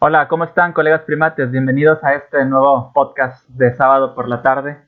[0.00, 1.50] Hola, ¿cómo están colegas primates?
[1.50, 4.78] Bienvenidos a este nuevo podcast de sábado por la tarde.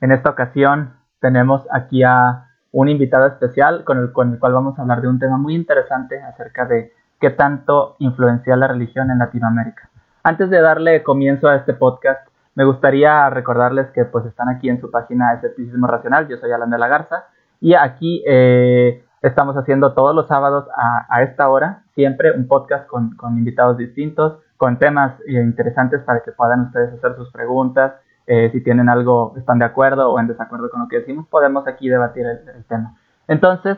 [0.00, 4.78] En esta ocasión tenemos aquí a un invitado especial con el, con el cual vamos
[4.78, 9.18] a hablar de un tema muy interesante acerca de qué tanto influencia la religión en
[9.18, 9.90] Latinoamérica.
[10.22, 12.24] Antes de darle comienzo a este podcast,
[12.54, 16.70] me gustaría recordarles que pues están aquí en su página Escepticismo Racional, yo soy Alan
[16.70, 17.24] de la Garza,
[17.60, 23.16] y aquí eh, estamos haciendo todos los sábados a, esta hora, siempre un podcast con,
[23.30, 27.92] invitados distintos, con temas eh, interesantes para que puedan ustedes hacer sus preguntas,
[28.26, 31.68] eh, si tienen algo, están de acuerdo o en desacuerdo con lo que decimos, podemos
[31.68, 32.96] aquí debatir el, tema.
[33.28, 33.76] Entonces,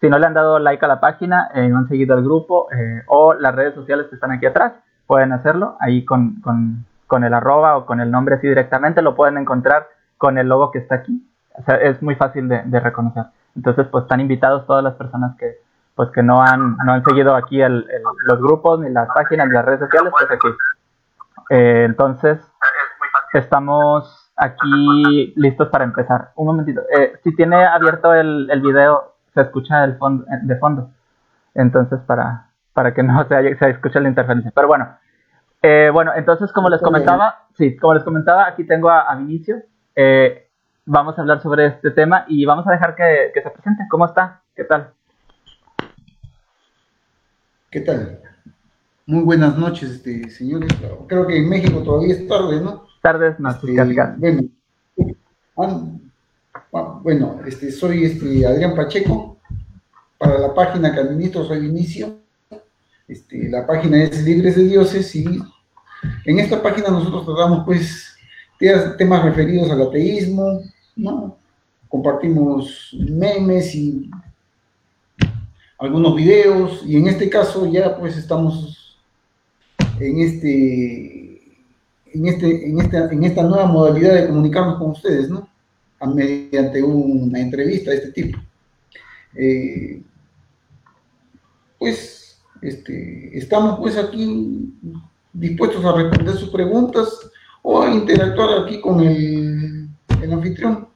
[0.00, 2.66] si no le han dado like a la página, no han seguido el grupo
[3.06, 4.72] o las redes sociales que están aquí atrás,
[5.06, 6.42] pueden hacerlo ahí con,
[7.06, 10.72] con, el arroba o con el nombre así directamente, lo pueden encontrar con el logo
[10.72, 11.24] que está aquí.
[11.54, 13.26] O sea, es muy fácil de, reconocer.
[13.54, 15.58] Entonces, pues están invitados todas las personas que
[15.98, 17.84] pues que no han, no han seguido aquí el,
[18.22, 20.46] los grupos, ni las páginas, ni las redes sociales, pues aquí.
[21.50, 22.38] Eh, entonces,
[23.32, 26.30] estamos aquí listos para empezar.
[26.36, 26.82] Un momentito.
[26.96, 30.92] Eh, si tiene abierto el, el video, se escucha el fondo, de fondo.
[31.54, 34.52] Entonces, para, para que no se, se escuche la interferencia.
[34.54, 34.96] Pero bueno,
[35.62, 39.56] eh, bueno, entonces como les comentaba, sí, como les comentaba, aquí tengo a, Vinicio.
[39.96, 40.48] Eh,
[40.86, 43.82] vamos a hablar sobre este tema y vamos a dejar que, se presente.
[43.90, 44.42] ¿Cómo está?
[44.54, 44.92] ¿Qué tal?
[47.70, 48.22] ¿Qué tal?
[49.04, 50.70] Muy buenas noches, este, señores.
[51.06, 52.86] Creo que en México todavía es tarde, ¿no?
[53.02, 54.46] Tardes, más este,
[55.54, 56.00] bueno,
[56.72, 59.36] ah, bueno, este, soy este, Adrián Pacheco.
[60.16, 62.16] Para la página que administro soy Vinicio.
[63.06, 65.26] Este, la página es Libres de Dioses y
[66.24, 68.16] en esta página nosotros tratamos pues
[68.96, 70.62] temas referidos al ateísmo,
[70.96, 71.36] ¿no?
[71.88, 74.10] Compartimos memes y
[75.78, 78.98] algunos videos y en este caso ya pues estamos
[80.00, 81.42] en este
[82.12, 85.48] en este en esta en esta nueva modalidad de comunicarnos con ustedes, ¿no?
[86.06, 88.38] mediante una entrevista de este tipo.
[89.34, 90.02] Eh,
[91.78, 94.72] pues este, estamos pues aquí
[95.32, 97.30] dispuestos a responder sus preguntas
[97.62, 99.88] o a interactuar aquí con el,
[100.32, 100.88] anfitrión.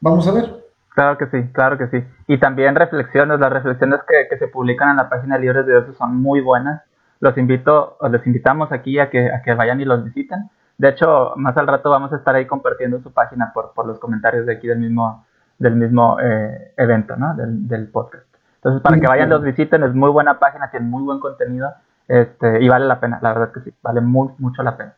[0.00, 0.61] Vamos a ver.
[0.94, 2.04] Claro que sí, claro que sí.
[2.26, 6.16] Y también reflexiones, las reflexiones que, se publican en la página Libres de Dios son
[6.16, 6.82] muy buenas.
[7.20, 10.50] Los invito, les invitamos aquí a que, a que vayan y los visiten.
[10.76, 13.98] De hecho, más al rato vamos a estar ahí compartiendo su página por, por los
[13.98, 15.24] comentarios de aquí del mismo,
[15.58, 17.34] del mismo eh, evento, ¿no?
[17.36, 18.26] Del, del podcast.
[18.56, 21.72] Entonces, para que vayan, los visiten, es muy buena página, tiene muy buen contenido
[22.06, 24.94] este, y vale la pena, la verdad que sí, vale muy, mucho la pena.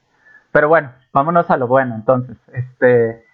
[0.52, 2.36] Pero bueno, vámonos a lo bueno, entonces.
[2.52, 3.24] Este,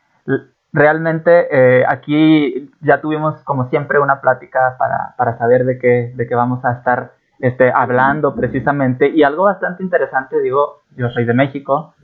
[0.72, 6.26] realmente eh, aquí ya tuvimos, como siempre, una plática para, para saber de qué, de
[6.26, 9.08] qué vamos a estar este, hablando precisamente.
[9.08, 11.94] Y algo bastante interesante, digo, yo soy de México,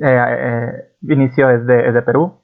[0.00, 2.38] eh, eh, Vinicio es de, es de Perú,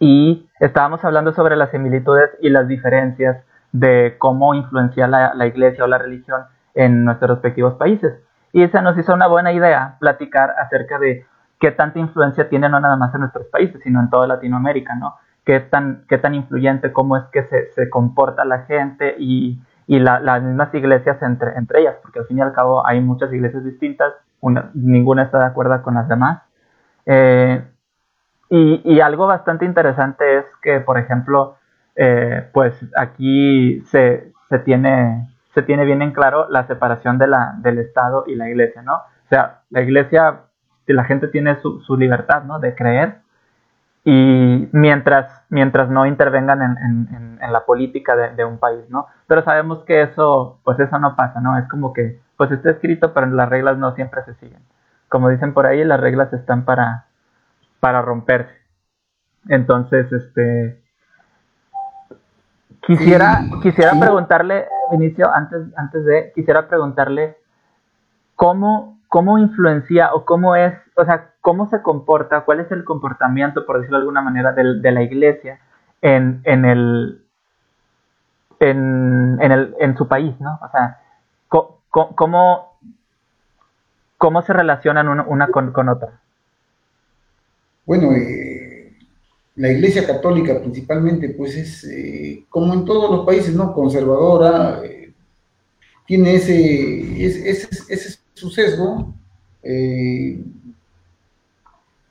[0.00, 5.84] y estábamos hablando sobre las similitudes y las diferencias de cómo influencia la, la, iglesia
[5.84, 6.42] o la religión
[6.74, 8.14] en nuestros respectivos países.
[8.52, 11.26] Y esa nos hizo una buena idea platicar acerca de
[11.60, 15.16] qué tanta influencia tiene no nada más en nuestros países, sino en toda Latinoamérica, ¿no?
[15.44, 19.98] Qué tan, qué tan influyente, cómo es que se, se comporta la gente y, y
[19.98, 23.32] la, las mismas iglesias entre, entre ellas, porque al fin y al cabo hay muchas
[23.32, 26.42] iglesias distintas, una, ninguna está de acuerdo con las demás.
[27.06, 27.64] Eh,
[28.50, 31.56] y, y, algo bastante interesante es que, por ejemplo,
[31.96, 37.54] eh, pues aquí se, se, tiene, se tiene bien en claro la separación de la,
[37.58, 38.94] del Estado y la Iglesia, ¿no?
[38.94, 40.42] O sea, la Iglesia,
[40.92, 42.58] la gente tiene su, su libertad, ¿no?
[42.58, 43.18] De creer
[44.04, 49.06] y mientras, mientras no intervengan en, en, en la política de, de, un país, ¿no?
[49.26, 51.58] Pero sabemos que eso, pues eso no pasa, ¿no?
[51.58, 54.62] Es como que, pues está escrito, pero las reglas no siempre se siguen.
[55.08, 57.06] Como dicen por ahí, las reglas están para,
[57.80, 58.54] para romperse.
[59.48, 60.80] Entonces, este,
[62.88, 67.36] Quisiera, quisiera preguntarle, Vinicio, antes, antes de, quisiera preguntarle
[68.34, 73.66] cómo, cómo influencia o cómo es, o sea, cómo se comporta, cuál es el comportamiento,
[73.66, 75.60] por decirlo de alguna manera, de, de la iglesia
[76.02, 77.22] en, el,
[78.60, 80.58] en, en, el, en su país, ¿no?
[80.62, 81.00] O sea,
[84.18, 86.20] cómo, se relacionan una, con, otra.
[87.86, 88.92] Bueno, eh,
[89.56, 93.72] la Iglesia Católica principalmente, pues es, eh, como en todos los países, ¿no?
[93.72, 95.12] Conservadora, eh,
[96.06, 99.14] tiene ese, ese, ese, suceso.
[99.62, 100.40] Eh,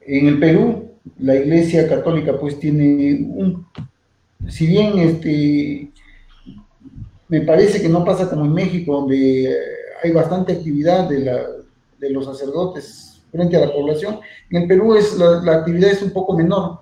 [0.02, 3.66] en el Perú, la Iglesia Católica, pues tiene un,
[4.48, 5.92] si bien este,
[7.28, 9.54] me parece que no pasa como en México, donde
[10.04, 11.46] hay bastante actividad de la,
[12.00, 14.20] de los sacerdotes frente a la población.
[14.50, 16.80] En el Perú es, la, actividad es un poco menor,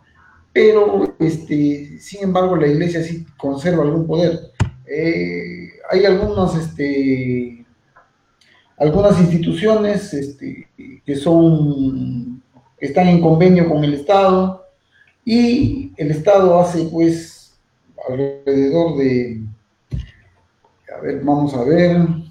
[0.54, 4.40] pero este, sin embargo la iglesia sí conserva algún poder.
[4.88, 7.65] Eh, hay algunos, este,
[8.78, 10.68] algunas instituciones este,
[11.06, 12.42] que son
[12.78, 14.66] que están en convenio con el Estado
[15.24, 17.58] y el Estado hace pues
[18.08, 19.42] alrededor de
[20.96, 22.26] a ver, vamos a ver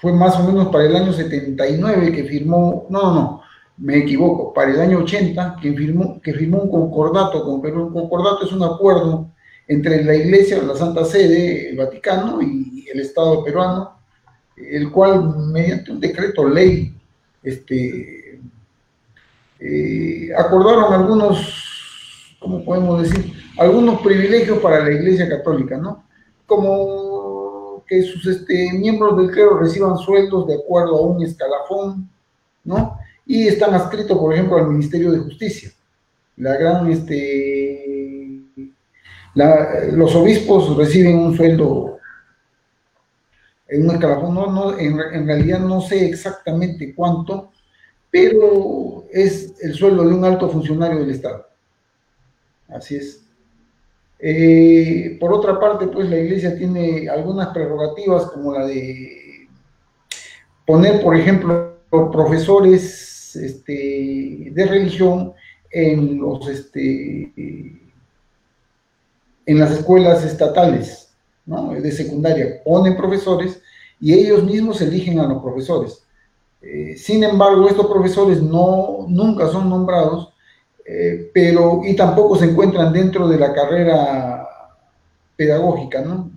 [0.00, 3.42] fue más o menos para el año 79 que firmó, no, no, no,
[3.78, 7.86] me equivoco, para el año 80 que firmó, que firmó un concordato con Perú.
[7.86, 9.30] Un concordato es un acuerdo
[9.66, 13.97] entre la Iglesia, la Santa Sede, el Vaticano y el Estado peruano,
[14.70, 16.94] el cual mediante un decreto ley
[17.42, 18.40] este,
[19.60, 23.32] eh, acordaron algunos, ¿cómo podemos decir?
[23.58, 26.04] Algunos privilegios para la Iglesia Católica, ¿no?
[26.46, 32.08] Como que sus este, miembros del clero reciban sueldos de acuerdo a un escalafón,
[32.64, 32.98] ¿no?
[33.26, 35.70] Y están adscritos, por ejemplo, al Ministerio de Justicia.
[36.36, 38.42] La gran, este,
[39.92, 41.97] los obispos reciben un sueldo
[43.68, 47.52] en un escalafón, no, no, en, realidad no sé exactamente cuánto,
[48.10, 51.46] pero es el sueldo de un alto funcionario del Estado.
[52.68, 53.22] Así es.
[54.18, 59.48] Eh, por otra parte, pues la iglesia tiene algunas prerrogativas como la de
[60.66, 65.34] poner, por ejemplo, profesores este, de religión
[65.70, 67.32] en los este,
[69.46, 71.07] en las escuelas estatales
[71.80, 72.62] de secundaria.
[72.64, 73.60] Ponen profesores
[74.00, 76.02] y ellos mismos eligen a los profesores.
[76.60, 80.32] Eh, sin embargo, estos profesores no, nunca son nombrados
[80.90, 84.48] eh, pero y tampoco se encuentran dentro de la carrera
[85.36, 86.30] pedagógica, ¿no?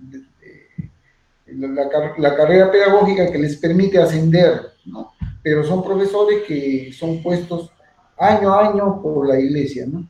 [2.17, 5.13] La, carrera pedagógica que les permite ascender, ¿no?
[5.41, 7.71] Pero son profesores que son puestos
[8.17, 10.05] año a año por la iglesia, ¿no?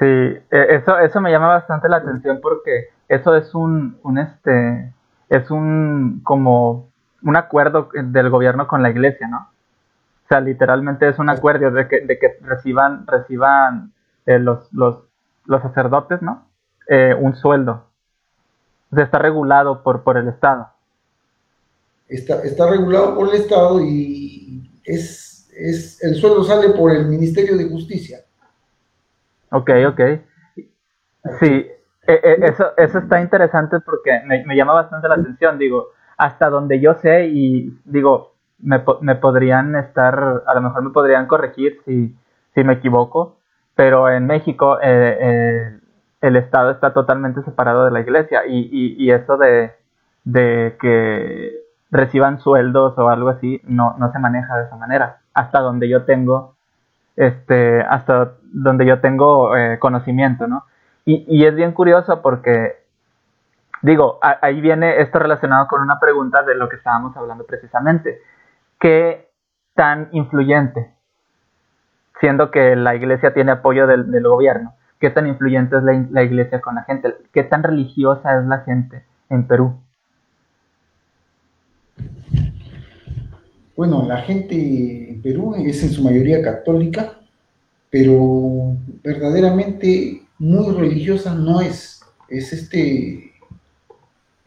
[0.00, 4.94] Sí, e, eso, eso me llama bastante la atención porque eso es un, un este,
[5.28, 6.88] es un como
[7.22, 9.50] un acuerdo del gobierno con la iglesia, ¿no?
[10.24, 13.92] O sea, literalmente es un acuerdo de que, de que reciban, reciban
[14.24, 15.04] eh, los, los,
[15.44, 16.46] los, sacerdotes, ¿no?
[16.88, 17.84] Eh, un sueldo.
[18.90, 20.68] O sea, está regulado por, por el Estado.
[22.08, 27.58] Está, está regulado por el Estado y es, es, el sueldo sale por el Ministerio
[27.58, 28.20] de Justicia.
[29.50, 30.00] Ok, ok.
[31.40, 31.70] Sí,
[32.06, 35.58] e, e, eso, eso está interesante porque me, llama bastante la atención.
[35.58, 40.90] Digo, hasta donde yo sé y digo, me, me, podrían estar, a lo mejor me
[40.90, 42.14] podrían corregir si,
[42.54, 43.38] si me equivoco,
[43.74, 45.80] pero en México eh, eh,
[46.20, 49.72] el Estado está totalmente separado de la iglesia y, y, y eso de,
[50.24, 51.54] de, que
[51.90, 55.20] reciban sueldos o algo así no, no se maneja de esa manera.
[55.34, 56.54] Hasta donde yo tengo,
[57.16, 60.64] este, hasta donde yo tengo eh, conocimiento, ¿no?
[61.04, 62.80] Y, y es bien curioso porque
[63.82, 68.20] digo, ahí viene esto relacionado con una pregunta de lo que estábamos hablando precisamente
[68.80, 69.28] qué
[69.74, 70.90] tan influyente,
[72.18, 76.74] siendo que la iglesia tiene apoyo del, gobierno, qué tan influyente es la, iglesia con
[76.74, 79.78] la gente, qué tan religiosa es la gente en Perú.
[83.76, 87.19] Bueno, la gente en Perú es en su mayoría católica,
[87.90, 92.00] pero verdaderamente muy religiosa no es.
[92.28, 93.32] Es este,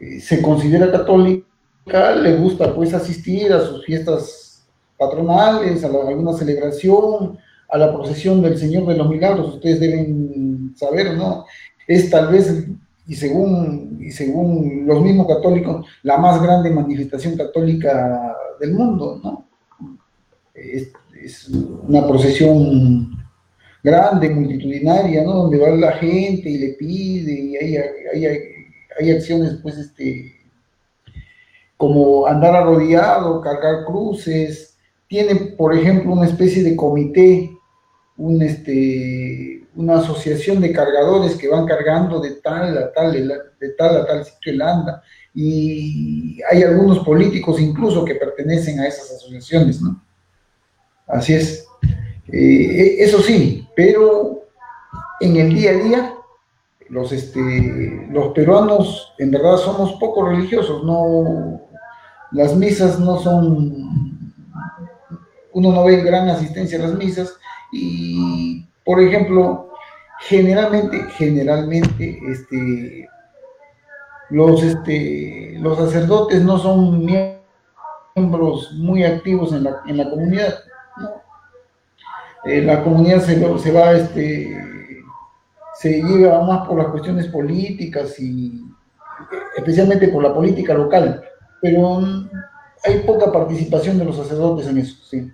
[0.00, 1.44] eh, se considera católica
[1.86, 4.64] le gusta pues asistir a sus fiestas
[4.98, 11.16] patronales, a, alguna celebración, a la procesión del Señor de los Milagros, ustedes deben saber,
[11.16, 11.44] ¿no?
[11.86, 12.66] Es tal vez,
[13.06, 19.46] y según, y según los mismos católicos, la más grande manifestación católica del mundo, ¿no?
[20.54, 20.92] Es,
[21.88, 23.23] una procesión
[23.84, 25.34] grande, multitudinaria, ¿no?
[25.34, 28.26] Donde va la gente y le pide, y hay, hay,
[28.98, 30.34] hay acciones, pues, este,
[31.76, 37.50] como andar arrodillado, cargar cruces, tiene, por ejemplo, una especie de comité,
[38.16, 43.96] un, este, una asociación de cargadores que van cargando de tal a tal, de tal
[43.98, 45.02] a tal sitio el anda,
[45.34, 50.02] y hay algunos políticos incluso que pertenecen a esas asociaciones, ¿no?
[51.06, 51.66] Así es.
[52.32, 54.44] Eh, eso sí, pero
[55.20, 56.14] en el día a día
[56.88, 61.60] los, este, los peruanos en verdad somos poco religiosos, no,
[62.30, 64.32] las misas no son,
[65.52, 67.36] uno no ve gran asistencia a las misas
[67.72, 69.70] y, por ejemplo,
[70.20, 73.08] generalmente, generalmente, este,
[74.30, 80.54] los, este, los sacerdotes no son miembros muy activos en la, en la comunidad.
[82.46, 84.56] Eh, la comunidad se, se va, este,
[85.74, 88.64] se lleva más por las cuestiones políticas y
[89.56, 91.22] especialmente por la política local,
[91.62, 92.00] pero
[92.84, 95.32] hay poca participación de los sacerdotes en eso, sí.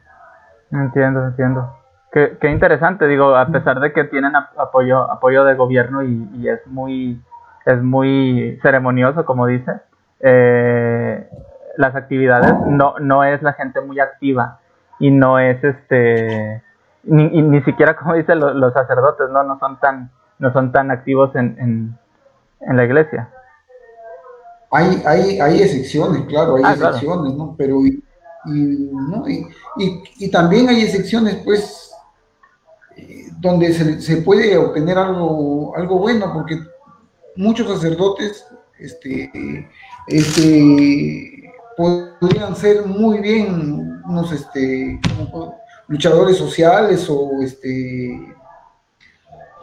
[0.70, 1.76] Entiendo, entiendo.
[2.12, 6.48] Qué, qué interesante, digo, a pesar de que tienen apoyo, apoyo de gobierno y, y
[6.48, 7.20] es muy
[7.66, 9.72] es muy ceremonioso, como dice.
[10.20, 11.28] Eh,
[11.76, 14.58] las actividades no, no es la gente muy activa
[14.98, 16.62] y no es este
[17.04, 21.34] ni, ni siquiera como dicen los, sacerdotes no no son tan no son tan activos
[21.34, 21.98] en, en,
[22.60, 23.30] en la iglesia.
[24.70, 28.02] Hay, hay, hay excepciones claro hay ah, excepciones no pero y,
[28.46, 29.28] ¿no?
[29.28, 29.46] y,
[30.18, 31.92] y, también hay excepciones pues
[32.96, 36.58] eh, donde se, se puede obtener algo algo bueno porque
[37.36, 38.46] muchos sacerdotes
[38.80, 39.68] este,
[40.06, 44.98] este, podrían ser muy bien unos este,
[45.90, 48.12] luchadores sociales o, este,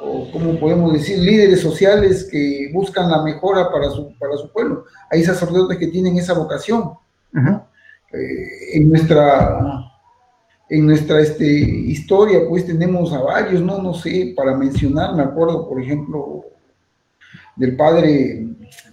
[0.01, 4.83] o como podemos decir, líderes sociales que buscan la mejora para su, para su pueblo.
[5.09, 6.91] Hay sacerdotes que tienen esa vocación.
[8.13, 9.87] Eh, en nuestra
[10.69, 15.65] en nuestra este, historia, pues tenemos a varios, no, no sé, para mencionar, me acuerdo,
[15.69, 16.43] por ejemplo,
[17.55, 18.49] del padre,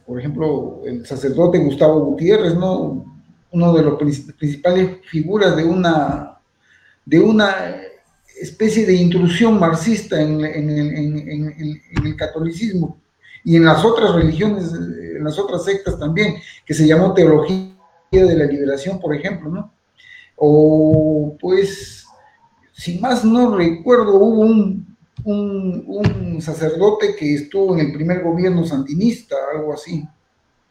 [0.06, 3.04] por ejemplo, el sacerdote Gustavo Gutiérrez, ¿no?
[3.50, 3.96] Uno de los
[4.38, 6.33] principales figuras de una,
[7.04, 7.76] de una
[8.40, 13.00] especie de intrusión marxista en, el catolicismo
[13.44, 17.72] y en las otras religiones, en las otras sectas también, que se llamó Teología
[18.10, 19.72] de la Liberación, por ejemplo, ¿no?
[20.36, 22.06] O pues,
[22.72, 24.94] si más no recuerdo, hubo un
[25.24, 30.06] un, sacerdote que estuvo en el primer gobierno sandinista, algo así,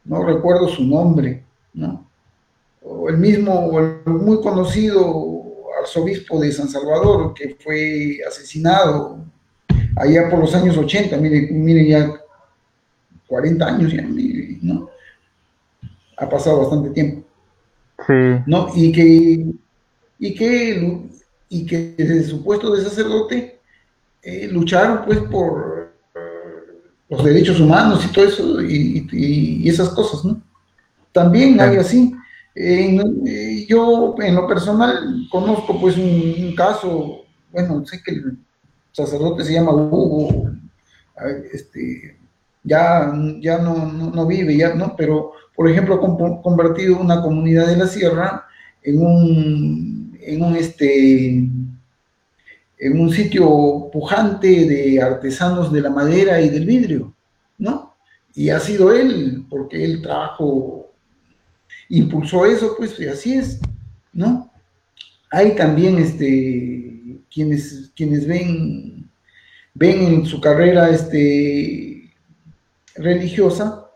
[0.05, 2.07] no recuerdo su nombre, ¿no?
[2.83, 5.32] O el mismo, el muy conocido
[5.83, 9.23] arzobispo de San Salvador, que fue asesinado
[9.95, 12.13] allá por los años 80, mire, ya
[13.27, 14.03] 40 años ya,
[14.61, 14.89] ¿no?
[16.17, 17.27] Ha pasado bastante tiempo.
[18.05, 18.13] Sí.
[18.45, 18.67] ¿No?
[18.75, 19.45] Y que,
[20.19, 21.01] y que,
[21.49, 23.59] y que desde su puesto de sacerdote
[24.21, 26.19] eh, lucharon pues por eh,
[27.09, 30.41] los derechos humanos y todo eso y, esas cosas, ¿no?
[31.11, 32.13] También hay así.
[32.55, 38.37] Eh, yo en lo personal conozco pues un, caso, bueno, sé que el
[38.91, 40.51] sacerdote se llama Hugo,
[41.51, 42.17] este,
[42.63, 47.77] ya, ya no, no, vive, ya no, pero por ejemplo ha convertido una comunidad de
[47.77, 48.45] la sierra
[48.83, 51.29] en un, en un este,
[52.83, 57.13] en un sitio pujante de artesanos de la madera y del vidrio,
[57.57, 57.95] ¿no?
[58.35, 60.82] Y ha sido él, porque él trajo,
[61.97, 63.59] impulsó eso, pues y así es,
[64.11, 64.51] ¿no?
[65.31, 69.09] Hay también este, quienes, quienes ven,
[69.73, 72.13] ven en su carrera este,
[72.95, 73.89] religiosa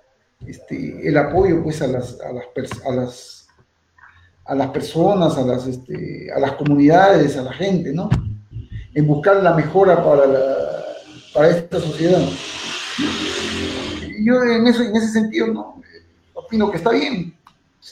[0.45, 3.47] este, el apoyo pues a las, a las, a las,
[4.45, 8.09] a las personas, a las, este, a las comunidades, a la gente, ¿no?
[8.97, 10.27] en buscar la mejora para,
[11.31, 12.19] para esta sociedad.
[14.23, 15.83] Yo en, eso, en ese sentido no,
[16.33, 17.31] opino que está bien,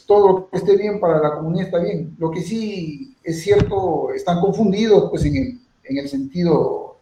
[0.08, 2.16] todo lo que esté bien para la comunidad está bien.
[2.18, 6.98] Lo que sí es cierto, están confundidos pues en el, en el sentido,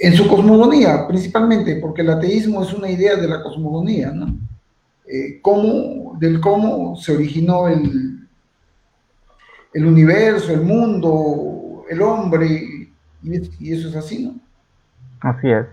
[0.00, 4.36] en su cosmogonía principalmente, porque el ateísmo es una idea de la cosmogonía, ¿no?
[5.08, 8.26] Eh, cómo, del cómo se originó el,
[9.72, 12.46] el universo, el mundo, el hombre,
[13.22, 14.34] y, eso es así, ¿no?
[15.20, 15.66] Así es.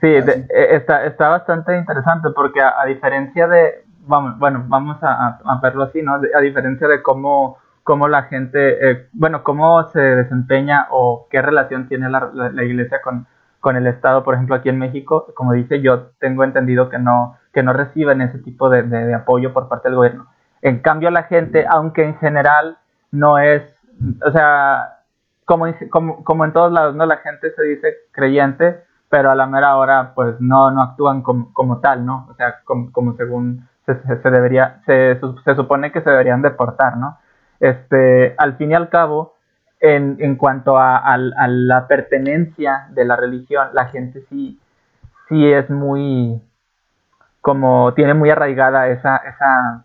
[0.00, 5.84] Sí, e, está, está bastante interesante porque a, diferencia de, vamos, bueno, vamos a, verlo
[5.84, 6.14] así, ¿no?
[6.14, 11.88] a diferencia de cómo, cómo la gente, eh, bueno, cómo se desempeña o qué relación
[11.88, 13.26] tiene la, la, iglesia con,
[13.60, 17.36] con el Estado, por ejemplo, aquí en México, como dice, yo tengo entendido que no,
[17.52, 20.26] que no reciben ese tipo de apoyo por parte del gobierno.
[20.62, 22.78] En cambio, la gente, aunque en general
[23.10, 23.62] no es,
[24.24, 24.98] o sea,
[25.44, 27.06] como, como, como en todos lados, ¿no?
[27.06, 31.52] La gente se dice creyente, pero a la mera hora, pues no, no actúan como,
[31.54, 32.26] como tal, ¿no?
[32.30, 37.18] O sea, como, como según se, debería, se, se, supone que se deberían deportar, ¿no?
[37.60, 39.34] Este, al fin y al cabo,
[39.80, 44.60] en, en cuanto a, a, la pertenencia de la religión, la gente sí,
[45.28, 46.40] sí es muy,
[47.40, 49.84] como tiene muy arraigada esa, esa,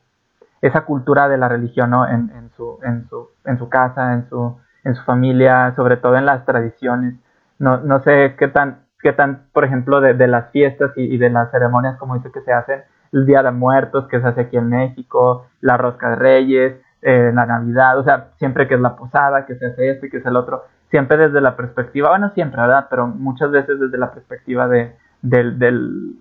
[0.61, 2.07] esa cultura de la religión, ¿no?
[2.07, 6.17] En, en, su, en, su, en su casa, en su, en su familia, sobre todo
[6.17, 7.15] en las tradiciones.
[7.59, 11.29] No, no sé qué tan, qué tan, por ejemplo, de, de las fiestas y, de
[11.29, 12.83] las ceremonias, como dice que se hacen,
[13.13, 17.31] el Día de Muertos que se hace aquí en México, la Rosca de Reyes, eh,
[17.33, 20.25] la Navidad, o sea, siempre que es la posada, que se hace este, que es
[20.25, 22.87] el otro, siempre desde la perspectiva, bueno, siempre, ¿verdad?
[22.89, 26.15] Pero muchas veces desde la perspectiva de, del, del,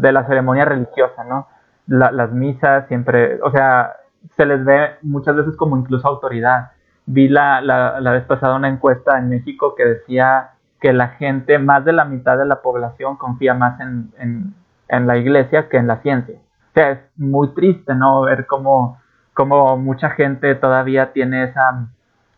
[0.00, 1.46] de la ceremonia religiosa, ¿no?
[1.88, 3.94] las misas siempre, o sea,
[4.36, 6.72] se les ve muchas veces como incluso autoridad.
[7.06, 11.58] Vi la, la, la vez pasada una encuesta en México que decía que la gente,
[11.58, 14.54] más de la mitad de la población confía más en,
[14.88, 16.36] en la iglesia que en la ciencia.
[16.36, 18.22] O sea, es muy triste, ¿no?
[18.22, 19.00] Ver cómo,
[19.34, 21.88] cómo mucha gente todavía tiene esa,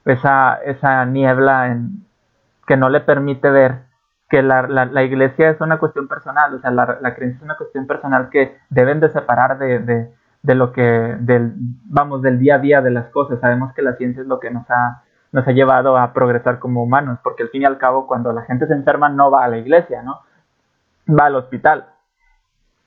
[0.04, 2.04] esa, esa niebla en,
[2.66, 3.90] que no le permite ver
[4.28, 7.56] que la, la, iglesia es una cuestión personal, o sea, la, la, creencia es una
[7.56, 12.54] cuestión personal que deben de separar de, de, de, lo que, del, vamos, del día
[12.54, 13.40] a día de las cosas.
[13.40, 15.02] Sabemos que la ciencia es lo que nos ha,
[15.32, 18.42] nos ha llevado a progresar como humanos, porque al fin y al cabo cuando la
[18.42, 20.20] gente se enferma no va a la iglesia, ¿no?
[21.08, 21.86] Va al hospital.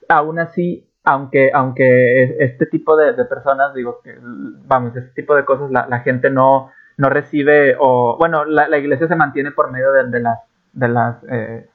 [0.08, 5.70] Aún así, aunque, aunque este tipo de, personas, digo, que, vamos, este tipo de cosas
[5.70, 9.92] la, la gente no, no recibe, o bueno, la, la iglesia se mantiene por medio
[9.92, 10.38] de, de las
[10.74, 11.68] de las, eh,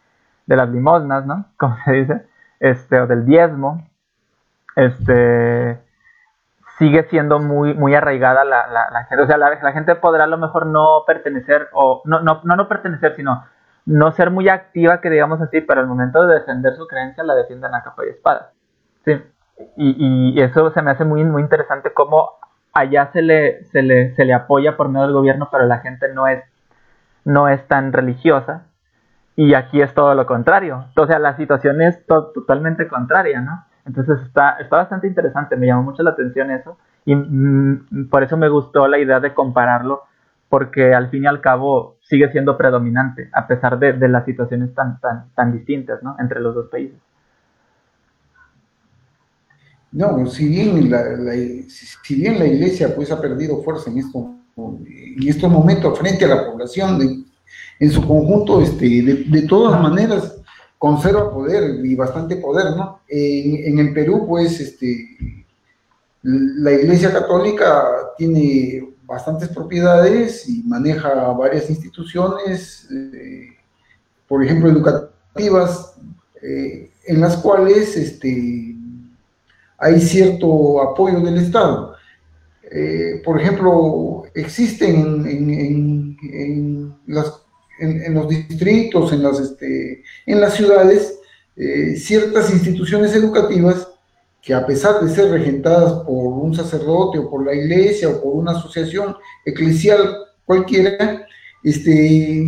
[0.46, 1.46] de las limosnas, ¿no?
[1.58, 2.26] Como se dice,
[2.60, 3.88] este, o del diezmo,
[4.76, 5.82] este,
[6.78, 9.24] sigue siendo muy, muy arraigada la, la, gente.
[9.24, 12.56] O sea, la, la, gente podrá a lo mejor no pertenecer, o no, no, no,
[12.56, 13.46] no pertenecer, sino
[13.90, 17.34] no ser muy activa, que digamos así, pero al momento de defender su creencia la
[17.34, 18.52] defienden a capa y espada.
[19.04, 19.20] Sí.
[19.76, 22.34] Y, y eso se me hace muy, muy interesante cómo
[22.72, 26.14] allá se le, se, le, se le apoya por medio del gobierno, pero la gente
[26.14, 26.44] no es,
[27.26, 28.68] no es tan religiosa
[29.36, 30.86] y aquí es todo lo contrario.
[30.96, 33.66] O sea, la situación es totalmente contraria, ¿no?
[33.86, 38.38] Entonces está, está bastante interesante, me llamó mucho la atención eso y mm, por eso
[38.38, 40.04] me gustó la idea de compararlo
[40.48, 44.74] porque al fin y al cabo sigue siendo predominante a pesar de, de las situaciones
[44.74, 46.16] tan, tan, tan distintas ¿no?
[46.20, 46.98] entre los dos países.
[49.92, 51.04] No, si bien la,
[51.68, 56.30] si bien la iglesia pues ha perdido fuerza en, esto, en estos momentos frente a
[56.30, 57.24] la población, de,
[57.80, 58.86] en su conjunto, este,
[59.28, 60.40] de, todas maneras,
[60.78, 63.02] conserva poder y bastante poder, ¿no?
[63.08, 65.18] En, el Perú, pues, este,
[66.22, 73.48] la Iglesia Católica tiene bastantes propiedades y maneja varias instituciones, eh,
[74.28, 75.96] por ejemplo, educativas,
[76.42, 78.76] eh, en las cuales este,
[79.80, 81.96] hay cierto apoyo del Estado.
[82.72, 86.16] Eh, por ejemplo, existen en,
[87.80, 91.16] en los distritos, en las, este, en las ciudades,
[91.98, 93.86] ciertas instituciones educativas
[94.42, 98.36] que a pesar de ser regentadas por un sacerdote o por la iglesia o por
[98.36, 101.26] una asociación eclesial cualquiera,
[101.64, 102.46] este,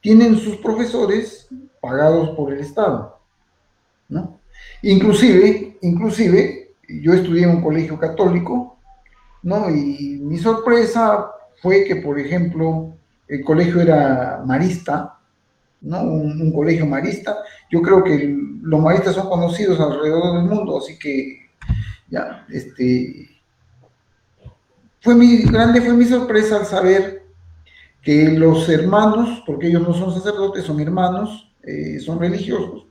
[0.00, 1.48] tienen sus profesores
[1.80, 3.18] pagados por el Estado.
[4.08, 4.40] ¿no?
[4.82, 8.78] Inclusive, inclusive, yo estudié en un colegio católico,
[9.42, 9.70] ¿no?
[9.70, 11.30] Y mi sorpresa
[11.62, 12.94] fue que, por ejemplo,
[13.28, 15.19] el colegio era marista,
[15.80, 16.02] ¿no?
[16.02, 17.38] Un, colegio marista.
[17.70, 21.40] Yo creo que los maristas son conocidos alrededor del mundo, así que
[22.08, 23.28] ya, este,
[25.00, 27.22] fue mi, grande fue mi sorpresa al saber
[28.02, 32.86] que los hermanos, porque ellos no son sacerdotes, son hermanos, eh, son religiosos,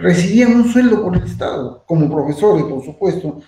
[0.00, 3.40] recibían un sueldo por el Estado, como profesores, por supuesto,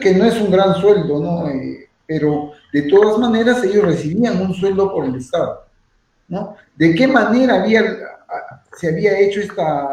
[0.00, 1.48] que no es un gran sueldo, ¿no?
[1.48, 5.65] Eh, pero de todas maneras ellos recibían un sueldo por el Estado.
[6.28, 6.56] ¿No?
[6.76, 7.84] ¿De qué manera había,
[8.76, 9.88] se había hecho esta,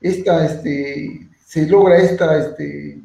[0.00, 3.00] esta este, se logra esta, este,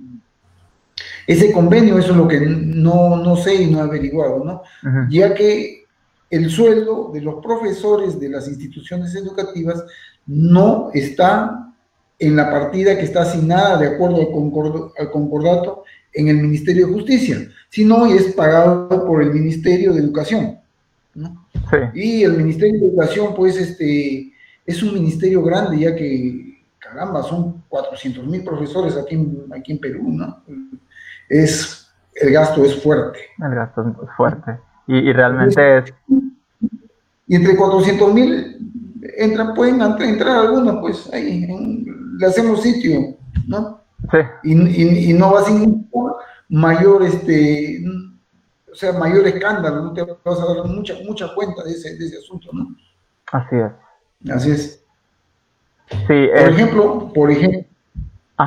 [1.28, 1.98] ese convenio?
[1.98, 4.62] Eso es lo que no, no sé y no he averiguado, ¿no?
[5.10, 5.86] Ya que
[6.30, 9.84] el sueldo de los profesores de las instituciones educativas
[10.26, 11.74] no está
[12.18, 16.94] en la partida que está asignada de acuerdo al, al concordato en el Ministerio de
[16.94, 20.61] Justicia, sino es pagado por el Ministerio de Educación.
[21.94, 24.32] Y el Ministerio de Educación, pues, este,
[24.66, 29.80] es un ministerio grande, ya que, caramba, son 400 mil profesores aquí en, aquí en
[29.80, 30.44] Perú, ¿no?
[31.30, 33.20] Es, el gasto es fuerte.
[33.42, 34.60] El gasto es fuerte.
[34.88, 35.94] Y, y realmente es...
[37.28, 38.62] Y entre 400 mil
[39.18, 41.48] entran, pueden entrar algunos, pues, ahí,
[42.18, 43.16] le hacemos sitio,
[43.48, 43.82] ¿no?
[44.12, 44.18] Sí.
[44.44, 45.90] Y, no va sin
[46.50, 47.84] mayor, este,
[48.72, 52.06] o sea, mayor escándalo, no te vas a dar mucha, mucha cuenta de ese, de
[52.06, 52.76] ese asunto, ¿no?
[53.32, 54.32] Así es.
[54.32, 54.84] Así es.
[55.90, 57.66] Sí, por ejemplo, por ejemplo,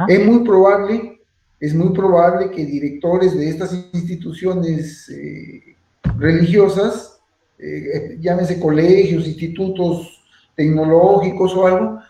[0.09, 1.21] es muy probable,
[1.61, 5.77] es muy probable que directores de estas instituciones eh,
[6.19, 7.21] religiosas,
[7.59, 10.23] eh, llámese colegios, institutos
[10.55, 12.01] tecnológicos o algo,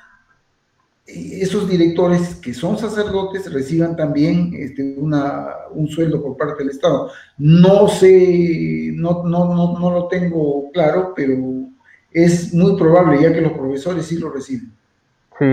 [1.06, 7.10] esos directores que son sacerdotes reciban también este, una, un sueldo por parte del Estado.
[7.36, 11.34] No sé, no, no, no, no, lo tengo claro, pero
[12.10, 14.72] es muy probable ya que los profesores sí lo reciben.
[15.38, 15.44] Sí.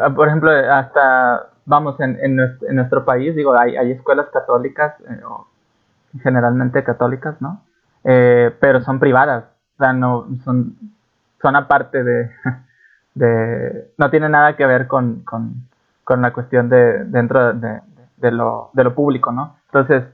[0.00, 2.36] Ah, por ejemplo, hasta, vamos, en, en,
[2.74, 5.20] nuestro, país, digo, hay, hay escuelas católicas, eh,
[6.22, 7.62] generalmente católicas, ¿no?
[8.02, 9.44] Eh, pero son privadas,
[9.76, 10.76] o sea, no, son,
[11.40, 12.30] son aparte de
[13.96, 15.24] no tiene nada que ver con,
[16.06, 19.56] la cuestión de dentro de, lo, de lo público, ¿no?
[19.66, 20.04] Entonces,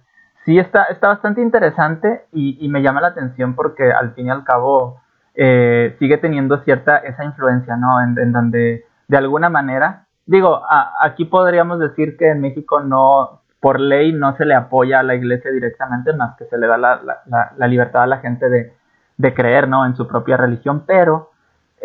[0.44, 4.44] sí está, está bastante interesante y, me llama la atención porque al fin y al
[4.44, 5.00] cabo
[5.34, 8.00] eh, sigue teniendo cierta esa influencia, ¿no?
[8.00, 10.62] En, donde de alguna manera, digo,
[11.00, 15.14] aquí podríamos decir que en México no, por ley no se le apoya a la
[15.14, 17.00] iglesia directamente, más que se le da la,
[17.56, 18.72] la libertad a la gente de,
[19.16, 19.86] de creer, ¿no?
[19.86, 21.30] En su propia religión, pero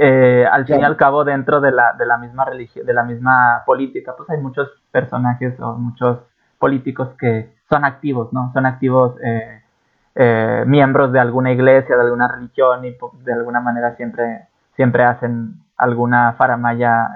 [0.02, 3.04] eh, al fin y al cabo dentro de la, de la misma religión, de la
[3.04, 6.20] misma política, pues hay muchos personajes o muchos
[6.58, 8.50] políticos que son activos, ¿no?
[8.54, 9.62] Son activos eh,
[10.16, 15.04] eh, miembros de alguna iglesia, de alguna religión y pues, de alguna manera siempre, siempre
[15.04, 17.10] hacen alguna faramaya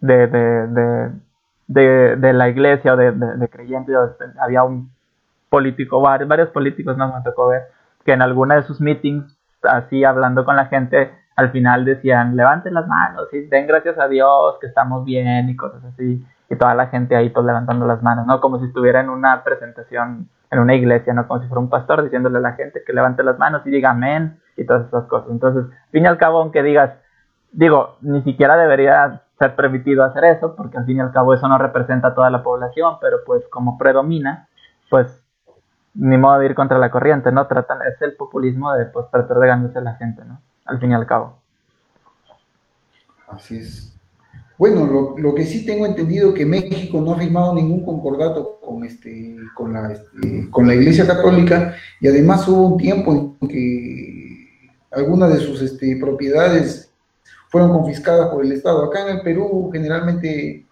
[0.00, 1.12] de, de,
[1.68, 3.96] de, de, la iglesia o de, creyentes.
[4.40, 4.90] Había un
[5.48, 7.14] político, varios, varios políticos, ¿no?
[7.14, 7.68] Me tocó ver
[8.04, 12.74] que en alguna de sus meetings, así hablando con la gente, al final decían, levanten
[12.74, 16.26] las manos y den gracias a Dios que estamos bien y cosas así.
[16.50, 18.40] Y toda la gente ahí pues levantando las manos, ¿no?
[18.40, 21.28] Como si estuviera en una presentación en una iglesia, ¿no?
[21.28, 23.90] Como si fuera un pastor diciéndole a la gente que levante las manos y diga
[23.90, 25.30] amén y todas esas cosas.
[25.30, 26.90] Entonces, fin y al cabo, aunque digas,
[27.52, 31.46] digo, ni siquiera debería ser permitido hacer eso, porque al fin y al cabo eso
[31.46, 34.48] no representa a toda la población, pero pues como predomina,
[34.90, 35.24] pues
[35.94, 37.46] ni modo de ir contra la corriente, ¿no?
[37.46, 40.40] Tratan, es el populismo de pues tratar de ganarse a la gente, ¿no?
[40.68, 41.38] Al fin y al cabo.
[43.28, 43.92] Así es.
[44.56, 49.36] Bueno, lo, que sí tengo entendido que México no ha firmado ningún concordato con este,
[49.54, 54.48] con la, este, con la Iglesia Católica y además hubo un tiempo en que
[54.90, 56.90] algunas de sus este, propiedades
[57.48, 58.84] fueron confiscadas por el Estado.
[58.84, 60.66] Acá en el Perú generalmente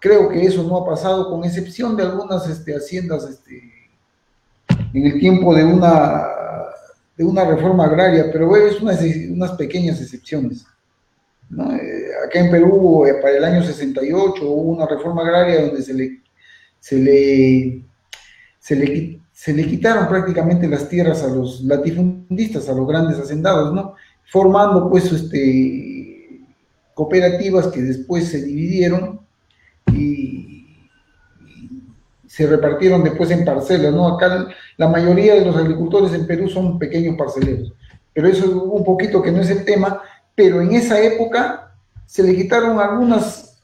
[0.00, 3.62] creo que eso no ha pasado, con excepción de algunas este, haciendas este,
[4.92, 6.39] en el tiempo de una
[7.20, 10.64] de una reforma agraria, pero es unas, pequeñas excepciones.
[11.52, 15.92] Eh, acá en Perú, eh, para el año 68, hubo una reforma agraria donde se
[15.92, 16.22] le,
[16.78, 17.84] se le,
[18.58, 23.74] se le, se le quitaron prácticamente las tierras a los latifundistas, a los grandes hacendados,
[23.74, 23.96] ¿no?
[24.32, 26.40] Formando pues este,
[26.94, 29.20] cooperativas que después se dividieron
[29.92, 30.49] y,
[32.40, 34.08] se repartieron después en parcelas, ¿no?
[34.08, 34.46] Acá
[34.78, 37.74] la mayoría de los agricultores en Perú son pequeños parceleros.
[38.14, 40.00] Pero eso es un poquito que no es el tema,
[40.34, 41.74] pero en esa época
[42.06, 43.60] se le quitaron algunas,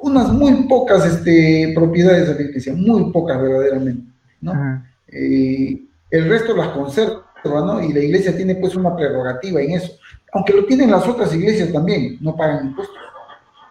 [0.00, 4.82] unas muy pocas este, propiedades de muy pocas verdaderamente, ¿no?
[5.06, 7.80] Eh, el resto las conserva, ¿no?
[7.80, 9.92] Y la iglesia tiene pues una prerrogativa en eso.
[10.32, 12.96] Aunque lo tienen las otras iglesias también, no pagan impuestos.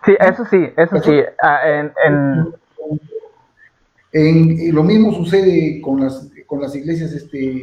[0.05, 1.19] Sí, eso sí, eso sí.
[1.41, 2.55] Ah, en, en,
[4.71, 7.61] lo mismo sucede con las, con las iglesias este,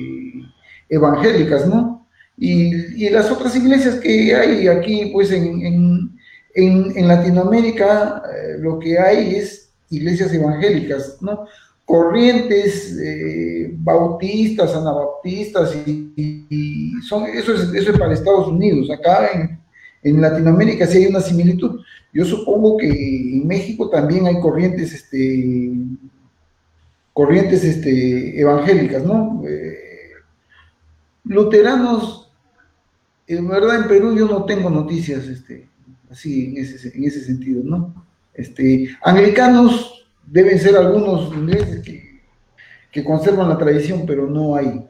[0.89, 2.07] evangélicas, ¿no?
[2.37, 6.13] Y, las otras iglesias que hay aquí, pues en,
[6.55, 11.47] en, en Latinoamérica, eh, lo que hay es iglesias evangélicas, ¿no?
[11.85, 18.91] Corrientes eh, bautistas, anabaptistas, y, son, eso, es, eso es para Estados Unidos.
[18.91, 19.59] Acá en,
[20.03, 21.81] en Latinoamérica sí hay una similitud.
[22.13, 25.73] Yo supongo que en México también hay corrientes este,
[27.13, 29.43] corrientes este, evangélicas, ¿no?
[29.47, 30.13] Eh,
[31.25, 32.31] luteranos,
[33.27, 35.69] en verdad en Perú yo no tengo noticias este,
[36.11, 38.07] así en ese, en ese sentido, ¿no?
[38.35, 42.03] Este, anglicanos deben ser algunos ingleses que,
[43.05, 44.87] conservan la tradición, pero no hay.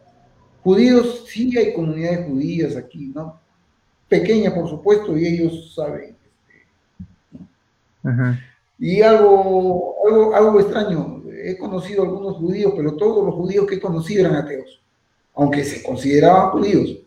[0.64, 3.40] Judíos, sí hay comunidades judías aquí, ¿no?
[4.08, 6.16] Pequeña, por supuesto, y ellos saben.
[8.02, 8.40] Este,
[8.78, 13.81] Y algo, algo, algo extraño, he conocido algunos judíos, pero todos los judíos que he
[13.81, 14.81] conocido eran ateos,
[15.35, 16.98] aunque se consideraban judíos,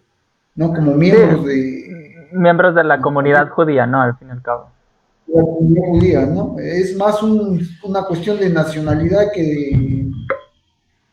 [0.55, 0.73] ¿no?
[0.73, 2.27] Como miembros de...
[2.31, 4.01] Miembros de la comunidad judía, ¿no?
[4.01, 4.69] Al fin y al cabo.
[5.27, 6.55] La comunidad judía, ¿no?
[6.59, 9.43] Es más una cuestión de nacionalidad que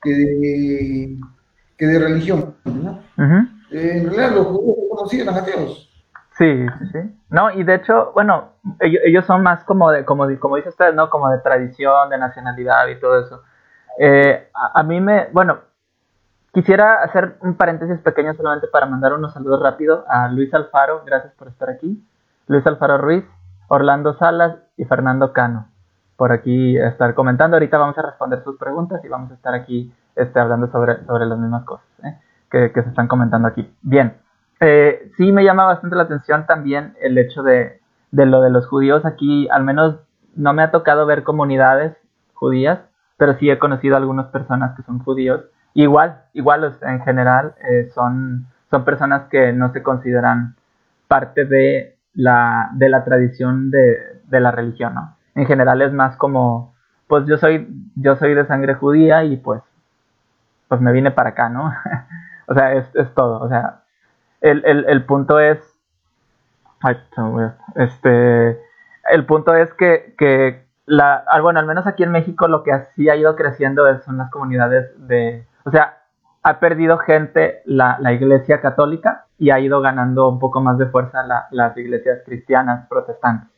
[0.04, 1.16] de,
[1.76, 3.00] que de, religión, ¿no?
[3.70, 5.91] en realidad los judíos que conocí eran ateos.
[6.38, 7.18] Sí, sí, sí.
[7.30, 11.10] No, y de hecho, bueno, ellos, son más como de, como, como dice usted, ¿no?
[11.10, 13.42] Como de tradición, de nacionalidad y todo eso.
[13.98, 15.58] Eh, a, mí me, bueno,
[16.52, 21.34] quisiera hacer un paréntesis pequeño solamente para mandar unos saludos rápido a Luis Alfaro, gracias
[21.34, 22.02] por estar aquí.
[22.46, 23.24] Luis Alfaro Ruiz,
[23.68, 25.72] Orlando Salas y Fernando Cano
[26.22, 27.56] por aquí estar comentando.
[27.56, 31.26] Ahorita vamos a responder sus preguntas y vamos a estar aquí este, hablando sobre, sobre
[31.26, 32.16] las mismas cosas ¿eh?
[32.48, 33.68] que, se están comentando aquí.
[33.82, 34.16] Bien,
[34.62, 38.66] eh, sí me llama bastante la atención también el hecho de, de lo de los
[38.66, 39.04] judíos.
[39.04, 39.96] Aquí al menos
[40.34, 41.96] no me ha tocado ver comunidades
[42.32, 42.80] judías,
[43.16, 45.44] pero sí he conocido algunas personas que son judíos.
[45.74, 50.56] Igual, igual en general eh, son, son personas que no se consideran
[51.08, 55.16] parte de la, de la tradición de, de la religión, ¿no?
[55.34, 56.74] en general es más como,
[57.06, 59.62] pues yo soy, yo soy de sangre judía y pues,
[60.68, 61.72] pues me vine para acá, ¿no?
[62.46, 63.81] o sea, es, es, todo, o sea,
[64.42, 65.58] el, el, el punto es,
[67.76, 68.60] este,
[69.10, 72.72] el punto es que, que la, ah, bueno, al menos aquí en México lo que
[72.72, 75.98] así ha ido creciendo son las comunidades de, o sea,
[76.42, 80.86] ha perdido gente la, la iglesia católica y ha ido ganando un poco más de
[80.86, 83.52] fuerza la, las iglesias cristianas protestantes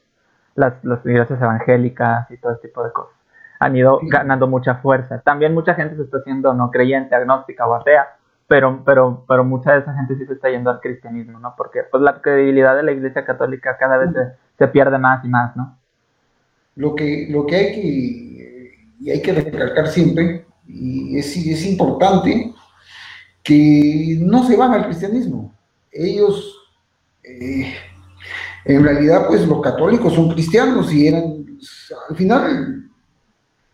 [0.54, 3.14] las, las iglesias evangélicas y todo ese tipo de cosas.
[3.60, 5.20] Han ido ganando mucha fuerza.
[5.20, 9.72] También mucha gente se está haciendo no creyente, agnóstica o atea, pero, pero, pero mucha
[9.72, 11.54] de esa gente sí se está yendo al cristianismo, ¿no?
[11.56, 14.10] Porque pues la credibilidad de la iglesia católica cada vez
[14.58, 15.78] se, pierde más y más, ¿no?
[16.76, 22.52] Lo que, lo que hay que, y hay que recalcar siempre, y es, es importante,
[23.42, 25.54] que no se van al cristianismo.
[25.92, 26.64] Ellos
[27.24, 27.74] eh,
[28.64, 31.44] en realidad, pues los católicos son cristianos y eran,
[32.08, 32.83] al final,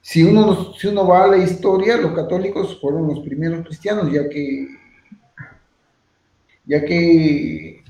[0.00, 4.28] si uno, si uno va a la historia, los católicos fueron los primeros cristianos, ya
[4.28, 4.68] que,
[6.64, 7.84] ya que...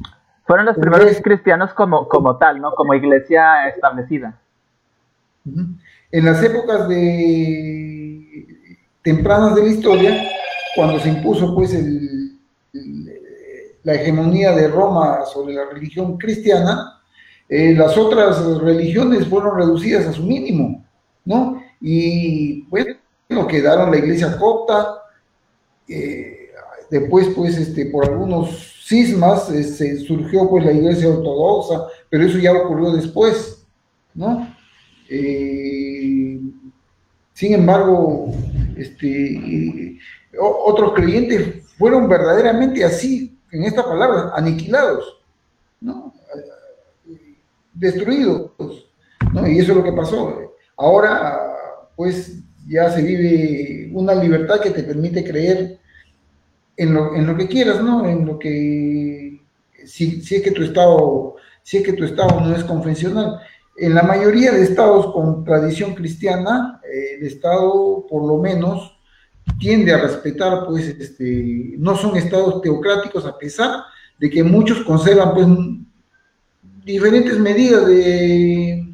[0.47, 2.73] Fueron los primeros cristianos como, como tal, ¿no?
[2.73, 4.39] Como iglesia establecida.
[5.45, 8.47] En las épocas de
[9.03, 10.23] tempranas de la historia,
[10.75, 12.21] cuando se impuso pues el
[13.83, 17.01] la hegemonía de Roma sobre la religión cristiana,
[17.49, 20.85] eh, las otras religiones fueron reducidas a su mínimo,
[21.25, 21.60] ¿no?
[21.81, 22.97] Y bueno,
[23.49, 25.03] quedaron la iglesia copta,
[25.89, 26.51] eh,
[26.91, 32.53] después pues este, por algunos cismas este, surgió pues la iglesia ortodoxa, pero eso ya
[32.53, 33.65] ocurrió después,
[34.15, 34.55] ¿no?
[35.09, 36.41] Eh,
[37.33, 38.33] sin embargo,
[38.77, 39.99] este,
[40.39, 45.23] otros creyentes fueron verdaderamente así en esta palabra, aniquilados,
[45.81, 46.13] ¿no?
[47.73, 48.51] destruidos,
[49.33, 49.49] ¿no?
[49.49, 50.55] y eso es lo que pasó.
[50.77, 51.41] Ahora,
[52.01, 52.33] pues
[52.67, 55.79] ya se vive una libertad que te permite creer
[56.75, 58.09] en lo, que quieras, ¿no?
[58.09, 59.39] En lo que,
[59.85, 63.39] si, si, es que tu estado, si es que tu estado no es convencional.
[63.77, 68.99] En la mayoría de estados con tradición cristiana, eh, el estado, por lo menos,
[69.59, 73.83] tiende a respetar, pues, este, no son estados teocráticos a pesar
[74.19, 75.47] de que muchos conservan, pues,
[76.83, 78.91] diferentes medidas de,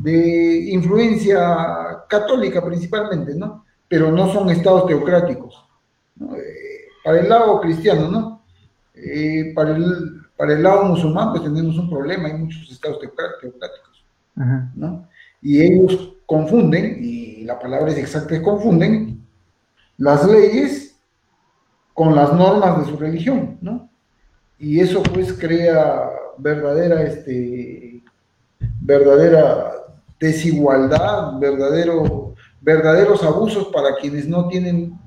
[0.00, 3.64] de influencia católica principalmente, ¿no?
[3.86, 5.64] Pero no son estados teocráticos.
[6.20, 8.42] Eh, para el lado cristiano, ¿no?
[8.94, 14.04] Eh, para, el, para el lado musulmán, pues tenemos un problema, hay muchos estados teocráticos,
[14.74, 15.08] ¿no?
[15.40, 19.24] Y ellos confunden, y la palabra es exacta, confunden
[19.96, 20.96] las leyes
[21.94, 23.88] con las normas de su religión, ¿no?
[24.58, 28.02] Y eso pues crea verdadera, este,
[28.80, 29.77] verdadera
[30.18, 34.98] desigualdad, verdadero, verdaderos abusos para quienes no tienen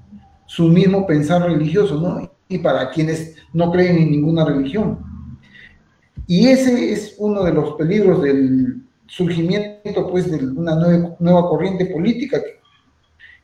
[0.46, 2.32] su mismo pensar religioso, ¿no?
[2.48, 5.00] Y para quienes no creen en ninguna religión.
[6.28, 10.76] Y ese es uno de los peligros del surgimiento, pues, de una
[11.20, 12.42] nueva, corriente política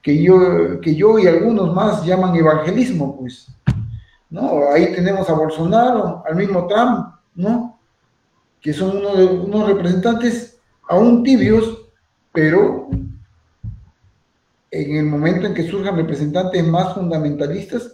[0.02, 3.48] que yo, que yo y algunos más llaman evangelismo, pues.
[4.30, 4.70] ¿no?
[4.72, 7.80] Ahí tenemos a Bolsonaro, al mismo Trump, ¿no?
[8.62, 10.57] Que son unos representantes
[10.90, 11.86] aún tibios,
[12.32, 12.90] pero
[14.72, 17.92] en el momento en que surjan representantes más fundamentalistas,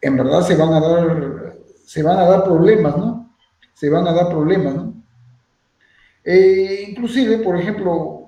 [0.00, 3.34] en verdad se van a dar, se van a dar problemas, ¿no?
[3.74, 4.94] Se van a dar problemas, ¿no?
[6.24, 8.24] Eh, inclusive, por ejemplo,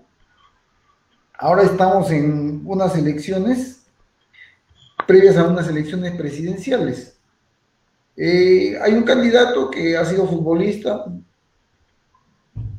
[1.39, 3.85] Ahora estamos en unas elecciones
[5.07, 7.19] previas a unas elecciones presidenciales.
[8.17, 11.05] Eh, hay un candidato que ha sido futbolista,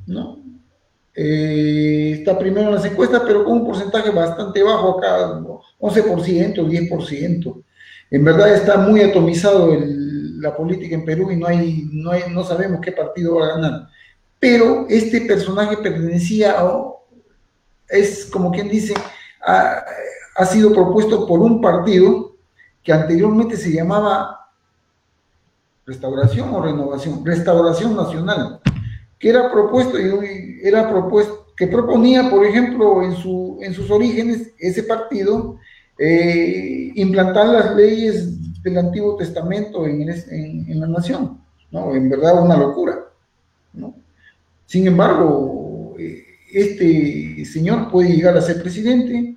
[0.07, 0.39] ¿no?
[1.19, 5.41] Eh, está primero en las encuestas, pero con un porcentaje bastante bajo acá,
[5.79, 7.63] 11%, 10%.
[8.11, 9.75] En verdad está muy atomizado
[10.39, 13.87] la política en Perú y no, hay, no, no sabemos qué partido va a ganar.
[14.39, 16.93] Pero este personaje pertenecía a
[17.89, 18.93] es como quien dice,
[19.41, 22.35] ha, sido propuesto por un partido
[22.83, 24.51] que anteriormente se llamaba
[25.85, 28.59] Restauración o Renovación, Restauración Nacional,
[29.19, 34.83] que era propuesto, era propuesto, que proponía, por ejemplo, en, su, en sus orígenes, ese
[34.83, 35.57] partido,
[35.97, 41.95] eh, implantar las leyes del Antiguo Testamento en, en, la nación, ¿no?
[41.95, 42.99] En verdad una locura,
[43.73, 43.95] ¿no?
[44.67, 49.35] Sin embargo, eh, este señor puede llegar a ser presidente,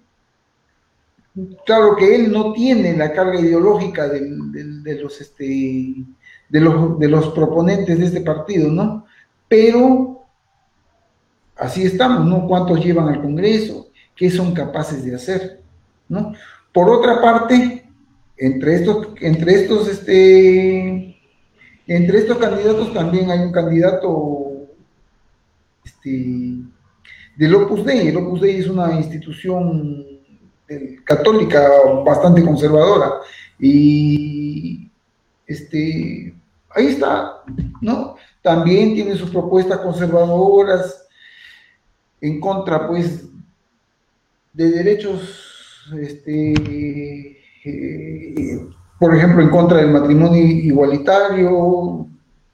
[1.65, 4.21] claro que él no tiene la carga ideológica de,
[5.01, 5.95] los, este,
[6.51, 9.07] de, los, de los proponentes de este partido, ¿no?
[9.51, 10.27] Pero
[11.57, 12.47] así estamos, ¿no?
[12.47, 13.89] ¿Cuántos llevan al Congreso?
[14.15, 15.61] ¿Qué son capaces de hacer?
[16.09, 16.33] ¿No?
[16.73, 17.85] Por otra parte,
[18.37, 21.17] entre estos, entre estos, este,
[21.89, 24.69] entre estos candidatos también hay un candidato
[25.85, 26.59] este,
[27.37, 28.07] del Opus Dei.
[28.07, 30.07] El Opus Dei es una institución
[31.03, 31.69] católica
[32.07, 33.15] bastante conservadora.
[33.59, 34.89] Y
[35.45, 36.33] este,
[36.71, 37.43] ahí está,
[37.81, 38.15] ¿no?
[38.43, 41.07] También tiene sus propuestas conservadoras
[42.21, 43.25] en contra, pues,
[44.53, 52.07] de derechos, este, eh, por ejemplo, en contra del matrimonio igualitario,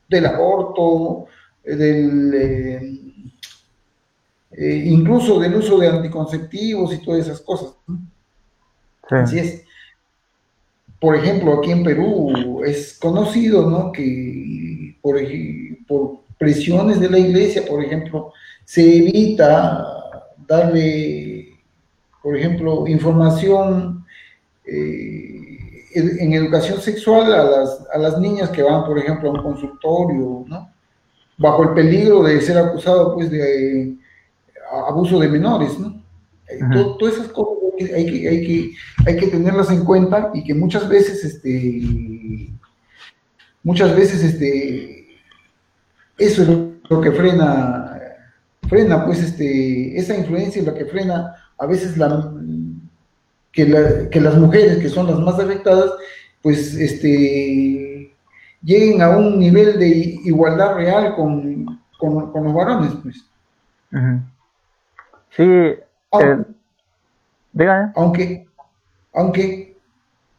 [0.08, 1.26] del aborto,
[1.64, 2.96] del, eh,
[4.52, 7.74] eh, incluso del uso de anticonceptivos y todas esas cosas.
[9.10, 9.64] Así es.
[11.00, 13.92] Por ejemplo, aquí en Perú es conocido, ¿no?
[13.92, 14.02] Que
[15.06, 15.20] por,
[15.86, 18.32] por presiones de la iglesia, por ejemplo,
[18.64, 19.86] se evita
[20.48, 21.56] darle,
[22.22, 24.04] por ejemplo, información
[24.64, 29.42] eh, en educación sexual a las, a las niñas que van, por ejemplo, a un
[29.42, 30.70] consultorio, ¿no?
[31.38, 33.94] Bajo el peligro de ser acusado, pues, de
[34.88, 36.02] abuso de menores, ¿no?
[36.48, 36.58] Eh,
[36.98, 37.56] todas esas cosas
[37.94, 38.72] hay que, hay, que,
[39.06, 42.50] hay que tenerlas en cuenta y que muchas veces, este,
[43.62, 44.95] muchas veces, este,
[46.18, 46.48] eso es
[46.88, 48.00] lo que frena,
[48.68, 52.32] frena, pues, este, esa influencia es la que frena a veces la,
[53.52, 55.90] que, que las mujeres, que son las más afectadas,
[56.42, 58.14] pues, este,
[58.62, 59.88] lleguen a un nivel de
[60.24, 63.24] igualdad real con, con, los varones, pues.
[65.30, 65.84] Sí, eh,
[67.94, 68.46] aunque,
[69.14, 69.76] aunque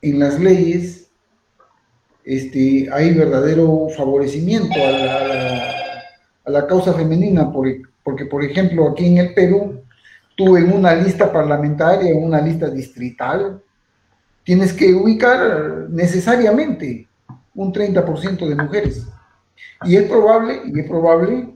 [0.02, 1.07] en las leyes
[2.28, 9.82] este, hay verdadero favorecimiento a la, causa femenina, porque, por ejemplo aquí en el Perú,
[10.36, 13.62] tú en una lista parlamentaria, en una lista distrital,
[14.44, 17.08] tienes que ubicar necesariamente
[17.56, 19.08] un 30% de mujeres.
[19.86, 21.48] Y es probable, y es probable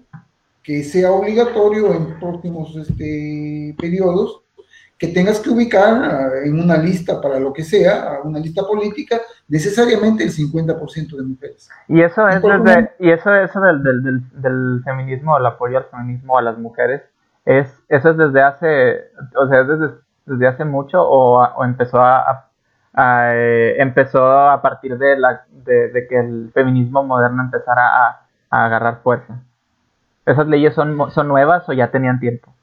[0.64, 4.42] que sea obligatorio en próximos este, periodos
[5.02, 9.20] que tengas que ubicar ah, en una lista para lo que sea, una lista política,
[9.48, 11.72] necesariamente el 50% de mujeres.
[11.88, 16.38] Y eso es desde, y eso, eso del, del, del, feminismo, el apoyo al feminismo
[16.38, 17.02] a las mujeres,
[17.46, 19.96] es, eso es desde hace, o sea, desde,
[20.28, 22.52] desde hace mucho o, o empezó a,
[22.94, 28.22] a eh, empezó a partir de, la, de, de, que el feminismo moderno empezara a,
[28.52, 29.40] a agarrar fuerza.
[30.28, 32.54] ¿Esas leyes son, son nuevas o ya tenían tiempo?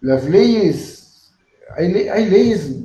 [0.00, 1.32] Las leyes,
[1.76, 2.76] hay, leyes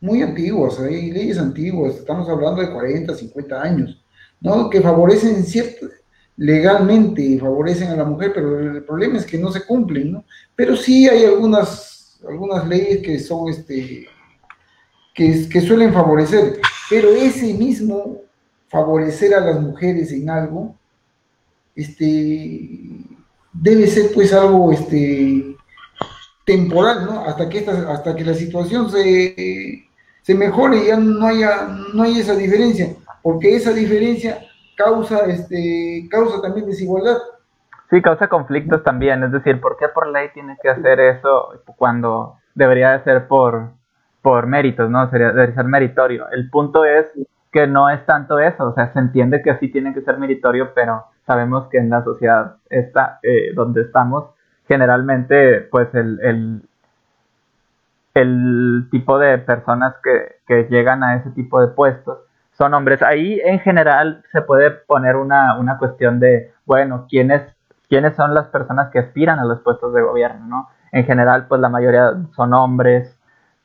[0.00, 4.02] muy antiguas, hay leyes antiguas, estamos hablando de 40, 50 años,
[4.40, 4.70] ¿no?
[4.70, 5.88] Que favorecen cierto,
[6.36, 10.24] legalmente, favorecen a la mujer, pero el problema es que no se cumplen, ¿no?
[10.54, 14.06] Pero sí hay algunas, algunas leyes que son, este,
[15.14, 18.22] que, que suelen favorecer, pero ese mismo
[18.68, 20.74] favorecer a las mujeres en algo,
[21.74, 23.04] este,
[23.60, 25.56] debe ser pues algo este,
[26.44, 27.20] temporal, ¿no?
[27.24, 29.88] Hasta que, hasta que la situación se,
[30.22, 34.38] se mejore y ya no haya, no hay esa diferencia, porque esa diferencia
[34.76, 37.18] causa, este, causa también desigualdad.
[37.90, 42.36] Sí, causa conflictos también, es decir, ¿por qué por ley tiene que hacer eso cuando
[42.54, 43.70] debería de ser por,
[44.22, 45.08] por méritos, ¿no?
[45.10, 46.28] Sería, debería ser meritorio.
[46.30, 47.06] El punto es
[47.52, 50.74] que no es tanto eso, o sea, se entiende que sí tiene que ser meritorio,
[50.74, 54.30] pero sabemos que en la sociedad esta, eh, donde estamos,
[54.68, 56.62] generalmente, pues el, el,
[58.14, 62.18] el tipo de personas que, que, llegan a ese tipo de puestos
[62.52, 63.02] son hombres.
[63.02, 67.42] Ahí en general se puede poner una, una cuestión de, bueno, ¿quiénes,
[67.88, 70.68] quiénes son las personas que aspiran a los puestos de gobierno, ¿no?
[70.92, 73.18] En general, pues la mayoría son hombres,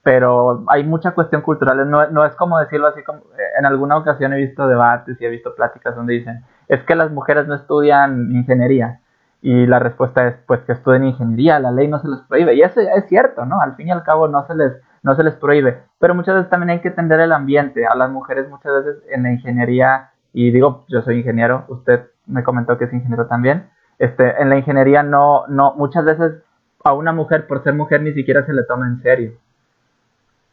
[0.03, 3.22] pero hay mucha cuestión cultural, no, no, es como decirlo así, como
[3.57, 7.12] en alguna ocasión he visto debates y he visto pláticas donde dicen, es que las
[7.12, 9.02] mujeres no estudian ingeniería,
[9.42, 12.62] y la respuesta es, pues que estudien ingeniería, la ley no se les prohíbe, y
[12.62, 13.60] eso es cierto, ¿no?
[13.60, 14.72] Al fin y al cabo no se les,
[15.04, 18.10] no se les prohíbe, pero muchas veces también hay que entender el ambiente, a las
[18.10, 22.94] muchas veces en la ingeniería y digo, yo soy ingeniero, usted me comentó que es
[22.94, 23.70] ingeniero también,
[24.00, 26.42] este, en la ingeniería no, no, muchas veces
[26.86, 29.34] a una mujer por ser mujer ni siquiera se le toma en serio.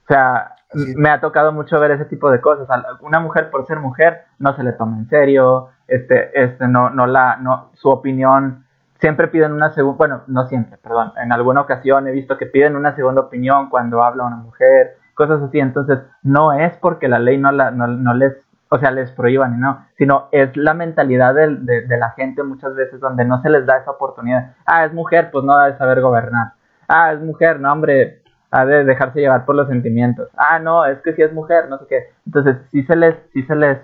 [0.03, 2.69] O sea, me ha tocado mucho ver ese tipo de cosas.
[3.01, 7.07] Una mujer por ser mujer no se le toma en serio, este, este, no, no
[7.07, 8.65] la, no, su opinión
[9.01, 12.77] siempre piden una segunda, bueno, no siempre, perdón, en alguna ocasión he visto que piden
[12.77, 17.39] una segunda opinión cuando habla una mujer, cosas así, entonces no es porque la ley
[17.39, 18.35] no, la, no, les,
[18.69, 21.57] o sea, les prohíban, no, sino es la mentalidad de,
[21.87, 24.55] de, la gente muchas veces donde no se les da esa oportunidad.
[24.67, 26.53] Ah, es mujer, pues no ha de saber gobernar.
[26.89, 28.18] Ah, es mujer, no, hombre,
[28.51, 30.29] ha de dejarse llevar por los sentimientos.
[30.37, 32.05] Ah, no, es que si es mujer, no sé qué.
[32.27, 33.79] Entonces, sí se les, sí se les,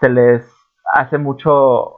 [0.00, 0.44] se les
[0.92, 1.94] hace mucho,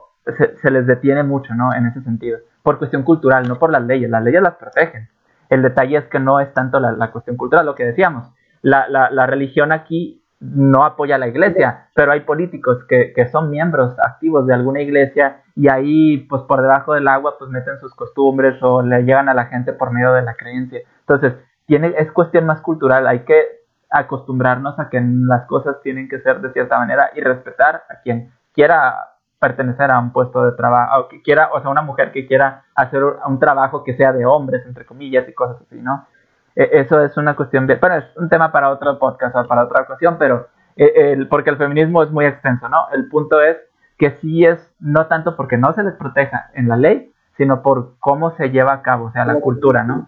[0.61, 1.73] se, les detiene mucho, ¿no?
[1.73, 4.09] En ese sentido por cuestión cultural, no por las leyes.
[4.09, 5.09] Las leyes las protegen.
[5.49, 8.31] El detalle es que no es tanto la, cuestión cultural, lo que decíamos.
[8.61, 13.49] La, la, religión aquí no apoya a la iglesia, pero hay políticos que, que, son
[13.49, 17.93] miembros activos de alguna iglesia y ahí, pues por debajo del agua, pues meten sus
[17.93, 20.79] costumbres o le llegan a la gente por medio de la creencia.
[21.01, 21.33] Entonces,
[21.65, 26.41] tiene, es cuestión más cultural, hay que acostumbrarnos a que las cosas tienen que ser
[26.41, 31.21] de cierta manera y respetar a quien quiera pertenecer a un puesto de trabajo, que
[31.21, 34.85] quiera, o sea, una mujer que quiera hacer un trabajo que sea de hombres, entre
[34.85, 36.07] comillas, y cosas así, ¿no?
[36.55, 39.65] E, eso es una cuestión de, bueno, es un tema para otro podcast o para
[39.65, 40.47] otra ocasión, pero
[40.77, 42.87] e, el, porque el feminismo es muy extenso, ¿no?
[42.93, 43.57] El punto es
[43.97, 47.97] que sí es, no tanto porque no se les proteja en la ley, sino por
[47.99, 50.07] cómo se lleva a cabo, o sea, la cultura, ¿no?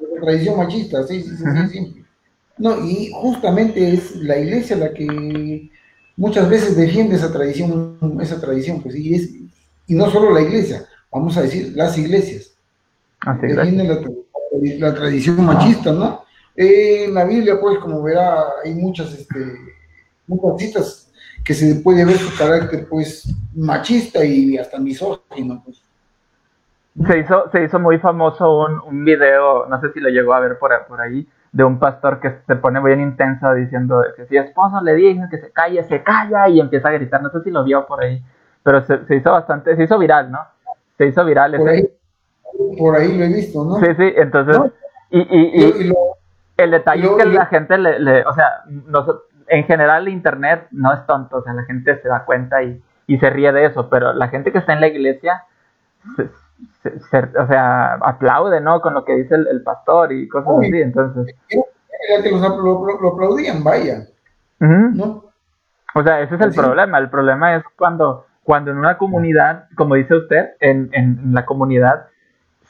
[0.00, 2.04] La tradición machista, sí, sí, sí, sí.
[2.58, 5.70] No, y justamente es la iglesia la que
[6.16, 9.30] muchas veces defiende esa tradición, esa tradición, pues, y, es,
[9.86, 12.52] y no solo la iglesia, vamos a decir las iglesias.
[13.20, 13.88] Ah, defienden
[14.80, 16.22] la, tradición machista, ¿no?
[16.56, 19.38] en la Biblia, pues, como verá, hay muchas, este,
[20.26, 21.08] muchas citas
[21.44, 25.80] que se puede ver su carácter, pues, machista y hasta misógino, pues.
[27.06, 30.40] Se hizo, se hizo muy famoso un, un video, no sé si lo llegó a
[30.40, 34.36] ver por, por ahí, de un pastor que se pone bien intenso diciendo que si
[34.36, 37.22] esposo le dice que se calle, se calla y empieza a gritar.
[37.22, 38.22] No sé si lo vio por ahí,
[38.62, 40.40] pero se, hizo bastante, se hizo viral, ¿no?
[40.96, 41.56] Se hizo viral.
[41.56, 41.88] Por, ahí,
[42.78, 43.76] por ahí lo he visto, ¿no?
[43.76, 44.72] Sí, sí, entonces,
[45.10, 45.92] y, y, y,
[46.56, 48.64] el detalle es que la gente le, le o sea,
[49.46, 52.82] en general el Internet no es tonto, o sea, la gente se da cuenta y,
[53.06, 55.44] y se ríe de eso, pero la gente que está en la iglesia
[56.84, 58.80] o sea, aplaude, ¿no?
[58.80, 61.34] Con lo que dice el, pastor y cosas así, entonces.
[62.62, 64.06] lo, aplaudían, vaya.
[64.58, 65.24] ¿no?
[65.94, 66.98] O sea, ese es el problema.
[66.98, 72.06] El problema es cuando, cuando en una comunidad, como dice usted, en, en, la comunidad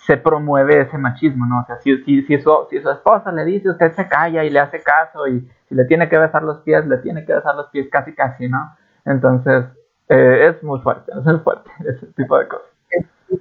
[0.06, 1.60] se promueve ese machismo, ¿no?
[1.60, 4.50] O sea, si, si, si, su, si su esposa le dice, usted se calla y
[4.50, 7.54] le hace caso y si le tiene que besar los pies, le tiene que besar
[7.56, 8.74] los pies casi casi, ¿no?
[9.04, 9.64] Entonces,
[10.08, 12.77] eh, es muy fuerte, es muy fuerte ese tipo de cosas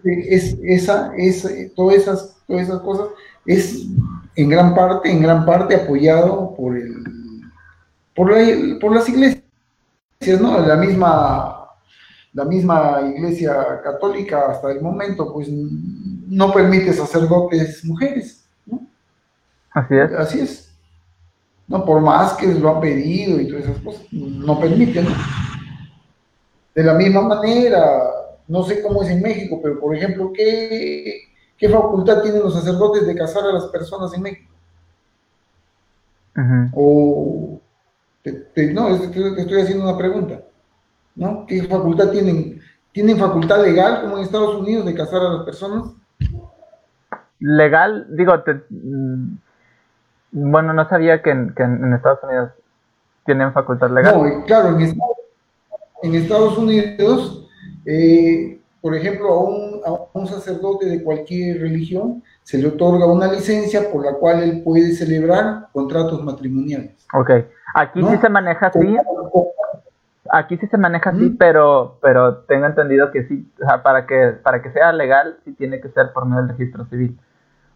[0.03, 3.07] es, esa, es, todas, esas, todas esas cosas
[3.45, 3.85] es
[4.35, 7.03] en gran parte, en gran parte apoyado por el
[8.17, 8.31] por,
[8.79, 9.43] por las iglesias,
[10.41, 10.59] ¿no?
[10.59, 11.69] La misma,
[12.33, 18.81] la misma iglesia católica hasta el momento, pues no permite sacerdotes mujeres, ¿no?
[19.71, 20.11] Así es.
[20.13, 20.73] Así es.
[21.67, 25.05] No, por más que lo han pedido y todas esas cosas, no permiten.
[26.73, 28.01] De la misma manera,
[28.48, 31.28] no sé cómo es en México, pero por ejemplo, ¿qué,
[31.70, 34.54] facultad tienen los sacerdotes de casar a las personas en México?
[36.74, 37.60] O,
[38.74, 40.41] no, te, estoy haciendo una pregunta,
[41.16, 41.45] ¿no?
[41.48, 42.62] ¿Qué facultad tienen?
[42.91, 45.93] ¿Tienen facultad legal como en Estados Unidos de casar a las personas?
[47.39, 48.34] Legal, digo,
[48.70, 49.36] mm,
[50.32, 52.52] bueno, no sabía que en, Estados Unidos
[53.26, 54.16] tienen facultad legal.
[54.16, 55.18] No, claro, en Estados,
[56.04, 57.47] en Estados Unidos
[57.88, 63.31] eh, por ejemplo, a un, a un, sacerdote de cualquier religión se le otorga una
[63.31, 67.07] licencia por la cual él puede celebrar contratos matrimoniales.
[67.13, 67.31] Ok,
[67.73, 68.97] aquí sí se maneja así.
[70.29, 74.33] Aquí sí se maneja así, pero, pero tengo entendido que sí, o sea, para que,
[74.43, 77.17] para que sea legal, sí tiene que ser por medio del registro civil.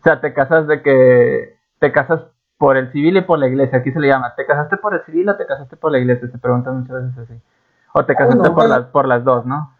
[0.01, 2.22] O sea, te casas de que te casas
[2.57, 5.05] por el civil y por la iglesia, aquí se le llama, ¿te casaste por el
[5.05, 6.28] civil o te casaste por la iglesia?
[6.30, 7.41] Se preguntan muchas veces así.
[7.93, 9.74] O te casaste por, las, por las dos, ¿no?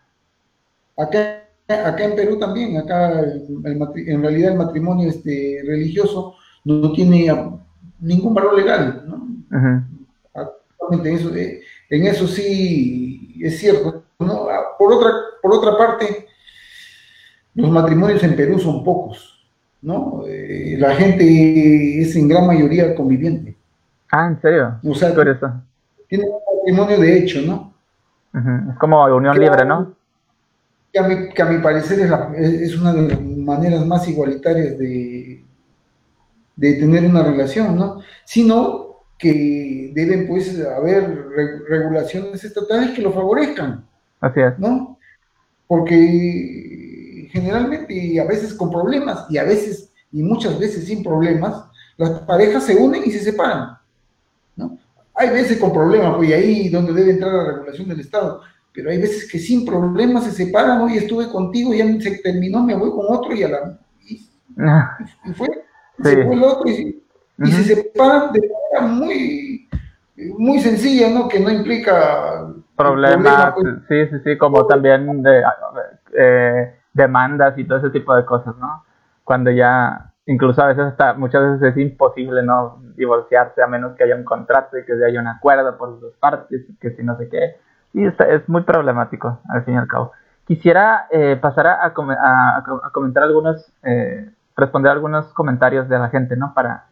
[1.02, 6.36] Acá, acá en Perú también, acá en realidad el matrimonio este, religioso
[6.66, 7.34] no tiene
[8.00, 9.04] ningún valor legal.
[9.08, 9.22] ¿no?
[11.06, 14.04] eso, eh, en eso sí es cierto.
[14.20, 14.50] ¿no?
[14.50, 16.28] Ah, por, otra, por otra parte,
[17.56, 19.50] los matrimonios en Perú son pocos.
[19.82, 20.24] ¿no?
[20.28, 23.56] Eh, la gente es en gran mayoría conviviente.
[24.12, 24.80] Ah, ¿en serio?
[24.84, 25.14] O sea,
[26.08, 27.74] tiene un matrimonio de hecho, ¿no?
[28.34, 29.94] Es como unión libre, ¿no?
[30.92, 34.78] Que a, mi, que a mi parecer es, es una de las maneras más igualitarias
[34.78, 35.44] de,
[36.56, 38.02] de tener una relación, ¿no?
[38.26, 41.28] Sino que deben pues haber
[41.70, 43.88] regulaciones estatales que lo favorezcan.
[44.20, 44.58] Así es.
[44.58, 44.98] ¿No?
[45.68, 51.66] Porque generalmente y a veces con problemas y a veces y muchas veces sin problemas,
[51.98, 53.78] las parejas se unen y se separan.
[54.56, 54.78] ¿no?
[55.14, 58.42] Hay veces con problemas, pues ahí donde debe entrar la regulación del Estado,
[58.74, 62.76] pero hay veces que sin problemas se separan, hoy estuve contigo, ya se terminó, me
[62.76, 63.80] voy con otro y a la...
[64.08, 64.98] Y, ah.
[65.36, 65.48] fue,
[66.02, 67.04] se fue el otro y,
[67.44, 69.68] se separan de manera muy,
[70.38, 71.28] muy sencilla, ¿no?
[71.28, 72.48] Que no implica...
[72.76, 73.76] Problemas, pues.
[73.88, 75.44] sí, sí, sí, como también de,
[76.18, 78.86] eh, demandas y todo ese tipo de cosas, ¿no?
[79.24, 84.04] Cuando ya incluso a veces hasta muchas veces es imposible no divorciarse a menos que
[84.04, 87.18] haya un contrato y que haya un acuerdo por las dos partes, que si no
[87.18, 87.58] sé qué.
[87.94, 90.12] Y es muy problemático, al fin y al cabo.
[90.46, 96.54] Quisiera eh, pasar a, a, comentar algunos, eh, responder algunos comentarios de la gente, ¿no?
[96.54, 96.86] Para,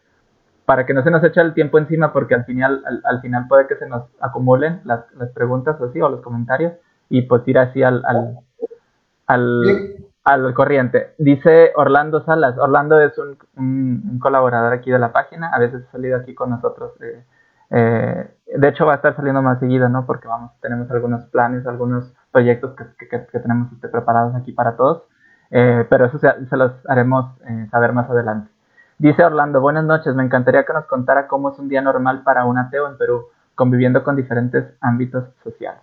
[0.66, 3.66] para que no se nos eche el tiempo encima, porque al final, al, final puede
[3.66, 6.74] que se nos acumulen las, las preguntas o así, o los comentarios,
[7.08, 8.38] y pues ir así al, al,
[9.26, 11.14] al al corriente.
[11.18, 12.58] Dice Orlando Salas.
[12.58, 15.50] Orlando es un, colaborador aquí de la página.
[15.52, 16.92] A veces ha salido aquí con nosotros.
[17.00, 17.24] Eh,
[17.70, 20.06] eh, de hecho, va a estar saliendo más seguido, ¿no?
[20.06, 25.04] Porque vamos, tenemos algunos planes, algunos proyectos que, que, tenemos este, preparados aquí para todos.
[25.50, 27.26] Eh, pero eso se, se los haremos
[27.70, 28.50] saber más adelante.
[28.98, 30.14] Dice Orlando, buenas noches.
[30.14, 33.28] Me encantaría que nos contara cómo es un día normal para un ateo en Perú,
[33.54, 35.80] conviviendo con diferentes ámbitos sociales.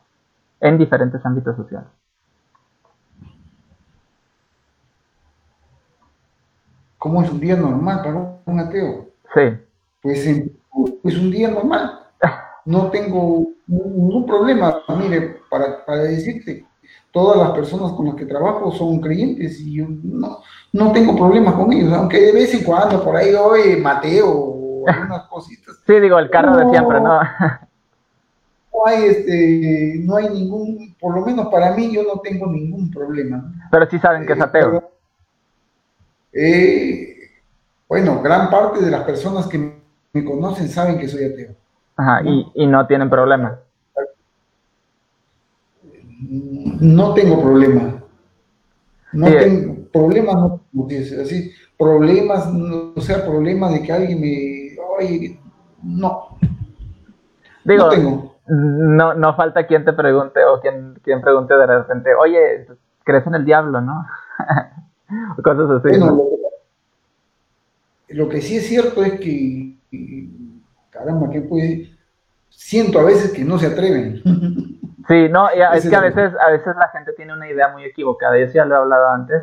[0.59, 1.89] En diferentes ámbitos sociales.
[6.99, 9.07] ¿Cómo es un día normal para un ateo?
[9.33, 9.59] Sí.
[10.01, 10.49] Pues
[11.03, 11.99] es un día normal.
[12.65, 14.81] No tengo ningún problema.
[14.97, 16.65] Mire, para, decirte,
[17.11, 20.39] todas las personas con las que trabajo son creyentes y yo no,
[20.73, 24.87] no tengo problemas con ellos, aunque de vez en cuando por ahí hoy Mateo o
[24.87, 25.77] algunas cositas.
[25.85, 27.19] Sí, digo, el carro de siempre, ¿no?
[28.73, 32.91] No hay, este, no hay ningún, por lo menos para mí yo no tengo ningún
[32.91, 33.51] problema.
[33.71, 34.91] Pero sí saben que es ateo.
[36.31, 37.15] Eh,
[37.87, 39.77] bueno, gran parte de las personas que
[40.17, 41.55] me conocen saben que soy ateo.
[41.95, 43.59] Ajá, Y, no tienen problema.
[46.19, 48.03] No tengo problema.
[49.13, 50.35] No tengo problemas,
[50.73, 50.87] no,
[51.21, 52.47] así, problemas,
[52.95, 55.39] o sea, problemas de que alguien me, oye,
[55.81, 56.37] no.
[57.63, 58.35] Digo, no, tengo.
[58.47, 62.67] no, no falta quien te pregunte o quien, quien pregunte de repente, oye,
[63.03, 64.05] crees en el diablo, ¿no?
[65.43, 65.99] Cosas así.
[68.09, 69.76] lo que sí es cierto es que,
[70.89, 71.89] caramba, que puede,
[72.49, 74.21] siento a veces que no se atreven.
[75.07, 78.37] Sí, no, es que a veces, a veces la gente tiene una idea muy equivocada,
[78.37, 79.41] yo ya lo he hablado antes,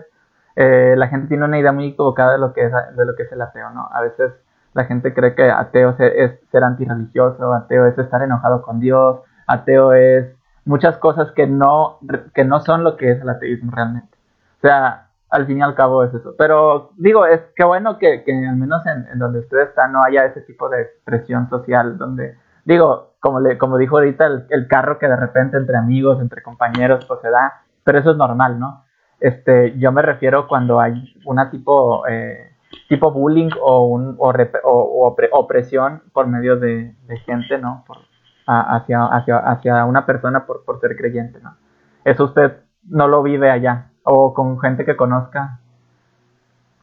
[0.57, 3.23] eh, la gente tiene una idea muy equivocada de lo que es, de lo que
[3.23, 3.89] es el ateo, ¿no?
[3.91, 4.33] A veces
[4.75, 9.95] la gente cree que ateo es ser antirreligioso, ateo es estar enojado con Dios, ateo
[9.95, 10.27] es
[10.65, 11.99] muchas cosas que no,
[12.35, 14.17] que no son lo que es el ateísmo realmente.
[14.59, 16.35] O sea, al fin y al cabo es eso.
[16.39, 20.43] Pero digo, es que bueno que, al menos en, donde ustedes están no haya ese
[20.43, 25.17] tipo de presión social donde, digo, como, le, como dijo ahorita, el, carro que de
[25.17, 28.85] repente entre amigos, entre compañeros, pues se da, pero eso es normal, ¿no?
[29.21, 32.53] Este, yo me refiero cuando hay una tipo, eh,
[32.89, 34.33] tipo bullying o, un, o,
[34.65, 36.95] o, opresión por medio de,
[37.25, 37.83] gente, ¿no?
[37.87, 37.99] Por,
[38.47, 41.57] hacia, hacia, hacia una persona por, por ser creyente, ¿no?
[42.05, 45.59] Eso usted no lo vive allá o con gente que conozca,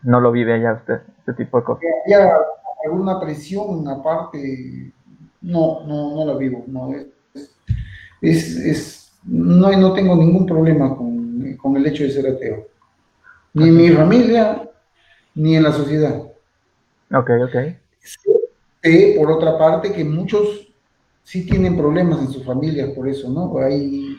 [0.04, 1.84] no lo vive allá usted, este tipo de cosas.
[2.06, 2.36] ¿Había
[2.84, 4.92] alguna presión aparte?
[5.42, 6.64] No, no, no la vivo.
[6.68, 6.94] No,
[8.22, 12.68] es, es, no, no tengo ningún problema con, con el hecho de ser ateo.
[13.54, 14.70] Ni en mi familia,
[15.36, 16.22] ni en la sociedad.
[17.14, 17.56] Ok, ok.
[18.82, 20.72] Sé, por otra parte, que muchos
[21.24, 23.58] sí tienen problemas en sus familias por eso, ¿no?
[23.60, 24.16] Hay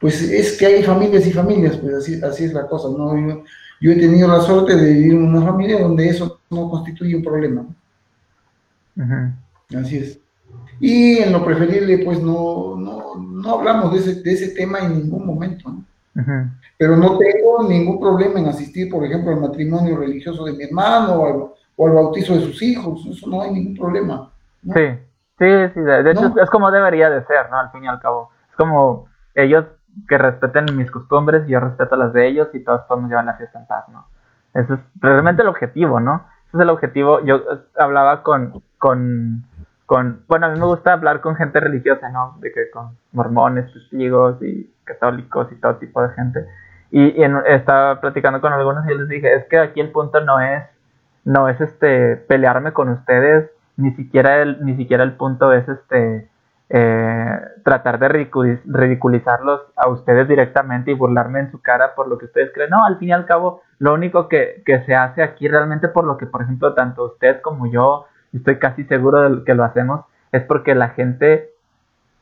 [0.00, 3.42] pues es que hay familias y familias, pues así, así es la cosa, ¿no?
[3.80, 7.22] Yo, he tenido la suerte de vivir en una familia donde eso no constituye un
[7.22, 7.66] problema.
[9.76, 10.20] Así es.
[10.80, 15.26] Y en lo preferible, pues no, no, hablamos de ese, de ese, tema en ningún
[15.26, 15.84] momento, ¿no?
[16.76, 21.54] Pero no tengo ningún problema en asistir, por ejemplo, al matrimonio religioso de mi hermano
[21.76, 24.30] o al, bautizo de sus hijos, eso no hay ningún problema.
[24.62, 24.86] Sí,
[25.38, 27.58] sí, sí, de, hecho es como debería de ser, ¿no?
[27.58, 28.30] Al fin y al cabo.
[28.50, 29.64] Es como ellos
[30.06, 33.34] que respeten mis costumbres y yo respeto las de ellos y todos podemos llevar la
[33.34, 34.06] fiesta en paz, ¿no?
[34.54, 36.26] Ese es realmente el objetivo, ¿no?
[36.48, 37.20] Ese es el objetivo.
[37.24, 39.44] Yo eh, hablaba con, con,
[39.86, 42.36] con, bueno, a mí me gusta hablar con gente religiosa, ¿no?
[42.40, 46.46] De que con mormones, testigos y católicos y todo tipo de gente.
[46.90, 50.64] Y, estaba platicando con algunos y les dije, es que aquí el punto no es,
[51.24, 56.28] no es este, pelearme con ustedes, ni siquiera ni siquiera el punto es este,
[56.70, 62.26] eh, tratar de ridiculizarlos a ustedes directamente y burlarme en su cara por lo que
[62.26, 62.70] ustedes creen.
[62.70, 66.04] No, al fin y al cabo, lo único que, que se hace aquí realmente por
[66.04, 70.04] lo que, por ejemplo, tanto usted como yo, estoy casi seguro de que lo hacemos,
[70.32, 71.50] es porque la gente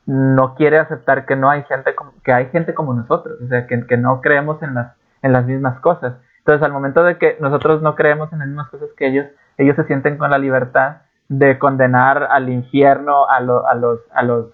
[0.07, 3.67] no quiere aceptar que no hay gente como, que hay gente como nosotros, o sea,
[3.67, 6.15] que, que no creemos en las, en las mismas cosas.
[6.39, 9.27] Entonces, al momento de que nosotros no creemos en las mismas cosas que ellos,
[9.59, 13.41] ellos se sienten con la libertad de condenar al infierno a, a,
[13.75, 14.47] los, a, los,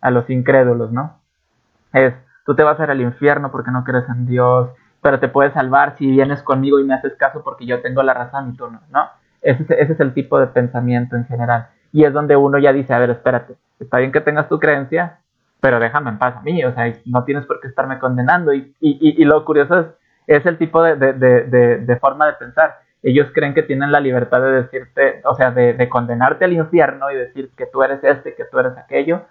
[0.00, 1.18] a los incrédulos, ¿no?
[1.92, 2.14] Es,
[2.44, 4.70] tú te vas a ir al infierno porque no crees en Dios,
[5.00, 8.14] pero te puedes salvar si vienes conmigo y me haces caso porque yo tengo la
[8.14, 9.08] razón y tú no, ¿no?
[9.40, 11.68] Ese, ese es el tipo de pensamiento en general.
[11.92, 15.18] Y es donde uno ya dice, a ver, espérate, está bien que tengas tu creencia,
[15.60, 18.52] pero déjame en paz a mí, o sea, no tienes por qué estarme condenando.
[18.52, 19.86] Y, y, y lo curioso es,
[20.26, 24.00] es el tipo de, de, de, de, forma de pensar ellos creen que tienen la
[24.00, 28.34] libertad de decirte, o sea, de, condenarte al infierno y decir que tú eres este,
[28.34, 29.22] que tú eres aquello,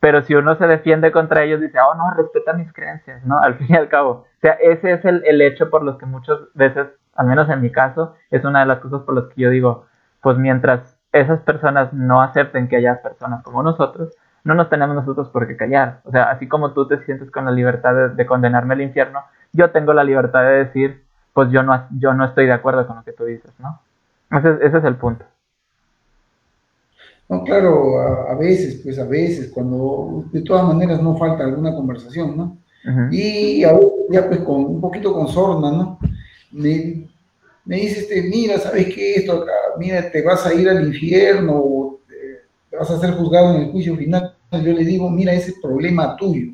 [0.00, 3.38] pero si uno se defiende contra ellos, dice, oh, no, respeta mis creencias, ¿no?
[3.42, 4.10] Al fin y al cabo.
[4.10, 7.60] O sea, ese es el, el hecho por los que muchas veces, al menos en
[7.60, 9.86] mi caso, es una de las cosas por las que yo digo,
[10.22, 15.28] pues mientras esas personas no acepten que haya personas como nosotros, no nos tenemos nosotros
[15.28, 16.00] por qué callar.
[16.04, 19.24] O sea, así como tú te sientes con la libertad de, de condenarme al infierno,
[19.52, 22.96] yo tengo la libertad de decir, pues yo no, yo no estoy de acuerdo con
[22.96, 23.80] lo que tú dices, ¿no?
[24.30, 25.24] Ese, ese es el punto.
[27.30, 32.36] No, claro, a, veces, pues a veces, cuando de todas maneras no falta alguna conversación,
[32.36, 32.58] ¿no?
[33.12, 35.98] Y a veces ya pues con un poquito con sorna, ¿no?
[36.50, 37.06] Me,
[37.64, 39.14] me dice este, mira, ¿sabes qué?
[39.14, 42.00] Esto acá, mira, te vas a ir al infierno, o
[42.68, 44.34] te vas a ser juzgado en el juicio final.
[44.50, 46.52] Yo le digo, mira, ese problema tuyo.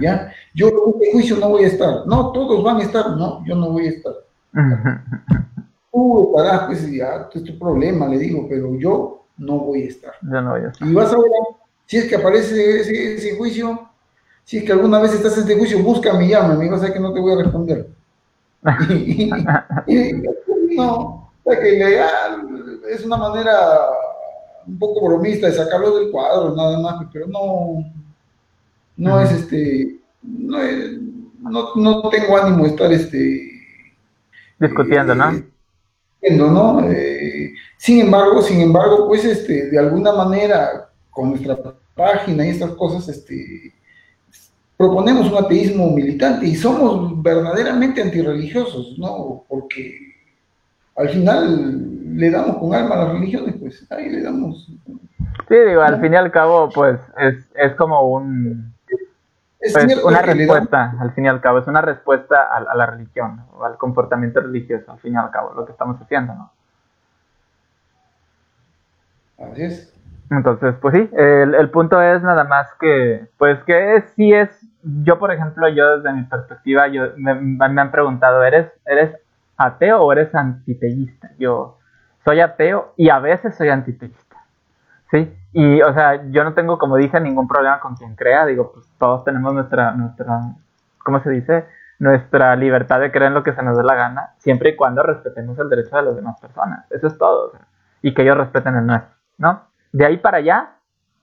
[0.00, 0.32] ¿Ya?
[0.54, 2.06] Yo en este juicio no voy a estar.
[2.06, 3.16] No, todos van a estar.
[3.16, 4.14] No, yo no voy a estar.
[5.92, 10.12] Tú estarás, pues, ya, es tu problema, le digo, pero yo no voy a estar.
[10.22, 10.88] Yo no voy a estar.
[10.88, 11.30] Y vas a ver,
[11.86, 13.88] si es que aparece ese, juicio,
[14.44, 17.00] si es que alguna vez estás en este juicio, búscame, llámame, vas a ver que
[17.00, 17.88] no te voy a responder.
[20.76, 22.00] no, que
[22.90, 23.52] es una manera
[24.66, 27.84] un poco bromista de sacarlo del cuadro, nada más, pero no,
[28.96, 33.52] no es este, no, no, tengo ánimo de estar este
[34.58, 35.32] discutiendo, ¿no?
[36.22, 36.80] Eh, ¿no?
[36.90, 41.56] Eh, sin embargo, sin embargo, pues este, de alguna manera, con nuestra
[41.94, 43.72] página y estas cosas, este,
[44.76, 49.44] proponemos un ateísmo militante y somos verdaderamente antirreligiosos, ¿no?
[49.48, 49.94] Porque
[50.96, 54.66] al final le damos con alma a las religiones, pues ahí le damos.
[55.48, 58.75] Sí, digo, al fin y al cabo, pues es, es como un
[59.66, 63.44] es pues, una respuesta, al fin y al cabo, es una respuesta a, la religión
[63.52, 66.52] o al comportamiento religioso, al fin y al cabo, lo que estamos haciendo, ¿no?
[69.50, 69.92] Así es.
[70.30, 74.48] Entonces, pues sí, el, punto es nada más que, pues que sí es,
[74.82, 79.14] yo por ejemplo, yo desde mi perspectiva, yo me, me han preguntado, ¿eres, ¿eres
[79.56, 81.30] ateo o eres antiteísta?
[81.38, 81.78] Yo
[82.24, 84.36] soy ateo y a veces soy antiteísta,
[85.12, 85.32] ¿sí?
[85.58, 88.44] Y, o sea, yo no tengo, como dije, ningún problema con quien crea.
[88.44, 90.38] Digo, pues todos tenemos nuestra, nuestra,
[91.02, 91.66] ¿cómo se dice?
[91.98, 95.02] Nuestra libertad de creer en lo que se nos dé la gana, siempre y cuando
[95.02, 96.84] respetemos el derecho de las demás personas.
[96.90, 97.52] Eso es todo.
[98.02, 99.62] y que ellos respeten el nuestro, ¿no?
[99.92, 100.72] De ahí para allá,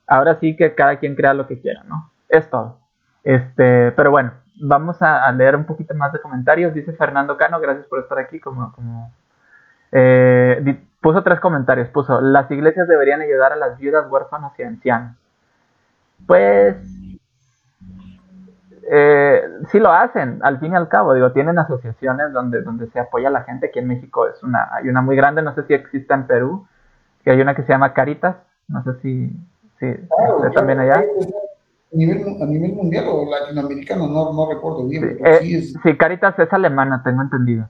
[0.07, 2.09] ahora sí que cada quien crea lo que quiera, ¿no?
[2.27, 2.79] Es todo.
[3.23, 6.73] Este, pero bueno, vamos a, leer un poquito más de comentarios.
[6.73, 9.13] Dice Fernando Cano, gracias por estar aquí como, como
[9.91, 11.89] eh, puso tres comentarios.
[11.89, 15.15] Puso, las iglesias deberían ayudar a las viudas, huérfanos y ancianos.
[16.25, 16.75] Pues,
[18.89, 21.13] eh, sí lo hacen, al fin y al cabo.
[21.13, 23.67] Digo, tienen asociaciones donde, donde se apoya a la gente.
[23.67, 26.65] Aquí en México es una, hay una muy grande, no sé si existe en Perú,
[27.23, 28.37] que hay una que se llama Caritas.
[28.67, 29.31] No sé si,
[29.79, 29.93] si
[30.55, 30.95] también allá.
[30.95, 35.17] A nivel, a nivel mundial o latinoamericano, no, no recuerdo bien.
[35.41, 37.67] Sí, eh, sí, Caritas es alemana, tengo entendido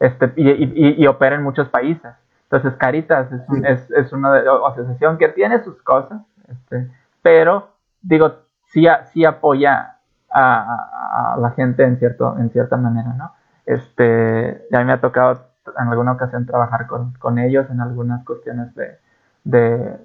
[0.00, 2.12] este, y, y, y, opera en muchos países.
[2.50, 4.38] Entonces, Caritas es, es, es, una
[4.68, 6.88] asociación que tiene sus cosas, este,
[7.22, 7.70] pero,
[8.02, 8.36] digo,
[8.66, 9.96] sí, sí apoya
[10.30, 13.32] a, a, la gente en, cierto, en cierta manera, ¿no?
[13.64, 15.44] Este, a mí me ha tocado
[15.76, 18.98] en alguna ocasión trabajar con, con ellos en algunas cuestiones de,
[19.42, 19.96] de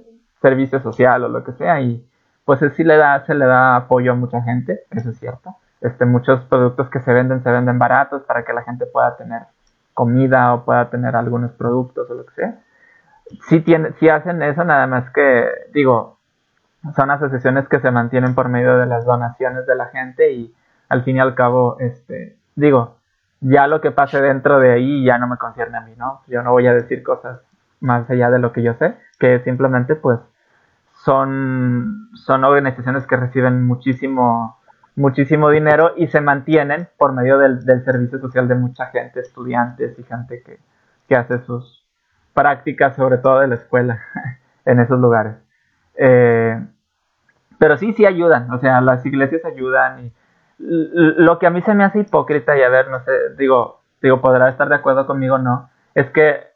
[0.42, 2.04] servicio social o lo que sea, y
[2.44, 5.58] pues sí le da, se le da apoyo a mucha gente, eso es cierto.
[5.80, 9.44] Este, muchos productos que se venden se venden baratos para que la gente pueda tener
[9.94, 12.60] comida o pueda tener algunos productos o lo que sea.
[13.48, 16.18] sí, tiene, sí hacen eso, nada más que, digo,
[16.96, 20.54] son asociaciones que se mantienen por medio de las donaciones de la gente y
[20.90, 22.98] al fin y al cabo, este, digo,
[23.40, 26.22] ya lo que pase dentro de ahí ya no me concierne a mí, ¿no?
[26.28, 27.42] Yo no voy a decir cosas
[27.80, 30.20] más allá de lo que yo sé, que simplemente pues
[31.04, 34.60] son, son organizaciones que reciben muchísimo,
[34.96, 40.04] muchísimo dinero y se mantienen por medio del, servicio social de mucha gente, estudiantes y
[40.04, 40.60] gente que,
[41.08, 41.86] que hace sus
[42.34, 44.02] prácticas, sobre todo de la escuela,
[44.66, 45.36] en esos lugares.
[45.96, 46.60] Eh,
[47.58, 50.14] pero sí, sí ayudan, o sea, las iglesias ayudan y
[50.58, 54.22] lo que a mí se me hace hipócrita y a ver, no sé, digo, digo,
[54.22, 56.52] podrá estar de acuerdo conmigo o no, es que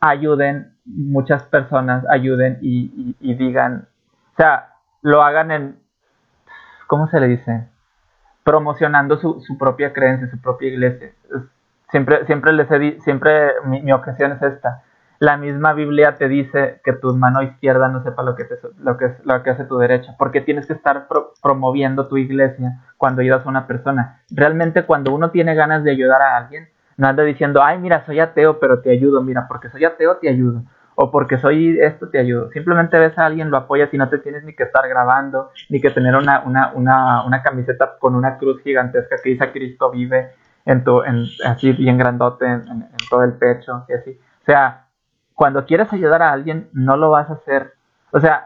[0.00, 3.88] ayuden, muchas personas ayuden y, digan,
[4.32, 5.80] o sea, lo hagan en,
[6.86, 7.68] ¿cómo se le dice?
[8.44, 11.10] Promocionando su, su propia creencia, su propia iglesia.
[11.90, 14.82] Siempre, siempre les he siempre mi, mi objeción es esta
[15.18, 18.46] la misma Biblia te dice que tu mano izquierda no sepa lo que,
[18.78, 21.06] lo que, lo que hace tu derecha, porque tienes que estar
[21.42, 24.20] promoviendo tu iglesia cuando ayudas a una persona.
[24.30, 28.20] Realmente cuando uno tiene ganas de ayudar a alguien, no anda diciendo, ay, mira, soy
[28.20, 30.62] ateo, pero te ayudo, mira, porque soy ateo te ayudo,
[30.96, 32.50] o porque soy esto te ayudo.
[32.50, 35.80] Simplemente ves a alguien, lo apoyas y no te tienes ni que estar grabando, ni
[35.80, 40.32] que tener una, una, una, una camiseta con una cruz gigantesca que dice Cristo vive
[40.64, 44.18] en tu, en, así bien grandote en, en todo el pecho y así.
[44.42, 44.86] O sea,
[45.34, 47.74] cuando quieres ayudar a alguien, no lo vas a hacer.
[48.10, 48.44] O sea,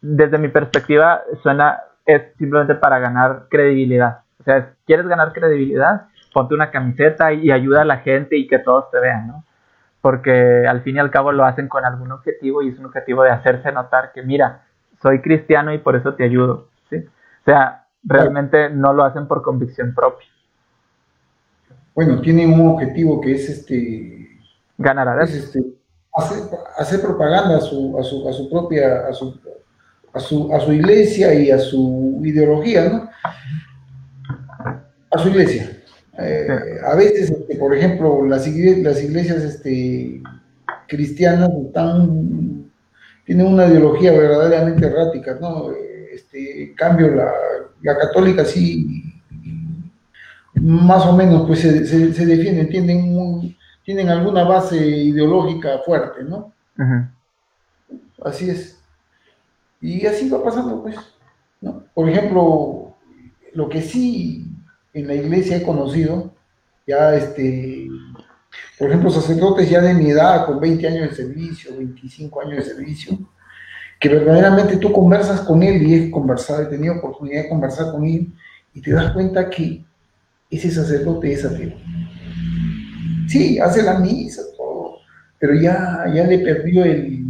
[0.00, 4.20] desde mi perspectiva, suena, es simplemente para ganar credibilidad.
[4.38, 8.58] O sea, quieres ganar credibilidad, ponte una camiseta y, ayuda a la gente y que
[8.58, 9.44] todos te vean, ¿no?
[10.04, 13.22] Porque al fin y al cabo lo hacen con algún objetivo y es un objetivo
[13.22, 14.66] de hacerse notar que, mira,
[15.00, 16.96] soy cristiano y por eso te ayudo, ¿sí?
[16.96, 20.28] O sea, realmente no lo hacen por convicción propia.
[21.94, 24.40] Bueno, tienen un objetivo que es este...
[24.76, 25.62] Ganar a es este,
[26.76, 29.40] hacer, propaganda a su, a su, a su propia, a su,
[30.12, 33.08] a su, a su iglesia y a su ideología, ¿no?
[35.10, 35.70] A su iglesia.
[36.18, 40.22] Eh, a veces, este, por ejemplo, las iglesias, las iglesias este,
[40.86, 42.70] cristianas están,
[43.24, 45.72] tienen una ideología verdaderamente errática, ¿no?
[46.12, 47.32] Este, en cambio, la,
[47.82, 49.12] la católica sí,
[50.54, 56.24] más o menos, pues se, se, se defiende, tienen un, tienen alguna base ideológica fuerte,
[56.24, 56.52] ¿no?
[58.24, 58.80] Así es.
[59.80, 60.96] Y así va pasando, pues.
[61.60, 61.84] ¿no?
[61.92, 62.94] Por ejemplo,
[63.52, 64.53] lo que sí
[64.94, 66.32] en la iglesia he conocido,
[66.86, 67.88] ya este,
[68.78, 72.74] por ejemplo, sacerdotes ya de mi edad, con 20 años de servicio, 25 años de
[72.74, 73.18] servicio,
[74.00, 78.04] que verdaderamente tú conversas con él y he conversado, he tenido oportunidad de conversar con
[78.04, 78.32] él
[78.72, 79.84] y te das cuenta que
[80.50, 81.74] ese sacerdote es ateo.
[83.28, 84.98] Sí, hace la misa, todo,
[85.38, 87.24] pero ya, ya le perdió el,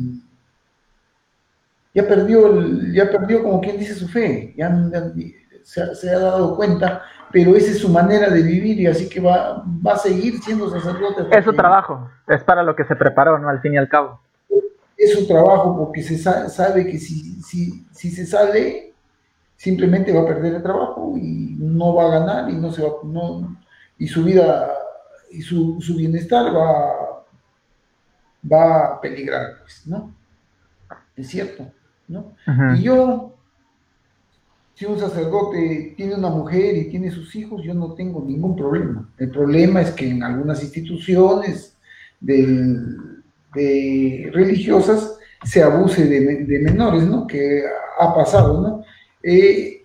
[1.94, 4.70] ya perdió, ya perdió como quien dice su fe, ya,
[5.62, 7.02] se, ha dado cuenta,
[7.34, 10.70] pero esa es su manera de vivir y así que va, va a seguir siendo
[10.70, 11.36] sacerdote.
[11.36, 13.48] Es su trabajo, es para lo que se preparó, ¿no?
[13.48, 14.20] Al fin y al cabo.
[14.96, 18.92] Es su trabajo porque se sabe que si, si, si se sale,
[19.56, 22.90] simplemente va a perder el trabajo y no va a ganar y no se va,
[23.02, 23.56] no,
[23.98, 24.70] y su vida
[25.32, 27.24] y su, bienestar va,
[28.50, 30.14] va a peligrar, pues, ¿no?
[31.16, 31.66] Es cierto,
[32.06, 32.36] ¿no?
[32.76, 33.33] Y yo,
[34.74, 39.08] si un sacerdote tiene una mujer y tiene sus hijos, yo no tengo ningún problema.
[39.18, 41.76] El problema es que en algunas instituciones
[43.52, 47.26] religiosas se abuse de, menores, ¿no?
[47.26, 47.62] Que
[47.98, 48.84] ha pasado, ¿no?
[49.22, 49.84] Eh,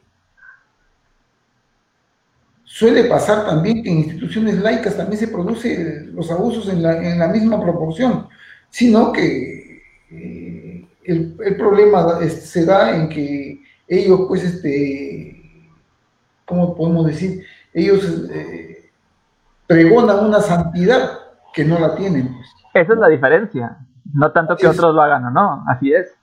[2.80, 7.60] Suele pasar también que en instituciones laicas también se producen los abusos en la, misma
[7.60, 8.28] proporción,
[8.70, 9.82] sino que
[10.12, 13.60] eh, el, problema se da en que
[13.90, 15.70] ellos, pues, este,
[16.46, 17.44] ¿cómo podemos decir?
[17.74, 18.92] Ellos eh,
[19.68, 21.20] pregonan una santidad
[21.54, 22.34] que no la tienen.
[22.34, 22.48] Pues.
[22.74, 23.78] Esa es la diferencia,
[24.14, 26.16] no tanto que otros lo hagan o no, así es.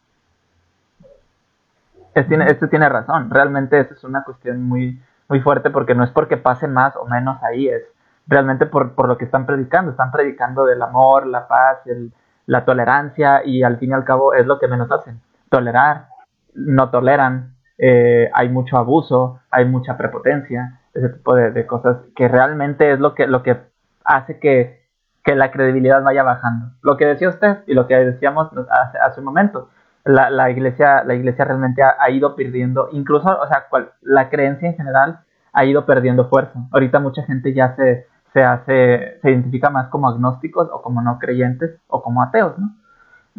[2.14, 4.98] Este tiene, este tiene razón, realmente esa es una cuestión muy
[5.28, 7.82] muy fuerte porque no es porque pase más o menos ahí, es
[8.26, 12.12] realmente por, por lo que están predicando, están predicando del amor, la paz, el,
[12.46, 16.08] la tolerancia y al fin y al cabo es lo que menos hacen, tolerar,
[16.54, 22.92] no toleran, eh, hay mucho abuso, hay mucha prepotencia, ese tipo de, cosas que realmente
[22.92, 23.58] es lo que, lo que
[24.04, 24.82] hace que,
[25.22, 26.72] que, la credibilidad vaya bajando.
[26.82, 29.68] Lo que decía usted y lo que decíamos hace, hace un momento,
[30.04, 33.66] la, la, iglesia, la iglesia realmente ha, ido perdiendo, incluso, o sea,
[34.02, 35.20] la creencia en general
[35.52, 36.60] ha ido perdiendo fuerza.
[36.70, 41.18] Ahorita mucha gente ya se, se hace, se identifica más como agnósticos o como no
[41.18, 42.74] creyentes o como ateos, ¿no?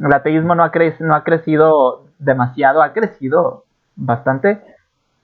[0.05, 3.65] El ateísmo no ha, no ha crecido demasiado, ha crecido
[3.97, 4.61] bastante,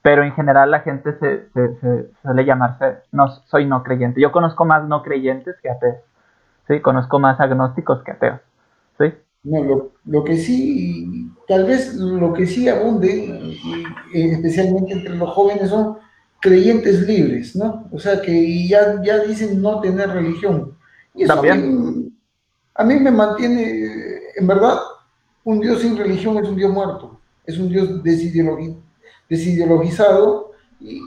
[0.01, 4.19] pero en general la gente se, se, suele llamarse, no, soy no creyente.
[4.19, 5.97] Yo conozco más no creyentes que ateos,
[6.67, 6.81] ¿sí?
[6.81, 8.41] Conozco más agnósticos que ateos,
[8.99, 9.13] ¿sí?
[9.43, 13.57] No, lo, lo que sí, tal vez lo que sí abunde,
[14.13, 15.97] especialmente entre los jóvenes, son
[16.43, 17.87] creyentes libres, ¿no?
[17.91, 20.77] O sea, que ya, ya dicen no tener religión.
[21.15, 22.13] Y eso ¿También?
[22.75, 23.85] A, mí, me mantiene,
[24.35, 24.79] en verdad,
[25.45, 31.01] un Dios sin religión es un Dios muerto, es un Dios desideologizado y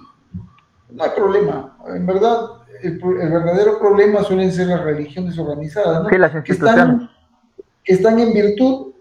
[0.91, 1.78] no hay problema.
[1.89, 2.49] En verdad,
[2.82, 6.09] el, verdadero problema suelen ser las religiones organizadas, ¿no?
[6.09, 7.09] Sí, las instituciones.
[7.82, 8.93] Que están, en virtud,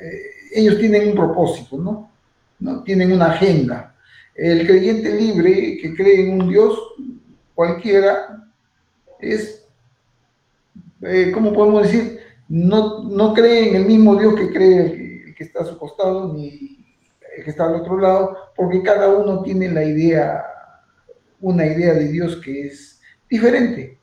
[0.00, 0.22] eh,
[0.54, 2.10] ellos tienen un propósito, ¿no?
[2.58, 2.82] ¿no?
[2.82, 3.94] Tienen una agenda
[4.34, 6.76] el creyente libre que cree en un Dios
[7.54, 8.48] cualquiera
[9.20, 9.64] es,
[11.02, 12.18] eh, ¿cómo podemos decir?
[12.48, 14.92] No, no cree en el mismo Dios que cree el
[15.34, 16.84] que, está a su costado ni
[17.36, 20.44] el que está al otro lado, porque cada uno tiene la idea,
[21.40, 23.98] una idea de Dios que es diferente.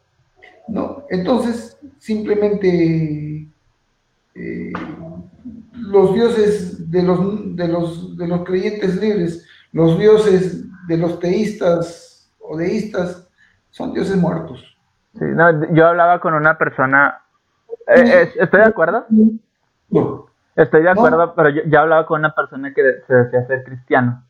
[0.68, 1.06] ¿no?
[1.10, 3.48] Entonces, simplemente
[4.36, 4.74] eh,
[5.74, 12.30] los dioses de los, de, los, de los creyentes libres los dioses de los teístas
[12.40, 13.28] o deístas
[13.70, 14.78] son dioses muertos.
[15.14, 17.22] Sí, no, yo hablaba con una persona,
[17.88, 19.06] eh, ¿estoy de acuerdo?
[19.90, 20.26] No.
[20.56, 24.24] Estoy de acuerdo, pero yo, hablaba con una persona que se decía ser cristiano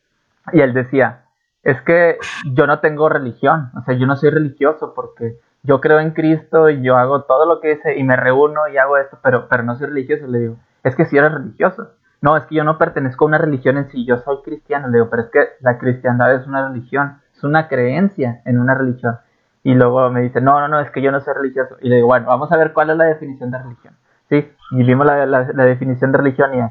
[0.52, 1.24] y él decía,
[1.62, 2.18] es que
[2.52, 6.70] yo no tengo religión, o sea, yo no soy religioso porque yo creo en Cristo
[6.70, 9.62] y yo hago todo lo que dice y me reúno y hago esto, pero, pero
[9.62, 10.26] no soy religioso.
[10.26, 13.38] Le digo, es que si eres religioso, no, es que yo no pertenezco a una
[13.38, 16.68] religión en sí, yo soy cristiano, le digo, pero es que la cristiandad es una
[16.68, 19.18] religión, es una creencia en una religión.
[19.64, 21.76] Y luego me dice, no, no, no, es que yo no soy religioso.
[21.80, 23.94] Y le digo, bueno, vamos a ver cuál es la definición de religión.
[24.32, 26.62] Sí, y vimos la, la, definición de religión y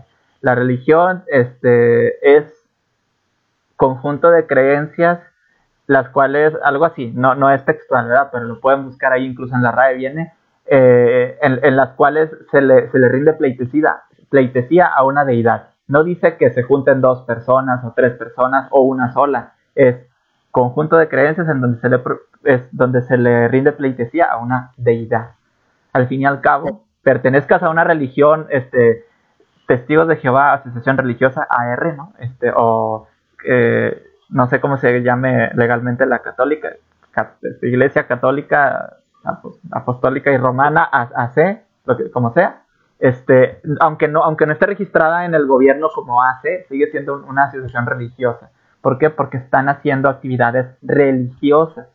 [0.41, 2.68] la religión este, es
[3.76, 5.20] conjunto de creencias
[5.86, 8.30] las cuales, algo así, no, no es textual, ¿verdad?
[8.32, 10.34] Pero lo pueden buscar ahí, incluso en la RAE viene,
[10.66, 15.68] eh, en, en, las cuales se le, se le rinde pleitesía, pleitesía a una deidad.
[15.86, 19.53] No dice que se junten dos personas o tres personas o una sola.
[19.76, 20.07] Es
[20.49, 22.01] conjunto de creencias en donde se le,
[22.43, 25.36] es donde se le rinde pleitesía a una deidad.
[25.93, 29.06] Al fin y al cabo, pertenezcas a una religión, este,
[29.68, 32.14] Testigos de Jehová, Asociación Religiosa, AR, ¿no?
[32.20, 33.08] Este, o
[33.45, 36.70] eh, no sé cómo se llame legalmente la católica,
[37.41, 38.97] este, Iglesia Católica,
[39.72, 41.64] Apostólica y Romana, AC,
[42.12, 42.64] como sea,
[42.99, 47.45] este, aunque no, aunque no esté registrada en el gobierno como hace, sigue siendo una
[47.45, 48.52] asociación religiosa.
[48.82, 49.10] ¿Por qué?
[49.10, 51.88] Porque están haciendo actividades religiosas.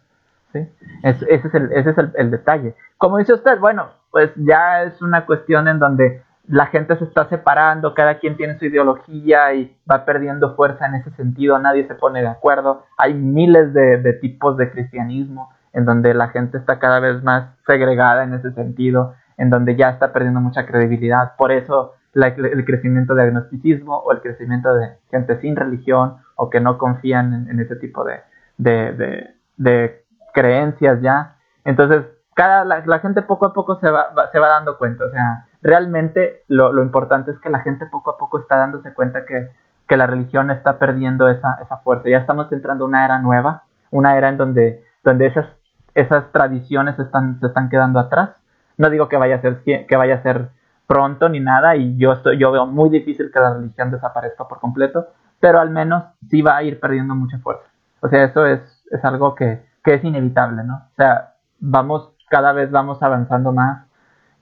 [0.52, 2.74] ese es el, detalle.
[2.98, 7.28] Como dice usted, bueno, pues ya es una cuestión en donde la gente se está
[7.28, 11.94] separando, cada quien tiene su ideología y va perdiendo fuerza en ese sentido, nadie se
[11.96, 12.86] pone de acuerdo.
[12.96, 17.50] Hay miles de, de tipos de cristianismo en donde la gente está cada vez más
[17.66, 21.36] segregada en ese sentido en donde ya está perdiendo mucha credibilidad.
[21.36, 26.60] Por eso el crecimiento de agnosticismo o el crecimiento de gente sin religión o que
[26.60, 31.36] no confían en, ese tipo de, de, creencias ya.
[31.66, 32.06] Entonces,
[32.36, 35.04] cada, la, gente poco a poco se va, se va dando cuenta.
[35.06, 38.94] O sea, realmente lo, lo, importante es que la gente poco a poco está dándose
[38.94, 39.48] cuenta que,
[39.88, 42.08] que la religión está perdiendo esa, esa fuerza.
[42.08, 45.46] Ya estamos entrando a una era nueva, una era en donde, donde esas,
[45.94, 48.36] esas tradiciones están, se están quedando atrás
[48.76, 50.50] no digo que vaya a ser que vaya a ser
[50.86, 54.60] pronto ni nada y yo estoy, yo veo muy difícil que la religión desaparezca por
[54.60, 55.08] completo,
[55.40, 57.64] pero al menos sí va a ir perdiendo mucha fuerza.
[58.00, 58.60] O sea, eso es,
[58.90, 60.76] es algo que, que es inevitable, ¿no?
[60.76, 63.86] O sea, vamos, cada vez vamos avanzando más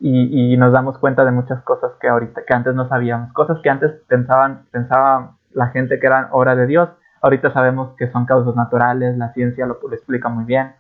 [0.01, 3.59] y, y, nos damos cuenta de muchas cosas que ahorita, que antes no sabíamos, cosas
[3.62, 6.91] que antes pensaban, pensaba la gente que eran obra de Dios,
[7.22, 10.72] ahorita sabemos que son causas naturales, la ciencia lo, lo explica muy bien.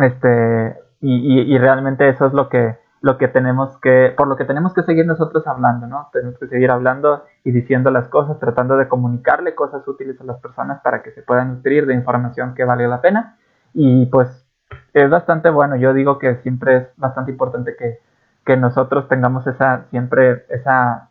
[0.00, 4.44] Este, y, y, realmente eso es lo que, lo que tenemos que, por lo que
[4.44, 6.08] tenemos que seguir nosotros hablando, ¿no?
[6.12, 10.40] Tenemos que seguir hablando y diciendo las cosas, tratando de comunicarle cosas útiles a las
[10.40, 13.36] personas para que se puedan nutrir de información que vale la pena.
[13.74, 14.46] Y pues
[14.94, 17.98] es bastante bueno, yo digo que siempre es bastante importante que,
[18.44, 21.08] que nosotros tengamos esa, siempre esa,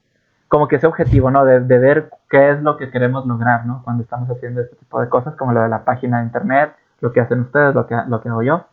[0.47, 1.45] como que ese objetivo, ¿no?
[1.45, 3.81] De, de, ver qué es lo que queremos lograr, ¿no?
[3.83, 7.11] Cuando estamos haciendo este tipo de cosas, como lo de la página de internet, lo
[7.11, 8.65] que hacen ustedes, lo que, lo que hago yo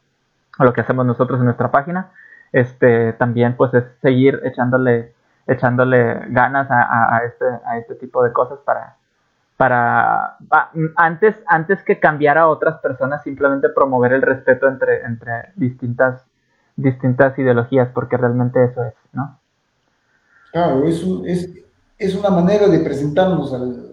[0.58, 2.10] o lo que hacemos nosotros en nuestra página,
[2.52, 5.14] este, también pues es seguir echándole,
[5.46, 8.97] echándole ganas a, a, este, a este tipo de cosas para,
[9.58, 15.32] para ah, antes, antes que cambiar a otras personas, simplemente promover el respeto entre, entre
[15.56, 16.22] distintas,
[16.76, 19.36] distintas ideologías, porque realmente eso es, ¿no?
[20.52, 21.50] Claro, es, es,
[21.98, 23.84] es una manera de presentarnos al,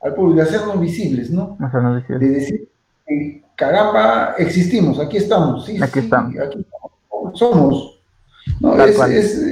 [0.00, 1.58] al pueblo, de hacernos visibles, ¿no?
[1.60, 2.20] Hacernos visibles.
[2.20, 6.34] De decir, caramba, existimos, aquí estamos, sí, aquí, estamos.
[6.38, 6.64] aquí
[7.34, 8.00] somos.
[8.60, 8.80] ¿no?
[8.80, 9.42] Es,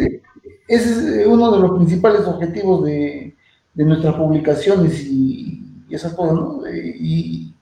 [0.69, 3.37] es, uno de los principales objetivos de,
[3.75, 5.57] de nuestras publicaciones y,
[5.91, 6.63] esas cosas, ¿no?
[6.69, 7.53] Y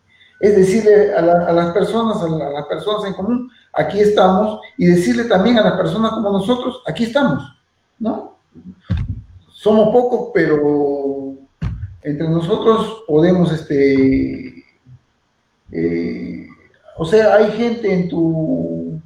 [0.40, 5.58] es decirle a, las personas, a, las personas en común, aquí estamos, y decirle también
[5.58, 7.42] a las personas como nosotros, aquí estamos,
[7.98, 8.36] ¿no?
[9.50, 11.34] Somos pocos, pero
[12.02, 14.64] entre nosotros podemos, este,
[15.72, 16.48] eh,
[16.96, 19.00] o sea, hay gente en tu,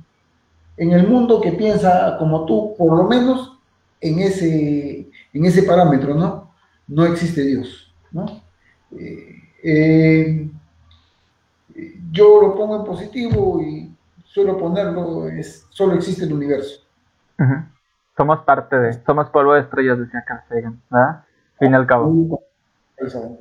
[0.77, 3.59] en el mundo que piensa como tú, por lo menos
[4.01, 6.52] en ese, en ese parámetro, ¿no?
[6.93, 8.43] No existe Dios, ¿no?
[8.99, 10.51] Eh, eh,
[12.11, 13.91] yo lo pongo en positivo y
[14.25, 16.83] suelo ponerlo, es, solo existe el universo.
[18.15, 21.25] Somos parte de, somos polvo de estrellas, decía Carl Sagan, ¿verdad?
[21.59, 22.43] Fin y al cabo.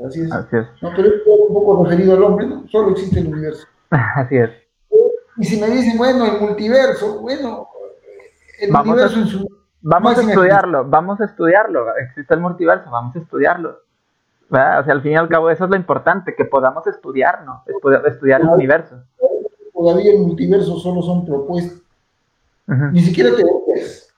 [0.06, 0.32] Así es.
[0.32, 0.66] Así es.
[0.82, 2.66] No, pero es un poco referido al hombre, ¿no?
[2.70, 3.68] Solo existe el universo.
[3.90, 4.50] Así es.
[5.38, 7.68] Y si me dicen, bueno, el multiverso, bueno,
[8.60, 9.61] el vamos universo a, en su...
[9.82, 11.96] Vamos a estudiarlo, vamos a estudiarlo.
[11.98, 13.80] Existe el multiverso, vamos a estudiarlo.
[14.50, 17.62] O sea, al fin y al cabo, eso es lo importante, que podamos estudiarnos,
[18.06, 18.98] estudiar el universo.
[19.74, 21.82] Todavía el multiverso solo son propuestas.
[22.68, 24.14] Ni siquiera teorías.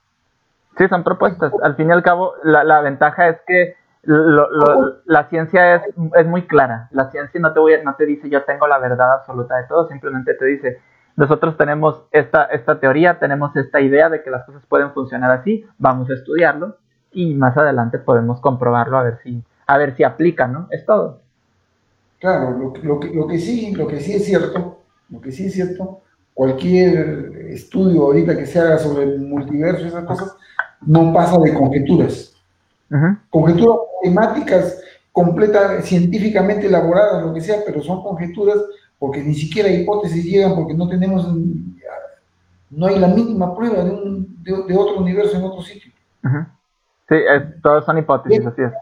[0.76, 1.52] Sí, son propuestas.
[1.62, 5.82] Al fin y al cabo, la, ventaja es que la ciencia es,
[6.16, 6.88] es, muy clara.
[6.90, 9.88] La ciencia no te, voy, no te dice yo tengo la verdad absoluta de todo,
[9.88, 10.80] simplemente te dice
[11.16, 15.64] nosotros tenemos esta, esta teoría, tenemos esta idea de que las cosas pueden funcionar así,
[15.78, 16.76] vamos a estudiarlo
[17.12, 20.66] y más adelante podemos comprobarlo a ver si, a ver si aplica, ¿no?
[20.70, 21.20] Es todo.
[22.18, 25.46] Claro, lo, lo, que, lo, que sí, lo que sí es cierto, lo que sí
[25.46, 26.00] es cierto,
[26.32, 30.36] cualquier estudio ahorita que se haga sobre el multiverso y esas cosas,
[30.80, 32.34] no pasa de conjeturas.
[33.30, 38.58] Conjeturas matemáticas completas, científicamente elaboradas, lo que sea, pero son conjeturas
[39.04, 41.28] porque ni siquiera hipótesis llegan, porque no tenemos,
[42.70, 45.92] no hay la mínima prueba de, un, de, otro universo en otro sitio.
[47.06, 47.16] Sí,
[47.62, 48.72] todas son hipótesis, así es.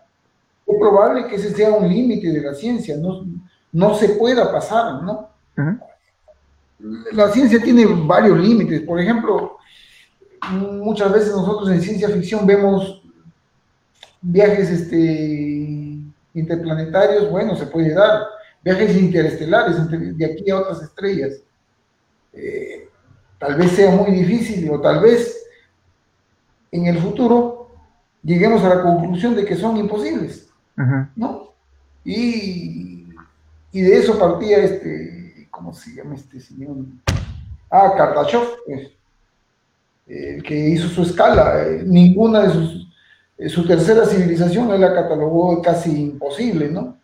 [0.64, 3.24] Es probable que ese sea un límite de la ciencia, no,
[3.72, 5.28] no se pueda pasar, ¿no?
[7.10, 9.56] La ciencia tiene varios límites, por ejemplo,
[10.52, 13.02] muchas veces nosotros en ciencia ficción vemos
[14.20, 15.98] viajes este,
[16.32, 18.22] interplanetarios, bueno, se puede dar,
[18.62, 21.42] viajes interestelares de aquí a otras estrellas.
[22.32, 22.88] Eh,
[23.38, 25.44] tal vez sea muy difícil o tal vez
[26.70, 27.70] en el futuro
[28.22, 30.48] lleguemos a la conclusión de que son imposibles,
[31.16, 31.52] ¿no?
[32.04, 33.06] Y,
[33.72, 36.76] de eso partía este, ¿cómo se llama este señor?
[37.70, 38.90] Ah, Kardashev, pues,
[40.06, 41.66] el que hizo su escala.
[41.66, 42.88] Eh, ninguna de sus,
[43.38, 46.98] eh, su tercera civilización él la catalogó casi imposible, ¿no?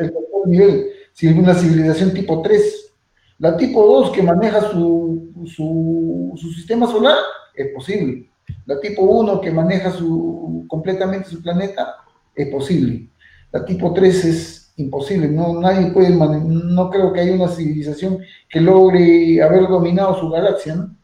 [0.00, 0.12] El
[0.46, 0.90] nivel,
[1.36, 2.94] una civilización tipo 3.
[3.38, 7.16] La tipo 2 que maneja su, su, sistema solar
[7.54, 8.28] es posible.
[8.66, 11.96] La tipo 1 que maneja su, completamente su planeta
[12.34, 13.08] es posible.
[13.52, 15.28] La tipo 3 es imposible.
[15.28, 18.18] No, nadie puede, no creo que haya una civilización
[18.48, 20.94] que logre haber dominado su galaxia, ¿no?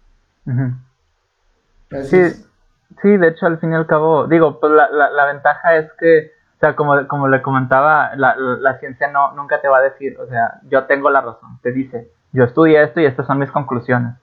[2.02, 2.18] sí,
[3.00, 5.90] sí, de hecho, al fin y al cabo, digo, pues la, la, la ventaja es
[5.98, 10.16] que sea, como, como le comentaba, la, la, ciencia no, nunca te va a decir,
[10.18, 13.50] o sea, yo tengo la razón, te dice, yo estudié esto y estas son mis
[13.50, 14.14] conclusiones,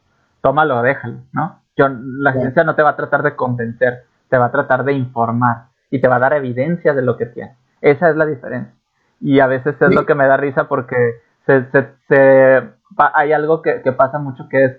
[0.42, 1.62] tómalo, déjalo, ¿no?
[1.78, 4.94] Yo, la ciencia no te va a tratar de convencer, te va a tratar de
[4.94, 7.56] informar y te va a dar evidencia de lo que tiene.
[7.82, 8.74] Esa es la diferencia.
[9.20, 11.66] Y a veces es lo que me da risa porque se,
[12.08, 14.72] se, hay algo que, que, pasa mucho que es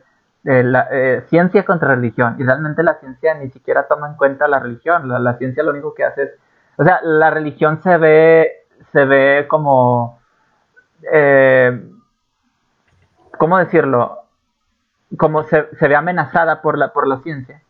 [0.44, 2.36] eh, la, eh, ciencia contra religión.
[2.38, 5.09] Y realmente la ciencia ni siquiera toma en cuenta la religión.
[5.09, 6.30] La, la ciencia lo único que hace es
[6.77, 10.18] o sea, la religión se ve, se ve como,
[11.12, 11.91] eh,
[13.39, 14.20] ¿cómo decirlo?
[15.18, 17.61] Como se, se, ve amenazada por la, por la ciencia,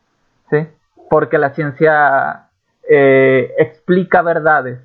[0.51, 0.69] ¿sí?
[1.11, 2.47] Porque la ciencia
[2.89, 4.81] eh, explica verdades,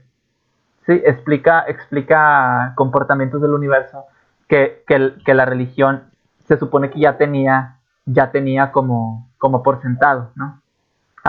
[0.86, 1.01] ¿sí?
[1.05, 4.05] Explica, explica comportamientos del universo
[4.47, 6.03] que, que, la religión
[6.45, 10.61] se supone que ya tenía, ya tenía como, como por sentado, ¿no?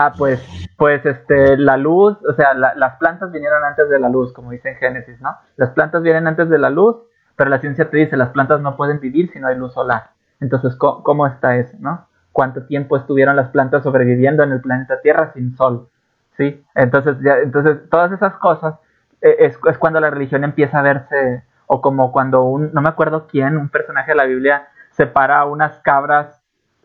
[0.01, 0.41] Ah, pues,
[0.77, 4.69] pues este, la luz, o sea, las plantas vinieron antes de la luz, como dice
[4.69, 5.35] en Génesis, ¿no?
[5.57, 6.95] Las plantas vienen antes de la luz,
[7.35, 10.11] pero la ciencia te dice, las plantas no pueden vivir si no hay luz solar.
[10.39, 12.07] Entonces, ¿cómo, está eso, no?
[12.31, 15.89] ¿Cuánto tiempo estuvieron las plantas sobreviviendo en el planeta Tierra sin sol?
[16.37, 16.63] ¿Sí?
[16.75, 18.75] Entonces, ya, entonces todas esas cosas
[19.19, 22.87] eh, es, es cuando la religión empieza a verse, o como cuando un, no me
[22.87, 26.38] acuerdo quién, un personaje de la Biblia separa unas cabras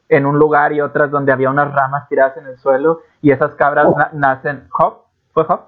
[0.09, 3.53] en un lugar y otras donde había unas ramas tiradas en el suelo y esas
[3.53, 4.67] cabras nacen.
[4.71, 5.03] ¿Job?
[5.33, 5.61] ¿Fue Job?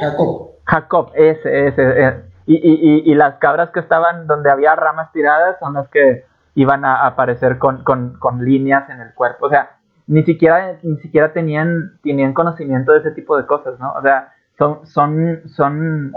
[0.00, 0.50] Jacob.
[0.64, 2.06] Jacob, ese, ese.
[2.06, 6.26] Eh, y, y, y, las cabras que estaban donde había ramas tiradas son las que
[6.54, 9.46] iban a aparecer con, con, con líneas en el cuerpo.
[9.46, 9.76] O sea,
[10.06, 13.92] ni siquiera, ni siquiera tenían, tenían conocimiento de ese tipo de cosas, ¿no?
[13.92, 16.12] O sea, son, son, son,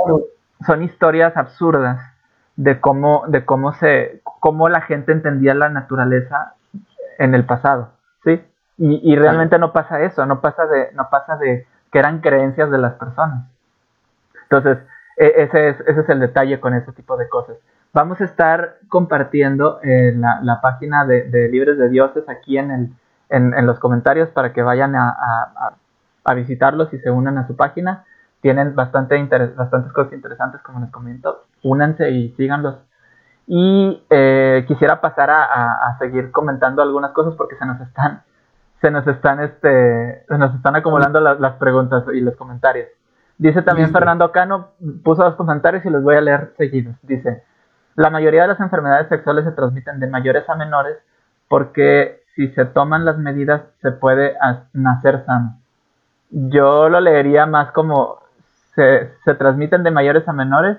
[0.66, 2.00] son historias absurdas
[2.56, 6.56] de cómo, de cómo se, cómo la gente entendía la naturaleza
[7.18, 7.90] en el pasado,
[8.24, 8.42] ¿sí?
[8.78, 12.70] Y, y realmente no pasa eso, no pasa de, no pasa de que eran creencias
[12.70, 13.46] de las personas.
[14.44, 14.78] Entonces,
[15.18, 17.58] e, ese es, ese es el detalle con ese tipo de cosas.
[17.94, 22.72] Vamos a estar compartiendo eh, la, la, página de, de, Libres de Dioses aquí en,
[22.72, 22.90] el,
[23.30, 25.74] en, en los comentarios para que vayan a, a,
[26.24, 28.06] a, visitarlos y se unan a su página.
[28.42, 29.18] Tienen bastante
[29.56, 31.46] bastantes cosas interesantes, como les comento.
[31.64, 32.76] Únanse y síganlos.
[33.48, 38.22] Y eh, quisiera pasar a, seguir comentando algunas cosas porque se nos están,
[38.82, 42.90] se nos están, este, se nos están acumulando las, las preguntas y los comentarios.
[43.38, 44.70] Dice también Fernando Cano,
[45.04, 46.96] puso dos comentarios y los voy a leer seguidos.
[47.04, 47.44] Dice,
[47.96, 50.98] la mayoría de las enfermedades sexuales se transmiten de mayores a menores
[51.48, 54.36] porque si se toman las medidas se puede
[54.74, 55.58] nacer sano.
[56.30, 58.20] Yo lo leería más como
[58.76, 60.78] se, se transmiten de mayores a menores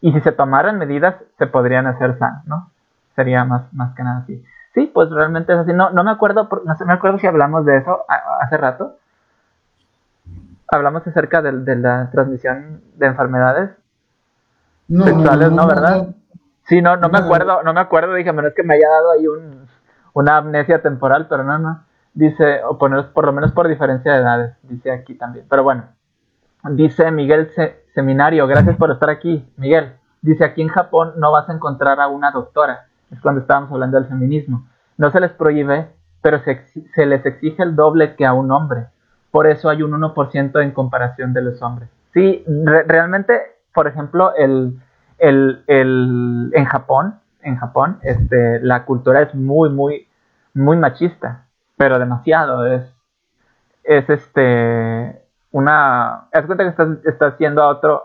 [0.00, 2.70] y si se tomaran medidas se podrían hacer sano, ¿no?
[3.14, 4.44] Sería más, más que nada así.
[4.74, 5.72] Sí, pues realmente es así.
[5.72, 8.04] No, no me acuerdo, no me acuerdo si hablamos de eso
[8.40, 8.96] hace rato,
[10.68, 13.70] hablamos acerca de, la transmisión de enfermedades
[14.88, 15.66] sexuales, ¿no?
[15.66, 16.08] ¿Verdad?
[16.64, 19.26] Sí, no, no me acuerdo, no me acuerdo, dije, menos que me haya dado ahí
[19.26, 19.66] un,
[20.12, 21.84] una amnesia temporal, pero no, no.
[22.12, 25.46] Dice, o poner, por lo menos por diferencia de edades, dice aquí también.
[25.48, 25.84] Pero bueno,
[26.70, 27.50] dice Miguel
[27.96, 29.94] Seminario, gracias por estar aquí, Miguel.
[30.20, 33.98] Dice, aquí en Japón no vas a encontrar a una doctora, es cuando estábamos hablando
[33.98, 34.68] del feminismo.
[34.98, 35.88] No se les prohíbe,
[36.20, 38.88] pero se, les exige el doble que a un hombre
[39.30, 41.88] por eso hay un 1% en comparación de los hombres.
[42.12, 42.44] Sí,
[42.86, 43.40] realmente,
[43.72, 44.78] por ejemplo, el,
[45.16, 50.06] el, el, en Japón, en Japón, este, la cultura es muy, muy,
[50.52, 51.46] muy machista,
[51.78, 52.66] pero demasiado.
[52.66, 52.94] Es,
[53.84, 55.25] es este,
[55.56, 58.02] una, es cuenta que estás, estás yendo a otro,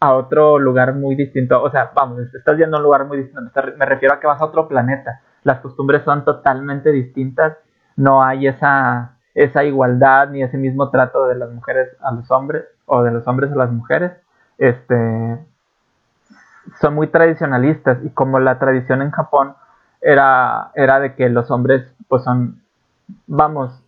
[0.00, 1.62] a otro lugar muy distinto.
[1.62, 3.50] O sea, vamos, estás yendo a un lugar muy distinto.
[3.76, 5.20] Me refiero a que vas a otro planeta.
[5.44, 7.58] Las costumbres son totalmente distintas.
[7.96, 12.64] No hay esa, esa igualdad ni ese mismo trato de las mujeres a los hombres
[12.86, 14.12] o de los hombres a las mujeres,
[14.56, 15.38] este,
[16.80, 19.54] son muy tradicionalistas y como la tradición en Japón
[20.00, 22.62] era, era de que los hombres pues son,
[23.26, 23.82] vamos,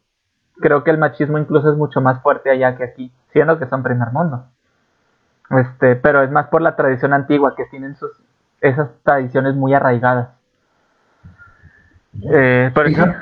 [0.60, 3.82] creo que el machismo incluso es mucho más fuerte allá que aquí, siendo que son
[3.82, 4.46] primer mundo.
[5.50, 8.10] Este, pero es más por la tradición antigua que tienen sus
[8.60, 10.30] esas tradiciones muy arraigadas.
[12.22, 13.14] Eh, por ejemplo,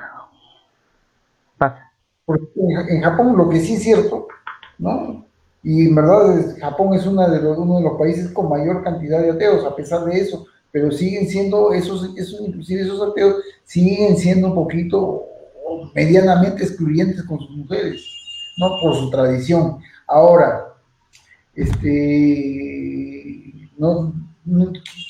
[2.24, 2.48] porque
[2.88, 4.26] en Japón lo que sí es cierto,
[4.78, 5.24] ¿no?
[5.62, 9.20] Y en verdad Japón es una de los, uno de los países con mayor cantidad
[9.20, 14.16] de ateos, a pesar de eso, pero siguen siendo, esos, esos inclusive esos ateos, siguen
[14.16, 15.25] siendo un poquito
[15.94, 18.04] medianamente excluyentes con sus mujeres,
[18.56, 18.78] ¿no?
[18.80, 19.78] Por su tradición.
[20.06, 20.74] Ahora,
[21.54, 24.12] este, no,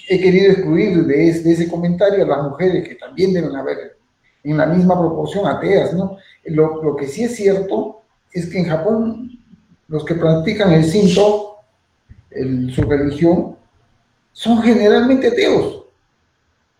[0.08, 3.98] he querido excluir de, ese comentario a las mujeres que también deben haber
[4.42, 6.16] en la misma proporción ateas, ¿no?
[6.44, 9.40] Lo, que sí es cierto es que en Japón
[9.88, 11.56] los que practican el cinto,
[12.30, 13.56] su religión,
[14.32, 15.84] son generalmente ateos,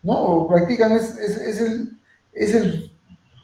[0.02, 0.47] ¿no?
[0.48, 1.16] Practican, es,
[1.60, 1.98] el,
[2.32, 2.93] es el,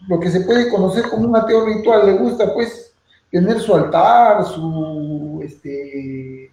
[0.08, 2.94] lo que se puede conocer como un ateo ritual, le gusta pues
[3.30, 6.52] tener su altar, su, este,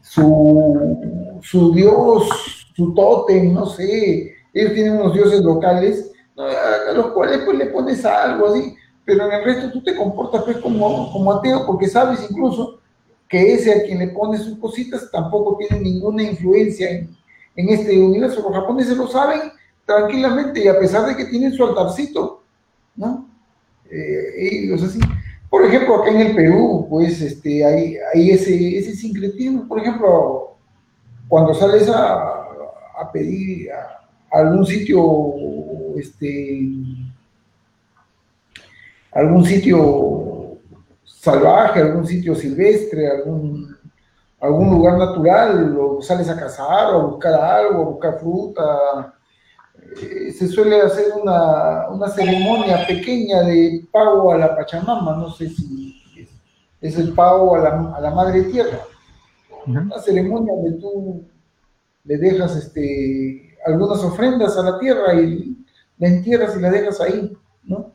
[0.00, 2.28] su, su dios,
[2.74, 8.04] su tótem, no sé, ellos tienen unos dioses locales a, los cuales pues le pones
[8.04, 12.26] algo así, pero en el resto tú te comportas pues como, como ateo porque sabes
[12.30, 12.80] incluso
[13.28, 17.16] que ese a quien le pones sus cositas tampoco tiene ninguna influencia en,
[17.56, 18.42] en este universo.
[18.42, 19.52] Los japoneses lo saben
[19.84, 22.43] tranquilamente y a pesar de que tienen su altarcito,
[22.96, 23.28] ¿no?
[23.90, 25.00] Eh, ellos así.
[25.50, 29.68] Por ejemplo, acá en el Perú, pues este, hay, hay ese, ese sincretismo.
[29.68, 30.56] Por ejemplo,
[31.28, 32.44] cuando sales a,
[32.98, 34.00] a pedir a,
[34.32, 35.34] algún sitio,
[35.96, 36.60] este,
[39.12, 40.58] algún sitio
[41.04, 43.76] salvaje, algún sitio silvestre, algún,
[44.40, 49.14] algún lugar natural, o sales a cazar, o a buscar algo, a buscar fruta.
[50.00, 55.48] Eh, se suele hacer una, una, ceremonia pequeña de pago a la Pachamama, no sé
[55.48, 56.02] si
[56.80, 58.80] es, el pago a la, a la Madre Tierra.
[59.66, 61.24] Una ceremonia donde tú
[62.04, 65.56] le dejas este, algunas ofrendas a la tierra y
[65.98, 67.92] la entierras y la dejas ahí ¿no?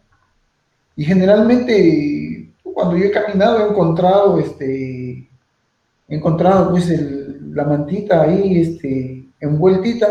[0.95, 5.30] Y generalmente, cuando yo he caminado, he encontrado, este,
[6.07, 6.89] he encontrado, pues,
[7.53, 10.07] la mantita ahí, este, envueltita,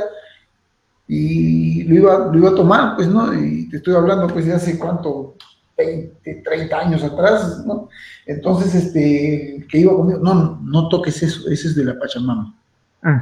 [1.09, 3.33] y lo iba, lo iba a tomar, pues, ¿no?
[3.33, 5.37] Y te estoy hablando, pues, de hace cuánto,
[5.77, 7.89] 20, 30 años atrás, ¿no?
[8.27, 12.55] Entonces, este, que iba conmigo, no, no toques eso, ese es de la Pachamama.
[13.03, 13.21] Mm.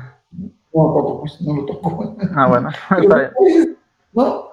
[0.75, 2.17] No, pues, no lo toco.
[2.35, 2.71] Ah, bueno,
[4.13, 4.49] ¿no?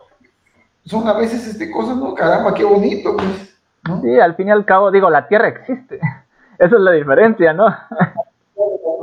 [0.86, 2.14] Son a veces este, cosas, ¿no?
[2.14, 3.58] Caramba, qué bonito, pues.
[3.88, 4.02] ¿no?
[4.02, 6.00] Sí, al fin y al cabo, digo, la Tierra existe.
[6.60, 7.66] Esa es la diferencia, ¿no?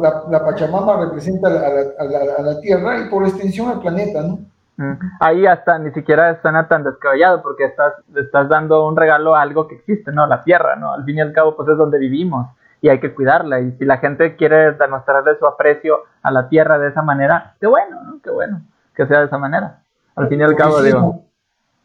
[0.00, 4.38] La, Pachamama representa a la, Tierra y por extensión al planeta, ¿no?
[4.76, 4.98] Mm.
[5.20, 9.68] Ahí hasta ni siquiera suena tan descabellado porque estás, estás dando un regalo a algo
[9.68, 10.26] que existe, ¿no?
[10.26, 10.92] La Tierra, ¿no?
[10.92, 12.46] Al fin y al cabo, pues es donde vivimos
[12.80, 13.60] y hay que cuidarla.
[13.60, 17.66] Y si la gente quiere demostrarle su aprecio a la Tierra de esa manera, qué
[17.66, 18.20] bueno, ¿no?
[18.22, 18.62] Qué bueno
[18.94, 19.82] que sea de esa manera.
[20.14, 21.24] Al fin y al cabo, digo.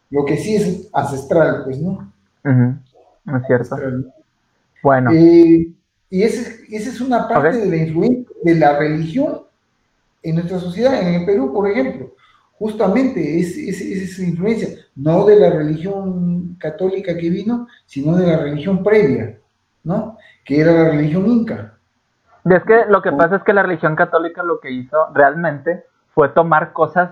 [0.09, 2.11] Lo que sí es ancestral, pues, ¿no?
[2.43, 3.77] Es cierto.
[4.83, 5.11] Bueno.
[5.13, 5.67] Eh,
[6.10, 9.41] y esa es una parte de la influencia de la religión
[10.22, 12.14] en nuestra sociedad, en el Perú, por ejemplo.
[12.57, 18.84] Justamente es, esa influencia, no de la religión católica que vino, sino de la religión
[18.84, 19.38] previa,
[19.84, 20.18] ¿no?
[20.44, 21.73] Que era la religión inca.
[22.45, 25.84] Es que lo que pasa es que la religión católica lo que hizo realmente
[26.14, 27.11] fue tomar cosas,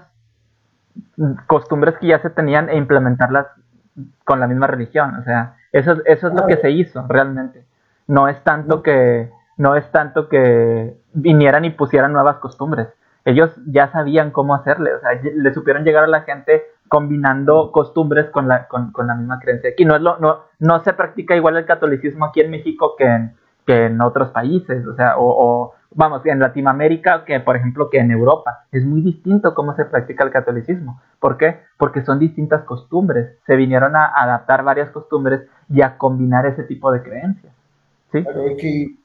[1.48, 3.48] costumbres que ya se tenían e implementarlas
[4.24, 5.16] con la misma religión.
[5.16, 7.66] O sea, eso, eso es lo que se hizo realmente.
[8.08, 12.88] No es tanto que, no es tanto que vinieran y pusieran nuevas costumbres.
[13.26, 18.30] Ellos ya sabían cómo hacerle, o sea, le supieron llegar a la gente combinando costumbres
[18.30, 19.70] con la, con, con la misma creencia.
[19.72, 23.06] Aquí no, es lo, no, no se practica igual el catolicismo aquí en México que
[23.06, 23.36] en,
[23.66, 28.12] que en otros países, o sea, o, vamos, en Latinoamérica, que por ejemplo que en
[28.12, 31.02] Europa, es muy distinto cómo se practica el catolicismo.
[31.20, 31.62] ¿Por qué?
[31.78, 36.92] Porque son distintas costumbres, se vinieron a adaptar varias costumbres y a combinar ese tipo
[36.92, 37.54] de creencias.
[38.14, 38.24] ¿Sí?
[38.58, 38.96] que,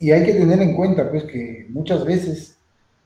[0.00, 2.58] y hay que tener en cuenta, pues, que muchas veces,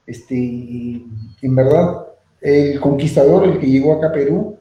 [0.07, 2.07] este, en verdad,
[2.41, 4.57] el conquistador, el que llegó acá a Perú,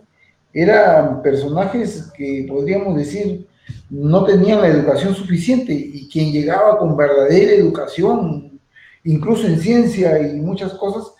[0.53, 3.47] eran personajes que podríamos decir
[3.89, 8.59] no tenían la educación suficiente y quien llegaba con verdadera educación,
[9.03, 11.13] incluso en ciencia y muchas cosas,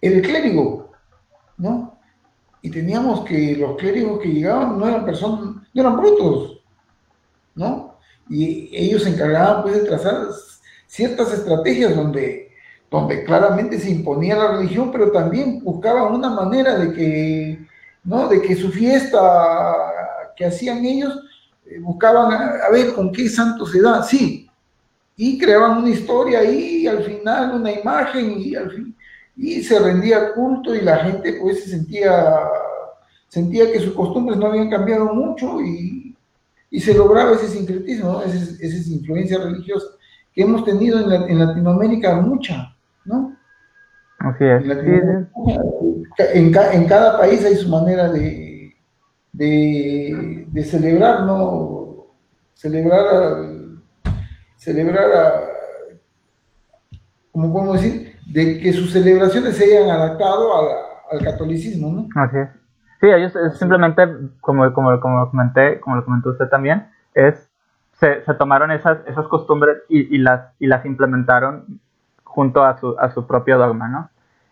[0.00, 0.90] era el clérigo,
[1.56, 1.98] ¿no?
[2.62, 6.60] Y teníamos que los clérigos que llegaban no eran personas, no eran brutos,
[7.54, 7.87] ¿no?
[8.28, 10.28] Y ellos se encargaban pues de trazar
[10.86, 12.50] ciertas estrategias donde,
[12.90, 17.58] donde claramente se imponía la religión, pero también buscaban una manera de que,
[18.04, 18.28] ¿no?
[18.28, 19.74] De que su fiesta
[20.36, 21.18] que hacían ellos
[21.66, 24.48] eh, buscaban a, ver con qué santo se da, sí,
[25.16, 28.96] y creaban una historia y al final una imagen, y al fin,
[29.36, 32.38] y se rendía culto, y la gente pues se sentía,
[33.28, 36.07] sentía que sus costumbres no habían cambiado mucho, y,
[36.76, 39.86] se lograba ese sincretismo, esa, esa influencia religiosa
[40.32, 43.36] que hemos tenido en, Latinoamérica mucha, ¿no?
[44.18, 44.64] Así es.
[46.34, 48.74] En, en, cada país hay su manera de,
[49.32, 52.06] de, celebrar, ¿no?
[52.54, 53.46] Celebrar,
[54.56, 55.10] celebrar,
[57.32, 60.52] como podemos decir, de que sus celebraciones se hayan adaptado
[61.10, 62.08] al catolicismo, ¿no?
[62.14, 62.57] Así es.
[63.00, 64.08] Sí, ellos simplemente,
[64.40, 67.50] como, como, como, lo comenté, como lo comentó usted también, es
[67.92, 71.80] se, se tomaron esas, esas costumbres y, y, las, y las implementaron
[72.24, 74.10] junto a su, a su propio dogma, ¿no?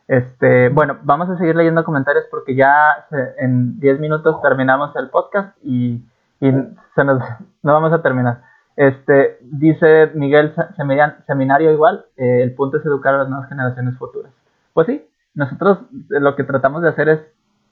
[0.09, 3.07] Este, bueno, vamos a seguir leyendo comentarios porque ya
[3.39, 6.05] en 10 minutos terminamos el podcast y,
[6.41, 7.23] se nos,
[7.63, 8.43] no vamos a terminar.
[8.77, 10.55] Este, dice Miguel
[11.27, 14.33] Seminario igual, eh, el punto es educar a las nuevas generaciones futuras.
[14.73, 15.79] Pues sí, nosotros
[16.09, 17.21] lo que tratamos de hacer es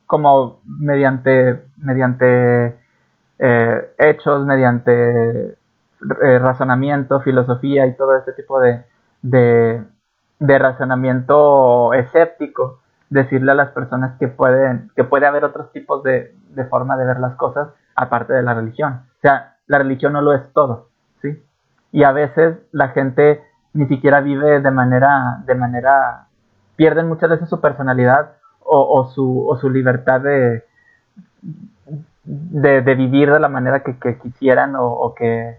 [0.07, 2.77] como mediante, mediante
[3.39, 8.85] eh, hechos, mediante eh, razonamiento, filosofía y todo este tipo de,
[9.23, 16.35] de razonamiento escéptico, decirle a las personas que pueden, que puede haber otros tipos de,
[16.51, 19.03] de, forma de ver las cosas aparte de la religión.
[19.19, 20.89] O sea, la religión no lo es todo,
[21.23, 21.43] ¿sí?
[21.93, 26.27] Y a veces la gente ni siquiera vive de manera, de manera,
[26.77, 28.33] pierden muchas veces su personalidad
[28.65, 30.65] o, su, o su libertad de,
[32.25, 35.59] de, vivir de la manera que, quisieran o, que,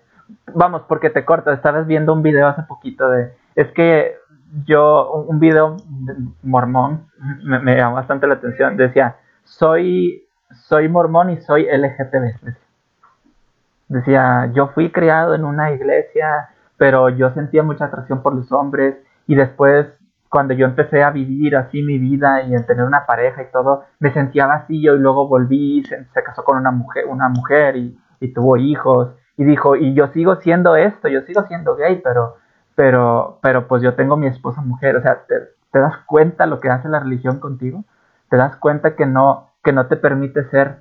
[0.53, 4.15] vamos, porque te cortas, estabas viendo un video hace poquito de, es que
[4.65, 5.77] yo, un video
[6.43, 7.07] mormón
[7.43, 8.77] me, llamó bastante la atención.
[8.77, 12.55] Decía, soy, soy mormón y soy LGTB.
[13.87, 18.95] Decía, yo fui criado en una iglesia, pero yo sentía mucha atracción por los hombres
[19.27, 19.87] y después
[20.29, 23.85] cuando yo empecé a vivir así mi vida y en tener una pareja y todo,
[23.99, 27.97] me sentía vacío y luego volví, se, se casó con una mujer, una mujer y,
[28.33, 32.37] tuvo hijos y dijo, y yo sigo siendo esto, yo sigo siendo gay, pero,
[32.73, 35.35] pero, pero pues yo tengo mi esposa mujer, o sea, te,
[35.71, 37.83] te das cuenta lo que hace la religión contigo,
[38.29, 40.77] te das cuenta que no, que no te permite ser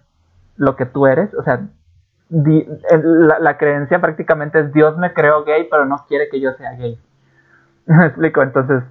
[0.56, 1.68] lo que tú eres, o sea,
[2.30, 6.72] la, la creencia prácticamente es Dios me creó gay, pero no quiere que yo sea
[6.72, 6.98] gay.
[7.86, 8.42] ¿Me explico?
[8.42, 8.82] Entonces,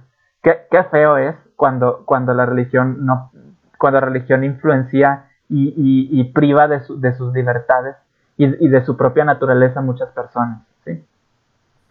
[0.44, 3.32] qué, qué feo es cuando, cuando la religión no,
[3.78, 7.96] cuando la religión influencia y, y, y priva de, su, de, sus libertades
[8.36, 10.62] y, y, de su propia naturaleza a muchas personas.
[10.84, 11.04] ¿sí?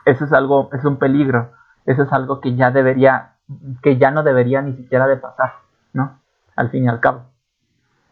[0.06, 1.52] Eso es algo, es un peligro.
[1.86, 3.34] Eso es algo que ya debería,
[3.82, 5.54] que ya no debería ni siquiera de pasar,
[5.92, 6.20] ¿no?
[6.56, 7.24] Al fin y al cabo.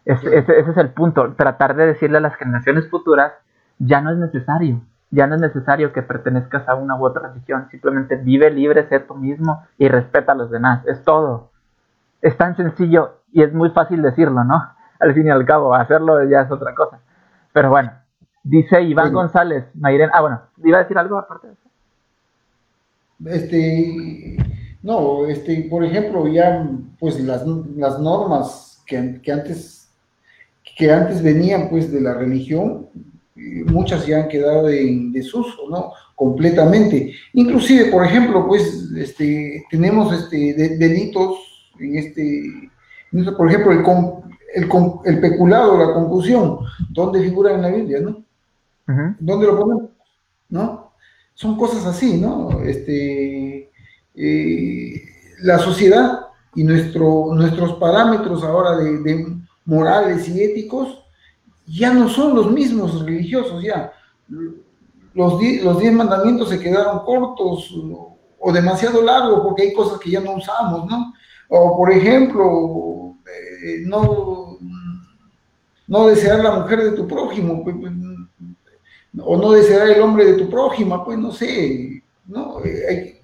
[0.04, 1.34] Ese, ese es el punto.
[1.36, 3.32] Tratar de decirle a las generaciones futuras,
[3.80, 4.82] ya no es necesario
[5.12, 9.02] ya no es necesario que pertenezcas a una u otra religión, simplemente vive libre, sé
[9.02, 11.52] tú mismo y respeta a los demás, es todo.
[12.22, 14.64] Es tan sencillo y es muy fácil decirlo, ¿no?
[15.00, 17.00] Al fin y al cabo, hacerlo ya es otra cosa.
[17.54, 17.92] Pero bueno,
[18.44, 19.14] dice Iván sí.
[19.14, 21.62] González, Mayren, ah, bueno, ¿iba a decir algo aparte de eso?
[23.26, 24.38] Este,
[24.84, 26.68] no, este, por ejemplo, ya,
[27.00, 29.92] pues las, las normas que, que antes,
[30.78, 32.88] que antes venían, pues, de la religión,
[33.36, 35.94] muchas ya han quedado en desuso, ¿no?
[36.16, 37.14] Completamente.
[37.34, 41.38] Inclusive, por ejemplo, pues, este, tenemos este, de, delitos
[41.80, 42.72] en este,
[43.12, 43.84] este, por ejemplo, el,
[44.56, 44.70] el,
[45.06, 46.60] el, peculado, la concusión,
[46.90, 48.24] ¿dónde figura en la Biblia, no?
[48.88, 49.16] Uh -huh.
[49.20, 49.90] ¿Dónde lo ponemos?
[50.50, 50.92] ¿No?
[51.34, 52.62] Son cosas así, ¿no?
[52.64, 53.72] Este,
[54.16, 55.02] eh,
[55.42, 61.01] la sociedad y nuestro, nuestros parámetros ahora de, de morales y éticos
[61.72, 63.92] ya no son los mismos religiosos, ya.
[65.14, 67.74] Los, die, los diez mandamientos se quedaron cortos
[68.40, 71.14] o demasiado largos porque hay cosas que ya no usamos, ¿no?
[71.50, 74.58] O por ejemplo, eh, no,
[75.88, 77.92] no desear la mujer de tu prójimo, pues, pues,
[79.20, 82.60] o no desear el hombre de tu prójima, pues no sé, ¿no?
[82.60, 83.22] Hay,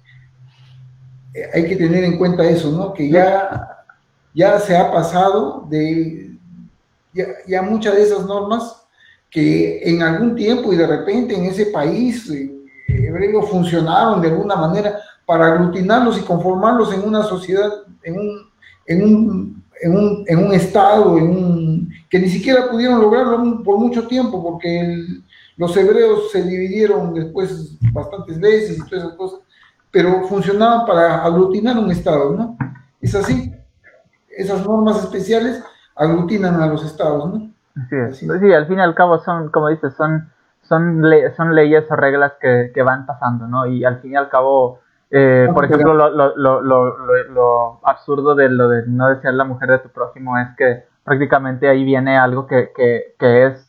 [1.54, 2.92] hay que tener en cuenta eso, ¿no?
[2.92, 3.84] Que ya,
[4.34, 6.27] ya se ha pasado de,
[7.46, 8.86] ya, muchas de esas normas
[9.30, 12.50] que en algún tiempo y de repente en ese país eh,
[12.88, 17.70] hebreo funcionaron de alguna manera para aglutinarlos y conformarlos en una sociedad,
[18.02, 18.50] en un,
[18.86, 23.78] en un, en un, en un estado, en un, que ni siquiera pudieron lograrlo por
[23.78, 25.22] mucho tiempo, porque el,
[25.58, 29.40] los hebreos se dividieron después bastantes veces y todas esas cosas,
[29.90, 32.56] pero funcionaban para aglutinar un estado, ¿no?
[33.00, 33.52] Es así.
[34.28, 35.60] Esas normas especiales
[35.98, 37.50] aglutinan a los estados, ¿no?
[37.82, 38.12] Así es.
[38.12, 38.38] Así.
[38.38, 40.30] Sí, al fin y al cabo son, como dices, son,
[40.62, 43.66] son, le son leyes o reglas que, que, van pasando, ¿no?
[43.66, 44.80] Y al fin y al cabo,
[45.10, 49.70] eh, por ejemplo, lo, lo, lo, lo, absurdo de lo de no desear la mujer
[49.70, 53.64] de tu prójimo es que prácticamente ahí viene algo que, que, que es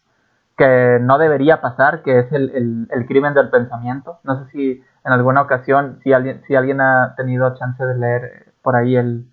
[0.57, 4.19] que no debería pasar, que es el, el, el, crimen del pensamiento.
[4.23, 8.51] No sé si en alguna ocasión, si alguien, si alguien ha tenido chance de leer
[8.61, 9.25] por ahí el,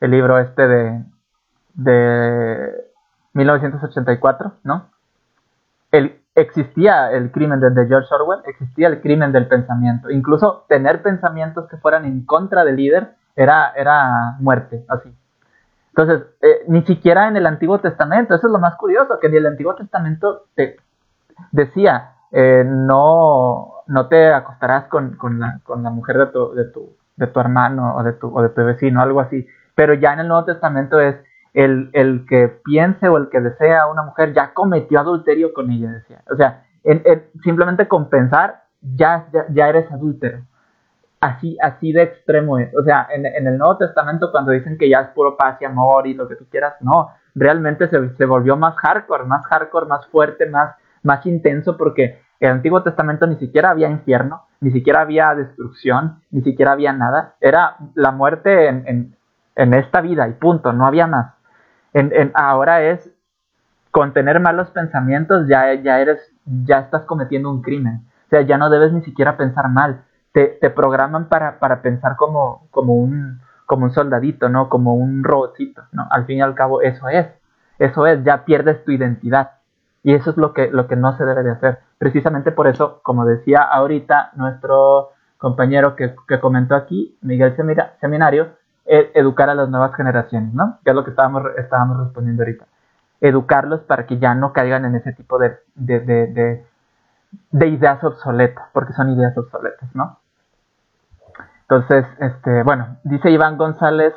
[0.00, 1.04] el libro este de,
[1.74, 2.84] de
[3.34, 4.90] 1984, ¿no?
[6.34, 10.10] Existía el crimen de, de, George Orwell, existía el crimen del pensamiento.
[10.10, 15.14] Incluso tener pensamientos que fueran en contra del líder era, era muerte, así.
[15.94, 19.34] Entonces, eh, ni siquiera en el Antiguo Testamento, eso es lo más curioso, que en
[19.34, 20.78] el Antiguo Testamento te
[21.50, 26.64] decía, eh, no, no te acostarás con, con, la, con la mujer de tu, de,
[26.64, 29.46] tu, de tu hermano o de tu, o de tu vecino, algo así.
[29.74, 31.16] Pero ya en el Nuevo Testamento es,
[31.54, 35.70] el, el, que piense o el que desea a una mujer ya cometió adulterio con
[35.70, 36.22] ella, decía.
[36.30, 36.64] O sea,
[37.42, 40.40] simplemente con pensar ya, ya, ya, eres adúltero.
[41.20, 42.74] Así, así de extremo es.
[42.74, 46.06] O sea, en, el Nuevo Testamento cuando dicen que ya es puro paz y amor
[46.06, 50.06] y lo que tú quieras, no, realmente se, se volvió más hardcore, más hardcore, más
[50.08, 55.32] fuerte, más, más intenso porque el Antiguo Testamento ni siquiera había infierno, ni siquiera había
[55.34, 57.36] destrucción, ni siquiera había nada.
[57.40, 59.16] Era la muerte en,
[59.54, 61.34] en esta vida y punto, no había más
[61.94, 63.10] en, ahora es
[63.90, 66.32] con tener malos pensamientos ya, ya eres,
[66.64, 68.06] ya estás cometiendo un crimen.
[68.26, 70.04] O sea, ya no debes ni siquiera pensar mal.
[70.32, 74.70] Te, programan para, para pensar como, como, un, como un soldadito, ¿no?
[74.70, 76.08] Como un robotcito, ¿no?
[76.10, 77.26] Al fin y al cabo, eso es.
[77.78, 79.50] Eso es, ya pierdes tu identidad.
[80.02, 81.80] Y eso es lo que, lo que no se debe de hacer.
[81.98, 87.54] Precisamente por eso, como decía ahorita nuestro compañero que, que comentó aquí, Miguel
[88.00, 90.78] Seminario, educar a las nuevas generaciones, ¿no?
[90.84, 92.66] Que es lo que estábamos, estábamos respondiendo ahorita.
[93.20, 96.66] Educarlos para que ya no caigan en ese tipo de, de, de, de,
[97.50, 100.18] de ideas obsoletas, porque son ideas obsoletas, ¿no?
[101.62, 104.14] Entonces, este, bueno, dice Iván González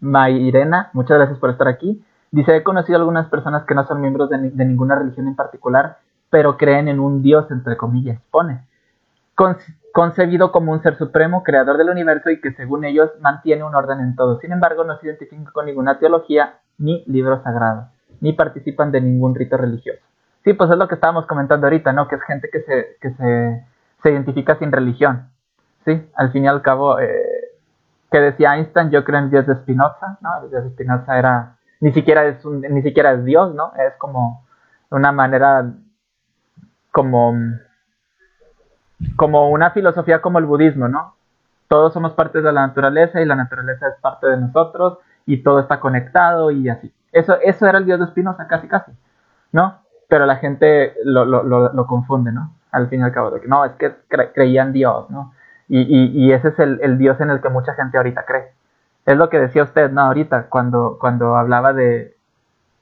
[0.00, 2.02] Mairena, muchas gracias por estar aquí.
[2.30, 5.98] Dice, he conocido algunas personas que no son miembros de, ninguna religión en particular,
[6.30, 8.66] pero creen en un Dios, entre comillas, pone.
[9.96, 14.00] Concebido como un ser supremo, creador del universo y que según ellos mantiene un orden
[14.00, 14.38] en todo.
[14.40, 17.88] Sin embargo, no se identifican con ninguna teología ni libro sagrado,
[18.20, 20.02] ni participan de ningún rito religioso.
[20.44, 22.08] Sí, pues es lo que estábamos comentando ahorita, ¿no?
[22.08, 23.64] Que es gente que se, que se,
[24.02, 25.30] se identifica sin religión.
[25.86, 27.52] Sí, al fin y al cabo, eh,
[28.10, 30.46] que decía Einstein, yo creo en Dios de Spinoza, ¿no?
[30.50, 33.72] Dios de Spinoza era, ni siquiera es un, ni siquiera es Dios, ¿no?
[33.78, 34.44] Es como
[34.90, 35.72] una manera,
[36.92, 37.32] como,
[39.16, 41.14] como una filosofía como el budismo, ¿no?
[41.68, 45.60] Todos somos parte de la naturaleza y la naturaleza es parte de nosotros y todo
[45.60, 46.92] está conectado y así.
[47.12, 48.92] Eso, eso era el Dios de Spinoza, casi, casi,
[49.52, 49.78] ¿no?
[50.08, 52.52] Pero la gente lo, lo, lo, confunde, ¿no?
[52.70, 53.94] Al fin y al cabo, de que no, es que
[54.34, 55.32] creían Dios, ¿no?
[55.68, 58.52] Y, y, ese es el, Dios en el que mucha gente ahorita cree.
[59.04, 60.02] Es lo que decía usted, ¿no?
[60.02, 62.14] Ahorita, cuando, cuando hablaba de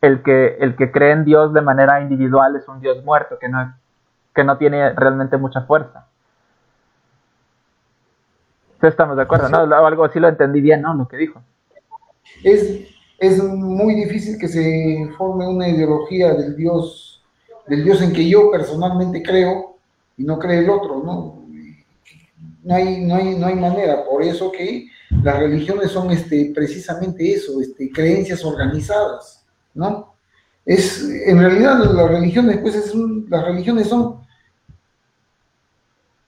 [0.02, 3.48] el que, el que cree en Dios de manera individual es un Dios muerto, que
[3.48, 3.74] no,
[4.34, 6.06] que no tiene realmente mucha fuerza.
[8.82, 9.58] estamos de acuerdo, ¿no?
[9.86, 10.92] algo así lo entendí bien, ¿no?
[10.94, 11.40] Lo que dijo.
[12.42, 12.86] Es,
[13.18, 17.24] es muy difícil que se forme una ideología del Dios,
[17.66, 19.76] del Dios en que yo personalmente creo
[20.18, 21.44] y no cree el otro, ¿no?
[22.64, 24.04] no hay, no hay, no hay manera.
[24.04, 24.88] Por eso que
[25.22, 29.44] las religiones son este, precisamente eso, este, creencias organizadas,
[29.74, 30.14] ¿no?
[30.64, 32.94] Es, en realidad las religiones, pues es
[33.28, 34.23] las religiones son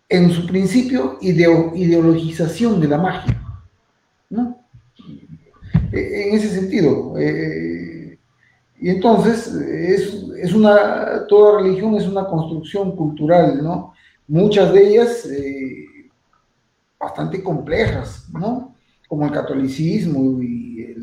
[0.08, 3.42] en su principio ideologización de la magia,
[4.30, 4.58] ¿no?
[5.92, 7.14] E, en ese sentido.
[7.18, 8.18] Eh,
[8.78, 13.94] y entonces es, una, toda religión es una construcción cultural, ¿no?
[14.28, 15.86] Muchas de ellas eh,
[16.98, 18.74] bastante complejas, ¿no?
[19.08, 20.94] Como el catolicismo y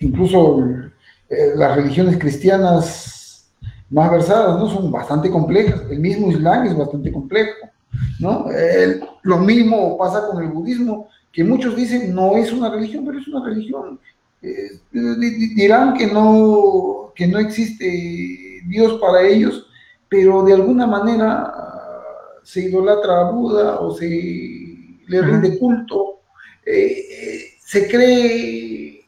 [0.00, 0.60] incluso
[1.28, 3.50] eh, las religiones cristianas
[3.90, 4.68] más versadas, ¿no?
[4.68, 5.82] Son bastante complejas.
[5.90, 7.68] El mismo Islam es bastante complejo,
[8.18, 8.46] ¿no?
[9.22, 13.28] lo mismo pasa con el budismo, que muchos dicen no es una religión, pero es
[13.28, 14.00] una religión.
[14.40, 14.80] Eh,
[15.56, 19.66] dirán que no, que no existe Dios para ellos,
[20.08, 21.52] pero de alguna manera
[22.42, 26.20] se idolatra a Buda o se le rinde culto,
[26.64, 29.04] eh, eh, se cree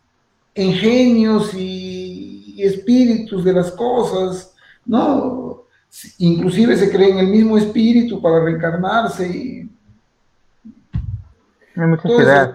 [0.55, 4.55] en genios y, espíritus de las cosas,
[4.85, 5.50] ¿no?
[6.19, 9.29] Inclusive se cree en el mismo espíritu para reencarnarse.
[9.29, 9.71] Y,
[11.77, 12.51] Hay muchas ideas.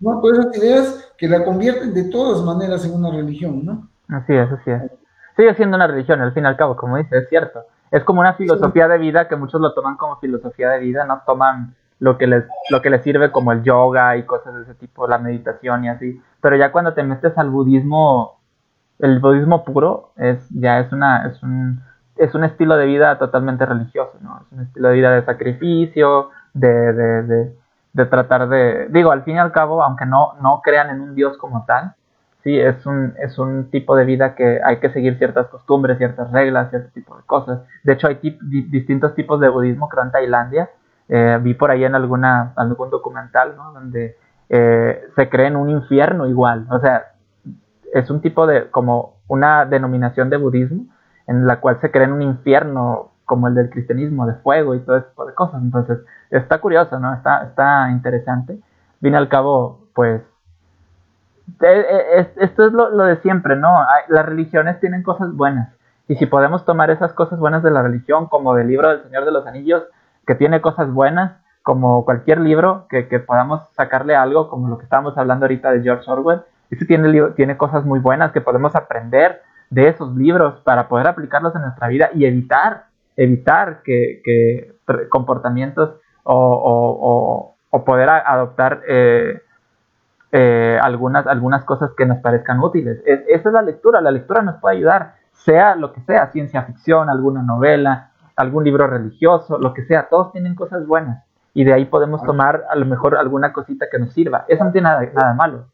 [0.00, 0.20] ¿no?
[0.20, 3.88] Todas esas ideas que la convierten de todas maneras en una religión, ¿no?
[4.08, 4.82] Así es, así es.
[5.36, 7.64] Sigue siendo una religión, al fin y al cabo, como dice, es cierto.
[7.90, 11.22] Es como una filosofía de vida que muchos lo toman como filosofía de vida, no
[11.26, 14.74] toman lo que les lo que les sirve como el yoga y cosas de ese
[14.74, 16.20] tipo, la meditación y así.
[16.40, 18.40] Pero ya cuando te metes al budismo,
[18.98, 21.82] el budismo puro es ya es una es un
[22.16, 24.40] es un estilo de vida totalmente religioso, ¿no?
[24.40, 27.56] Es un estilo de vida de sacrificio, de, de, de,
[27.92, 31.14] de tratar de digo, al fin y al cabo, aunque no no crean en un
[31.14, 31.94] dios como tal,
[32.42, 36.30] sí es un es un tipo de vida que hay que seguir ciertas costumbres, ciertas
[36.30, 37.60] reglas, cierto tipo de cosas.
[37.82, 38.18] De hecho, hay
[38.70, 40.70] distintos tipos de budismo, creo en Tailandia,
[41.08, 43.72] eh, vi por ahí en alguna, algún documental, ¿no?
[43.72, 44.16] Donde
[44.48, 46.66] eh, se cree en un infierno igual.
[46.70, 47.12] O sea,
[47.92, 50.86] es un tipo de, como una denominación de budismo
[51.26, 54.80] en la cual se cree en un infierno como el del cristianismo, de fuego y
[54.80, 55.62] todo ese tipo de cosas.
[55.62, 55.98] Entonces,
[56.30, 57.14] está curioso, ¿no?
[57.14, 58.58] Está, está interesante.
[59.00, 60.22] Vine al cabo, pues,
[61.62, 63.84] eh, esto es lo, lo de siempre, ¿no?
[64.08, 65.74] Las religiones tienen cosas buenas.
[66.06, 69.24] Y si podemos tomar esas cosas buenas de la religión, como del libro del Señor
[69.24, 69.84] de los Anillos,
[70.26, 71.32] que tiene cosas buenas,
[71.62, 76.10] como cualquier libro que, podamos sacarle algo, como lo que estábamos hablando ahorita de George
[76.10, 76.42] Orwell.
[76.70, 79.40] Este tiene, tiene cosas muy buenas que podemos aprender
[79.74, 82.86] de esos libros para poder aplicarlos en nuestra vida y evitar,
[83.16, 84.72] evitar que,
[85.10, 89.42] comportamientos o, poder adoptar eh,
[90.30, 93.02] eh, algunas, algunas cosas que nos parezcan útiles.
[93.04, 97.10] esa es la lectura, la lectura nos puede ayudar, sea lo que sea, ciencia ficción,
[97.10, 101.84] alguna novela, algún libro religioso, lo que sea, todos tienen cosas buenas y de ahí
[101.84, 104.44] podemos tomar a lo mejor alguna cosita que nos sirva.
[104.48, 105.66] Eso no tiene nada, nada malo.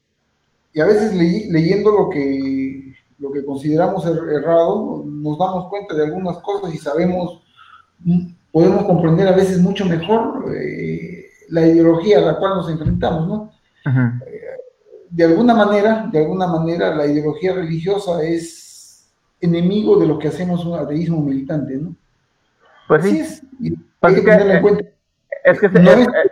[0.73, 6.05] Y a veces leyendo lo que, lo que consideramos er-, errado, nos damos cuenta de
[6.05, 7.43] algunas cosas y sabemos,
[8.01, 13.29] mm, podemos comprender a veces mucho mejor eh, la ideología a la cual nos enfrentamos,
[13.29, 13.53] ¿no?
[13.87, 14.41] Eh,
[15.11, 19.11] de alguna manera, de alguna manera, la ideología religiosa es
[19.41, 21.95] enemigo de lo que hacemos un ateísmo militante, ¿no?
[22.87, 23.77] Pues sí.
[24.01, 24.85] hay que tenerlo en cuenta.
[25.45, 25.71] es que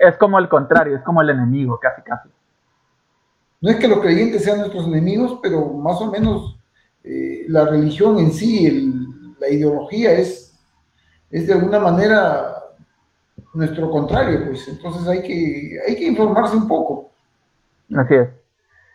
[0.01, 2.29] es, como el contrario, es como el enemigo, casi, casi.
[3.61, 6.58] No es que los creyentes sean nuestros enemigos, pero más o menos
[7.11, 8.93] eh, la religión en sí,
[9.41, 10.55] la ideología es,
[11.31, 12.55] es de alguna manera
[13.55, 17.11] nuestro contrario, pues entonces hay que, hay que informarse un poco.
[17.97, 18.29] Así es.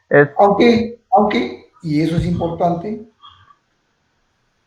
[0.10, 0.30] es.
[0.38, 3.04] Aunque, aunque, y eso es importante,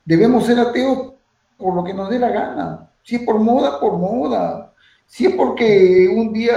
[0.05, 1.13] debemos ser ateos
[1.57, 2.91] por lo que nos dé la gana.
[3.05, 4.73] Si es por moda, por moda.
[5.07, 6.57] Si es porque un día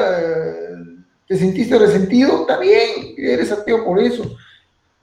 [1.28, 4.36] te sentiste resentido, está bien, eres ateo por eso.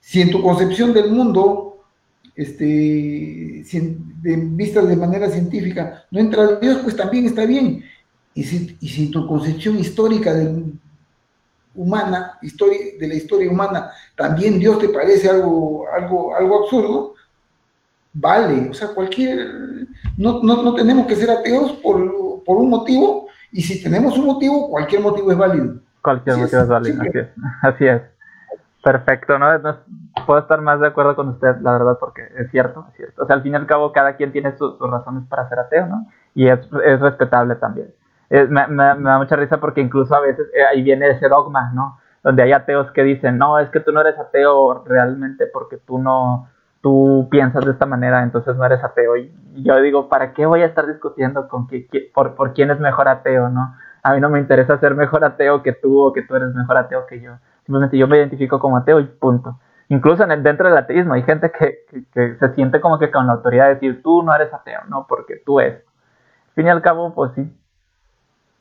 [0.01, 1.66] Si en tu concepción del mundo,
[2.37, 7.85] este, de, vistas de manera científica, no entra Dios, pues también está bien.
[8.35, 10.73] Y si, y si tu concepción histórica de,
[11.77, 17.15] humana, historia, de la historia humana, también Dios te parece algo, algo, algo absurdo,
[18.13, 19.39] vale, o sea, cualquier,
[20.17, 25.03] no, no, tenemos que ser ateos por, un motivo, y si tenemos un motivo, cualquier
[25.03, 25.77] motivo es válido.
[26.03, 27.27] Cualquier motivo es, válido, así es.
[27.63, 28.03] Así es.
[28.83, 29.47] Perfecto, ¿no?
[30.25, 33.23] Puedo estar más de acuerdo con usted, la verdad, porque es cierto, es cierto.
[33.23, 35.87] O sea, al fin y al cabo, cada quien tiene sus, razones para ser ateo,
[35.87, 36.07] ¿no?
[36.35, 37.93] Y es, es respetable también.
[38.31, 41.99] me, da mucha risa porque incluso a veces eh, ahí viene ese dogma, ¿no?
[42.23, 45.99] Donde hay ateos que dicen, no, es que tú no eres ateo realmente porque tú
[45.99, 46.49] no,
[46.81, 49.17] tú piensas de esta manera, entonces no eres ateo.
[49.17, 52.79] Y yo digo, ¿para qué voy a estar discutiendo con que, por, por quién es
[52.81, 53.75] mejor ateo, no?
[54.03, 56.77] A mí no me interesa ser mejor ateo que tú o que tú eres mejor
[56.77, 57.33] ateo que yo.
[57.65, 59.59] Simplemente yo me identifico como ateo y punto.
[59.89, 63.27] Incluso en el, dentro del ateísmo hay gente que, que, se siente como que con
[63.27, 65.75] la autoridad de decir, tú no eres ateo, no, porque tú es.
[65.75, 67.57] Al fin y al cabo, pues sí.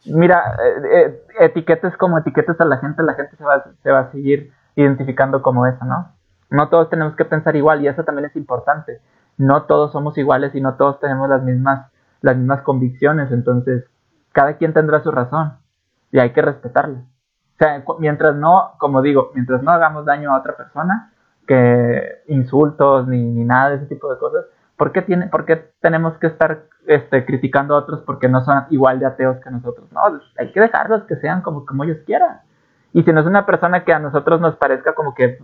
[0.06, 4.00] Mira, eh, eh, etiquetes como etiquetes a la gente, la gente se va, se va
[4.02, 6.12] a seguir identificando como eso, ¿no?
[6.50, 9.02] No todos tenemos que pensar igual y eso también es importante.
[9.38, 11.92] No todos somos iguales y no todos tenemos las mismas,
[12.22, 13.86] las mismas convicciones, entonces
[14.32, 15.58] cada quien tendrá su razón
[16.12, 17.00] y hay que respetarla.
[17.00, 21.14] O sea, mientras no, como digo, mientras no hagamos daño a otra persona,
[21.48, 24.46] que insultos ni, ni nada de ese tipo de cosas,
[24.78, 28.66] ¿por qué, tiene, por qué tenemos que estar este, criticando a otros porque no son
[28.70, 29.92] igual de ateos que nosotros?
[29.92, 30.02] No,
[30.38, 32.40] hay que dejarlos que sean como, como ellos quieran.
[32.94, 35.40] Y si no es una persona que a nosotros nos parezca como que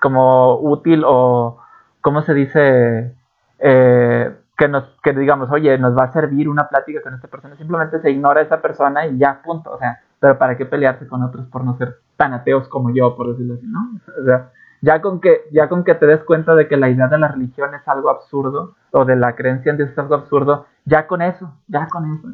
[0.00, 1.58] como útil o,
[2.00, 3.14] ¿cómo se dice?
[3.60, 7.56] Eh, que nos, que digamos, oye, nos va a servir una plática con esta persona,
[7.56, 11.06] simplemente se ignora a esa persona y ya, punto, o sea, pero ¿para qué pelearse
[11.06, 13.80] con otros por no ser tan ateos como yo, por decirlo así, ¿no?
[14.20, 14.50] O sea,
[14.82, 17.28] ya con que, ya con que te des cuenta de que la idea de la
[17.28, 21.22] religión es algo absurdo, o de la creencia en Dios es algo absurdo, ya con
[21.22, 22.28] eso, ya con eso,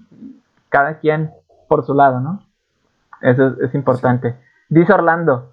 [0.71, 1.31] cada quien
[1.69, 2.41] por su lado, ¿no?
[3.21, 4.35] Eso es, es importante.
[4.69, 5.53] Dice Orlando,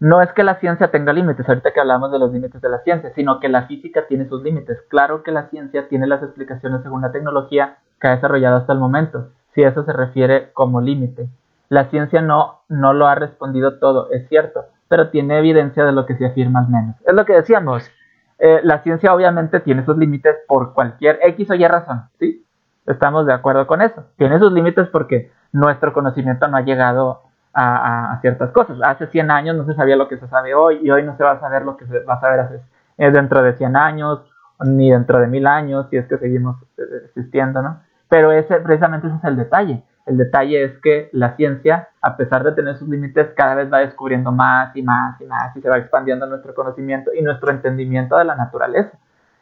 [0.00, 2.80] no es que la ciencia tenga límites, ahorita que hablamos de los límites de la
[2.80, 4.82] ciencia, sino que la física tiene sus límites.
[4.88, 8.80] Claro que la ciencia tiene las explicaciones según la tecnología que ha desarrollado hasta el
[8.80, 11.28] momento, si eso se refiere como límite.
[11.68, 16.04] La ciencia no, no lo ha respondido todo, es cierto, pero tiene evidencia de lo
[16.04, 16.96] que se afirma al menos.
[17.06, 17.90] Es lo que decíamos,
[18.38, 22.44] eh, la ciencia obviamente tiene sus límites por cualquier X o Y razón, ¿sí?
[22.84, 24.04] Estamos de acuerdo con eso.
[24.18, 27.22] Tiene sus límites porque nuestro conocimiento no ha llegado
[27.54, 28.76] a, ciertas cosas.
[28.84, 31.24] Hace 100 años no se sabía lo que se sabe hoy y hoy no se
[31.24, 32.60] va a saber lo que se va a saber hace,
[32.98, 34.20] eh, dentro de 100 años
[34.60, 37.80] ni dentro de mil años si es que seguimos eh, existiendo, ¿no?
[38.10, 39.84] Pero ese, precisamente ese es el detalle.
[40.04, 43.78] El detalle es que la ciencia, a pesar de tener sus límites, cada vez va
[43.78, 48.16] descubriendo más y más y más y se va expandiendo nuestro conocimiento y nuestro entendimiento
[48.16, 48.98] de la naturaleza.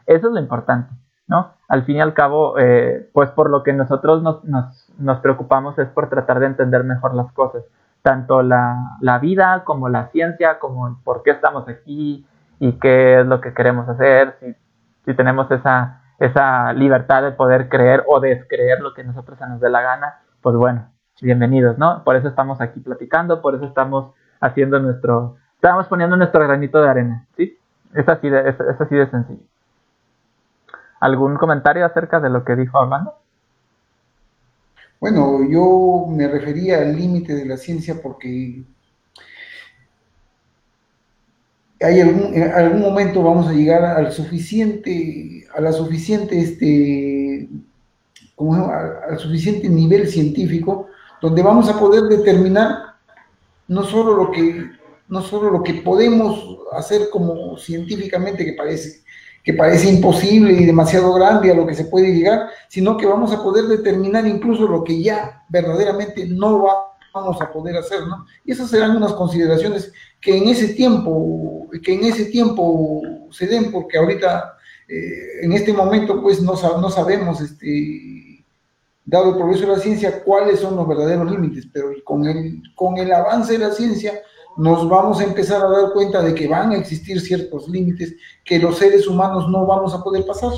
[0.07, 0.93] Eso es lo importante,
[1.27, 1.55] ¿no?
[1.69, 4.45] Al fin y al cabo, eh, pues por lo que nosotros nos,
[4.99, 7.65] nos, preocupamos es por tratar de entender mejor las cosas
[8.03, 12.27] tanto la, la, vida como la ciencia, como por qué estamos aquí
[12.59, 14.55] y qué es lo que queremos hacer, si,
[15.05, 19.61] si tenemos esa, esa libertad de poder creer o descreer lo que nosotros se nos
[19.61, 20.91] dé la gana, pues bueno,
[21.21, 22.03] bienvenidos, ¿no?
[22.05, 26.89] Por eso estamos aquí platicando, por eso estamos haciendo nuestro, estamos poniendo nuestro granito de
[26.89, 27.59] arena, ¿sí?
[27.95, 29.43] Es así de, es, así de sencillo.
[31.01, 33.15] ¿Algún comentario acerca de lo que dijo Armando?
[34.99, 38.63] Bueno, yo me refería al límite de la ciencia porque
[41.83, 47.49] hay algún, en algún momento vamos a llegar al suficiente, a la suficiente, este,
[48.41, 50.89] al suficiente nivel científico
[51.21, 52.95] donde vamos a poder determinar
[53.69, 54.71] no solo lo que,
[55.09, 59.03] no solo lo que podemos hacer como científicamente que parece,
[59.45, 63.33] que parece imposible y demasiado grande a lo que se puede llegar, sino que vamos
[63.33, 66.67] a poder determinar incluso lo que ya verdaderamente no
[67.13, 68.27] vamos a poder hacer, ¿no?
[68.45, 73.71] Y esas serán unas consideraciones que en ese tiempo, que en ese tiempo se den,
[73.71, 74.55] porque ahorita,
[74.89, 78.30] eh, en este momento, pues no, no sabemos este,
[79.05, 82.97] dado el progreso de la ciencia, cuáles son los verdaderos límites, pero con el, con
[82.99, 84.13] el avance de la ciencia
[84.57, 88.15] nos vamos a empezar a dar cuenta de que van a existir ciertos límites
[88.45, 90.53] que los seres humanos no vamos a poder pasar.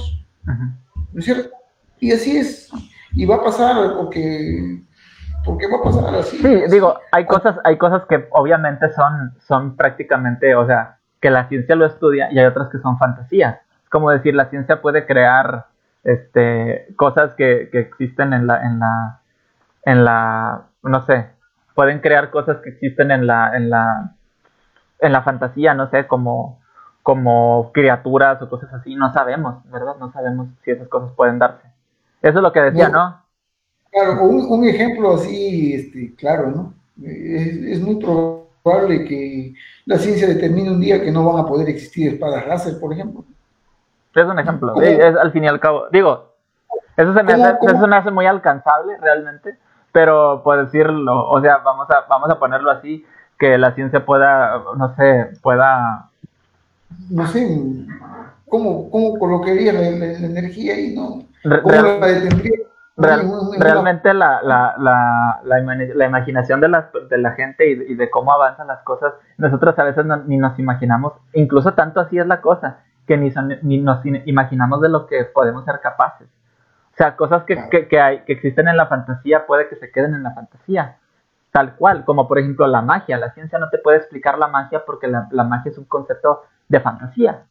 [0.45, 1.51] ¿No es cierto?
[2.01, 2.71] Y así es.
[3.13, 4.83] Y va a pasar porque,
[5.45, 6.39] porque va a pasar así.
[6.39, 11.49] Sí, digo, hay cosas, hay cosas que obviamente son, son prácticamente, o sea, que la
[11.49, 13.59] ciencia lo estudia y hay otras que son fantasías.
[13.85, 15.67] Es como decir, la ciencia puede crear
[16.05, 19.21] este cosas que, que existen en la, en la,
[19.85, 21.27] en la, no sé,
[21.75, 24.15] pueden crear cosas que existen en la, en la,
[25.01, 26.61] en la fantasía, no sé, como,
[27.03, 29.97] como criaturas o cosas así, no sabemos, ¿verdad?
[29.99, 31.67] No sabemos si esas cosas pueden darse.
[32.21, 33.21] Eso es lo que decía, ¿no?
[33.91, 36.75] Claro, un, ejemplo así, este, claro, ¿no?
[37.05, 39.55] Es, muy probable que
[39.85, 43.25] la ciencia determine un día que no van a poder existir espadas láser, por ejemplo.
[44.15, 46.33] Es un ejemplo, es, al fin y al cabo, digo,
[46.97, 49.57] eso se me, hace, eso se me hace muy alcanzable realmente,
[49.91, 53.05] pero por decirlo, o sea, vamos a, vamos a ponerlo así,
[53.39, 56.09] que la ciencia pueda, no sé, pueda...
[57.09, 57.49] No sé,
[58.49, 61.23] ¿cómo, cómo colocaría la, energía ahí, no?
[61.63, 62.59] ¿Cómo la detendría?
[62.97, 68.67] realmente la, la, la, la, imaginación de la, de la gente y, de cómo avanzan
[68.67, 72.81] las cosas, nosotros a veces ni nos imaginamos, incluso tanto así es la cosa,
[73.13, 73.33] que ni,
[73.63, 76.29] ni nos imaginamos de lo que podemos ser capaces.
[76.93, 80.15] O sea, cosas que, que, hay, que existen en la fantasía puede que se queden
[80.15, 80.97] en la fantasía.
[81.51, 83.19] Tal cual, como por ejemplo la magia.
[83.19, 86.81] La ciencia no te puede explicar la magia porque la, magia es un concepto de
[86.81, 87.43] fantasía.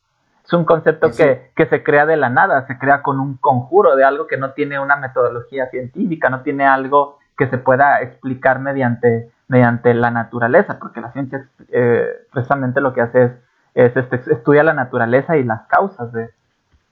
[0.44, 3.96] Es un concepto que, que, se crea de la nada, se crea con un conjuro
[3.96, 8.60] de algo que no tiene una metodología científica, no tiene algo que se pueda explicar
[8.60, 13.32] mediante, mediante la naturaleza, porque la ciencia eh, precisamente lo que hace es,
[13.74, 16.30] es este, estudia la naturaleza y las causas de,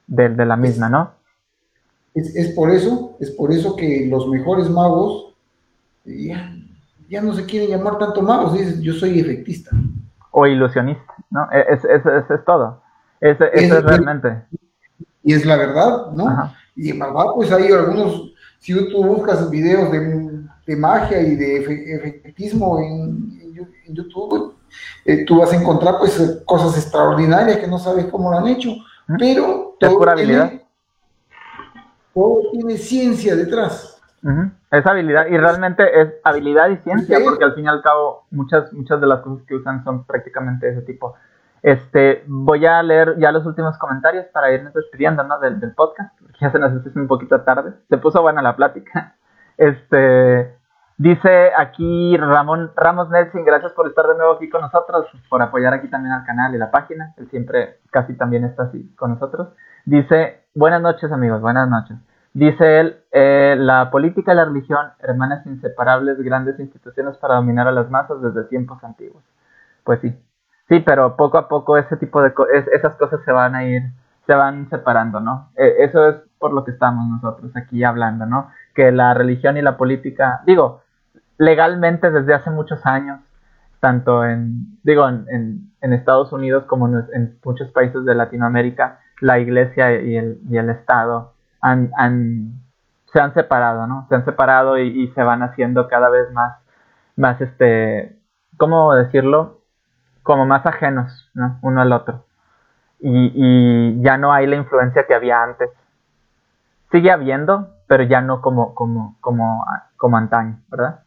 [0.08, 1.20] de la misma, ¿no?
[2.14, 5.34] Es, por eso, es por eso que los mejores magos
[6.06, 9.72] ya, no se quieren llamar tanto magos, dicen yo soy efectista.
[10.32, 11.48] O ilusionista, ¿no?
[11.52, 12.82] E, es, es, es, todo.
[13.22, 14.44] Eso es, realmente.
[15.24, 16.54] Y es la verdad, ¿no?
[16.76, 22.80] Y en verdad, pues hay algunos, si tú buscas videos de, magia y de efectismo
[22.80, 23.38] en,
[23.88, 24.54] YouTube,
[25.06, 28.72] eh, tú vas a encontrar pues cosas extraordinarias que no sabes cómo lo han hecho,
[29.18, 30.52] pero todo habilidad
[32.14, 34.02] todo tiene ciencia detrás.
[34.72, 38.72] Es habilidad, y realmente es habilidad y ciencia, porque al fin y al cabo muchas,
[38.74, 41.16] muchas de las cosas que usan son prácticamente de ese tipo.
[41.62, 45.40] Este, voy a leer ya los últimos comentarios para irnos despidiendo, ¿no?
[45.40, 47.74] Del, del podcast, porque ya se nos hace un poquito tarde.
[47.90, 49.16] Se puso buena la plática.
[49.58, 50.56] Este,
[51.00, 55.74] dice aquí Ramón Ramos Nelson, gracias por estar de nuevo aquí con nosotros, por apoyar
[55.74, 57.14] aquí también al canal y la página.
[57.18, 59.48] Él siempre casi también está así con nosotros.
[59.86, 61.98] Dice, buenas noches amigos, buenas noches.
[62.34, 67.72] Dice él, eh, la política y la religión, hermanas inseparables, grandes instituciones para dominar a
[67.72, 69.24] las masas desde tiempos antiguos.
[69.84, 70.16] Pues sí,
[70.68, 73.82] sí, pero poco a poco ese tipo de cosas, esas cosas se van a ir,
[74.28, 75.50] se van separando, ¿no?
[75.56, 78.52] E, eso es por lo que estamos nosotros aquí hablando, ¿no?
[78.76, 80.84] Que la religión y la política, digo,
[81.40, 83.22] legalmente desde hace muchos años,
[83.80, 90.18] tanto en, digo, en, Estados Unidos como en, muchos países de Latinoamérica, la iglesia y
[90.18, 91.90] el, y el Estado han,
[93.12, 94.06] se han separado, ¿no?
[94.10, 96.58] Se han separado y, se van haciendo cada vez más,
[97.16, 98.18] más este,
[98.58, 99.62] ¿cómo decirlo?
[100.24, 101.58] Como más ajenos, ¿no?
[101.62, 102.26] Uno al otro.
[103.00, 105.70] Y, y ya no hay la influencia que había antes.
[106.92, 111.04] Sigue habiendo, pero ya no como, como, como, como antaño, ¿verdad?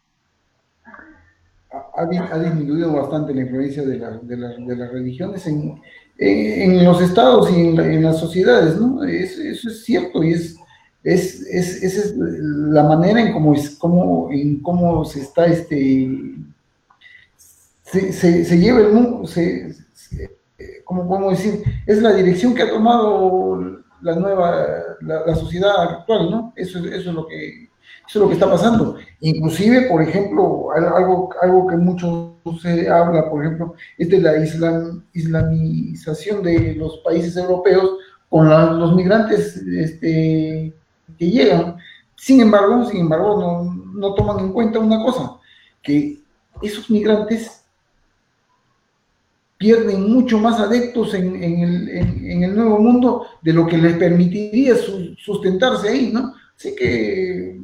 [1.94, 5.80] Ha, disminuido bastante la influencia de, la, de, de las religiones en,
[6.18, 9.02] en, los estados y en, las sociedades, ¿no?
[9.04, 10.56] eso es cierto y es,
[11.02, 16.10] es, es, es la manera en cómo, es, cómo, en cómo se está, este,
[17.84, 19.74] se, se, lleva el mundo, se,
[20.84, 21.62] ¿cómo podemos decir?
[21.86, 24.66] Es la dirección que ha tomado la nueva,
[25.00, 26.52] la, sociedad actual, ¿no?
[26.56, 27.70] Eso, eso es lo que
[28.06, 28.96] eso es lo que está pasando.
[29.20, 35.04] Inclusive, por ejemplo, algo, algo que mucho se habla, por ejemplo, es de la islam,
[35.12, 37.98] islamización de los países europeos
[38.28, 40.74] con los migrantes este,
[41.18, 41.76] que llegan.
[42.16, 45.36] Sin embargo, sin embargo, no, no toman en cuenta una cosa,
[45.82, 46.20] que
[46.60, 47.64] esos migrantes
[49.58, 54.74] pierden mucho más adeptos en, el, en, el, nuevo mundo de lo que les permitiría
[55.16, 56.34] sustentarse ahí, ¿no?
[56.56, 57.60] Así que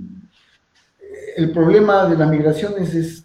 [1.37, 3.25] el problema de las migraciones es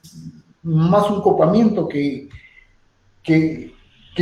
[0.63, 2.29] más un copamiento que,
[3.23, 3.73] que,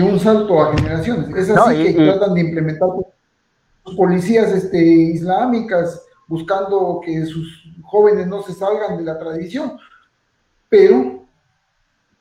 [0.02, 1.36] un salto a generaciones.
[1.36, 2.90] Es así que tratan de implementar
[3.96, 9.78] policías este, islámicas, buscando que sus jóvenes no se salgan de la tradición,
[10.70, 11.26] pero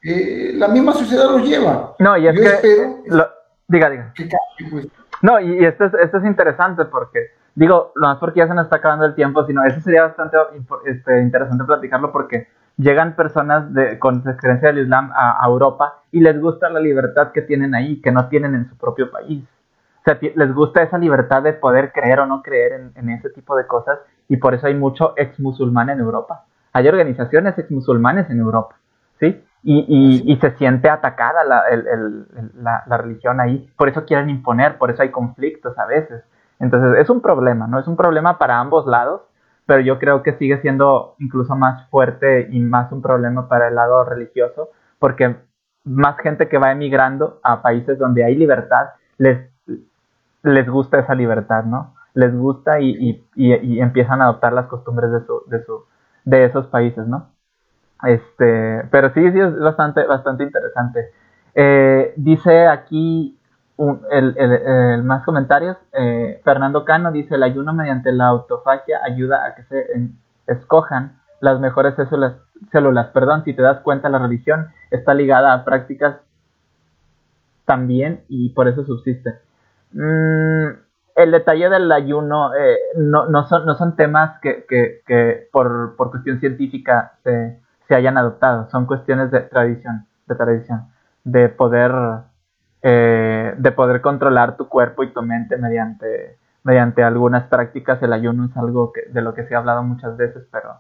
[0.03, 1.95] eh, la misma sociedad los lleva.
[1.99, 2.97] No, y es que...
[3.69, 4.13] diga, diga.
[4.71, 4.89] Pues.
[5.23, 7.21] No, y, esto, es, esto es interesante porque,
[7.55, 10.37] digo, no es porque ya se nos está acabando el tiempo, sino eso sería bastante
[10.87, 16.41] este, interesante platicarlo porque llegan personas de, con creencia del Islam a, Europa y les
[16.41, 19.45] gusta la libertad que tienen ahí, que no tienen en su propio país.
[20.01, 23.29] O sea, les gusta esa libertad de poder creer o no creer en, en ese
[23.31, 23.99] tipo de cosas
[24.29, 26.45] y por eso hay mucho ex musulmán en Europa.
[26.73, 28.77] Hay organizaciones ex musulmanes en Europa,
[29.19, 29.45] ¿sí?
[29.63, 31.65] Y, y, se siente atacada la,
[32.55, 33.71] la, la, religión ahí.
[33.77, 36.23] Por eso quieren imponer, por eso hay conflictos a veces.
[36.61, 37.81] Entonces es un problema, ¿no?
[37.81, 39.23] Es un problema para ambos lados,
[39.67, 43.75] pero yo creo que sigue siendo incluso más fuerte y más un problema para el
[43.75, 44.69] lado religioso,
[44.99, 45.37] porque
[45.85, 49.51] más gente que va emigrando a países donde hay libertad, les,
[50.43, 51.95] les gusta esa libertad, ¿no?
[52.15, 55.85] Les gusta y, y, y empiezan a adoptar las costumbres de, su, de, su,
[56.25, 57.31] de esos países, ¿no?
[58.03, 61.11] Este, pero sí, sí es bastante, bastante interesante.
[61.55, 63.39] Eh, dice aquí
[64.11, 65.77] el, más comentarios.
[65.93, 69.87] Eh, Fernando Cano dice: el ayuno mediante la autofagia ayuda a que se
[70.47, 72.35] escojan las mejores células,
[72.73, 73.09] células.
[73.09, 76.17] Perdón, si te das cuenta, la religión está ligada a prácticas
[77.65, 79.39] también y por eso subsiste.
[79.93, 80.69] Mm,
[81.17, 85.97] el detalle del ayuno eh, no, no, son, no son temas que, que, que por,
[85.97, 90.87] por, cuestión científica se, se hayan adoptado, son cuestiones de tradición, de tradición,
[91.25, 91.93] de poder,
[92.83, 98.03] eh, de poder controlar tu cuerpo y tu mente mediante, mediante algunas prácticas.
[98.03, 100.77] El ayuno es algo que, de lo que se ha hablado muchas veces, pero,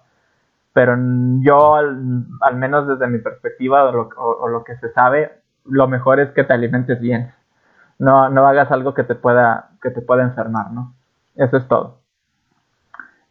[0.72, 0.96] pero
[1.40, 6.44] yo, al, menos desde mi perspectiva o lo, que se sabe, lo mejor es que
[6.44, 7.32] te alimentes bien.
[7.98, 10.94] No, no hagas algo que te pueda, que te pueda enfermar, ¿no?
[11.36, 11.98] Eso es todo.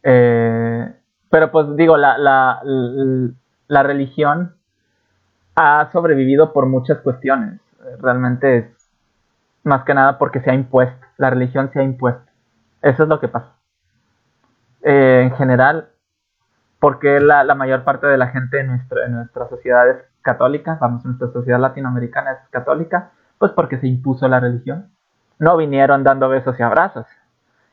[0.04, 0.94] Eh,
[1.28, 2.60] pero pues digo, la, la,
[3.66, 4.54] la religión
[5.56, 7.60] ha sobrevivido por muchas cuestiones.
[7.98, 8.64] Realmente es
[9.64, 11.06] más que nada porque se ha impuesto.
[11.16, 12.30] La religión se ha impuesto.
[12.82, 13.54] Eso es lo que pasa.
[14.82, 15.90] Eh, en general,
[16.78, 20.78] porque la, la, mayor parte de la gente en nuestra, en nuestra sociedad es católica,
[20.80, 24.90] vamos, nuestra sociedad latinoamericana es católica, pues porque se impuso la religión.
[25.38, 27.06] No vinieron dando besos y abrazos.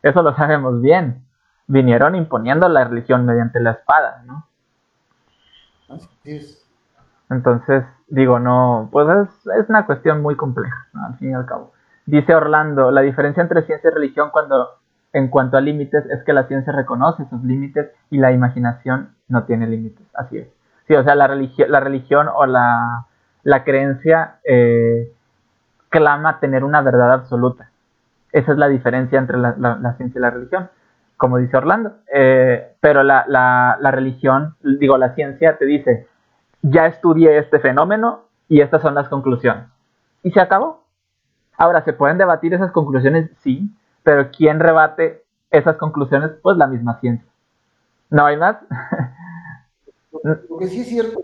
[0.02, 1.26] Eso lo sabemos bien.
[1.68, 4.48] Vinieron imponiendo la religión mediante la espada, ¿no?
[7.30, 9.08] Entonces, digo, no, pues
[9.60, 11.74] es, una cuestión muy compleja, al fin y al cabo.
[12.06, 14.70] Dice Orlando, la diferencia entre ciencia y religión cuando,
[15.12, 19.44] en cuanto a límites es que la ciencia reconoce sus límites y la imaginación no
[19.44, 20.08] tiene límites.
[20.14, 20.48] Así es.
[20.88, 23.08] Sí, o sea, la, la religión o la,
[23.44, 25.12] la creencia eh,
[25.90, 27.72] clama tener una verdad absoluta.
[28.32, 30.70] Esa es la diferencia entre la, la ciencia y la religión
[31.18, 31.94] como dice Orlando.
[32.14, 36.08] Eh, pero la, religión, digo, la ciencia te dice,
[36.70, 39.66] ya estudié este fenómeno y estas son las conclusiones.
[40.24, 40.84] Y se acabó.
[41.58, 43.32] Ahora, ¿se pueden debatir esas conclusiones?
[43.42, 43.70] Sí,
[44.04, 46.32] pero ¿quién rebate esas conclusiones?
[46.42, 47.28] Pues la misma ciencia.
[48.10, 48.58] ¿No hay más?
[50.24, 51.20] Lo que sí es cierto,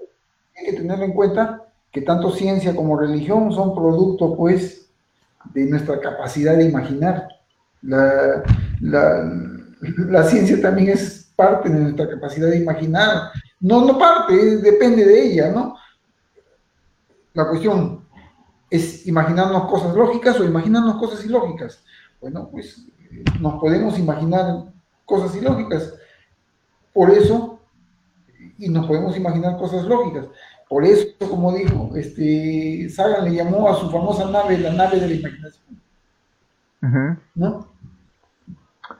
[0.57, 4.89] hay que tener en cuenta que tanto ciencia como religión son producto, pues,
[5.53, 7.27] de nuestra capacidad de imaginar.
[7.81, 8.43] La,
[8.81, 9.31] la,
[10.09, 13.31] la ciencia también es parte de nuestra capacidad de imaginar.
[13.59, 15.75] No, no parte, depende de ella, ¿no?
[17.33, 18.05] La cuestión
[18.69, 21.83] es imaginarnos cosas lógicas o imaginarnos cosas ilógicas.
[22.19, 22.85] Bueno, pues
[23.39, 24.65] nos podemos imaginar
[25.05, 25.93] cosas ilógicas.
[26.93, 27.59] Por eso,
[28.57, 30.25] y nos podemos imaginar cosas lógicas.
[30.67, 35.07] Por eso, como dijo, este, Sagan le llamó a su famosa nave la nave de
[35.07, 35.63] la imaginación.
[37.35, 37.67] ¿No?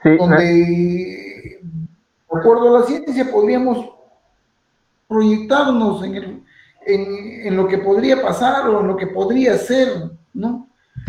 [0.03, 3.89] donde, de acuerdo a la ciencia, podríamos
[5.07, 6.43] proyectarnos en, el,
[6.85, 10.67] en, lo que podría pasar o en lo que podría ser, ¿no?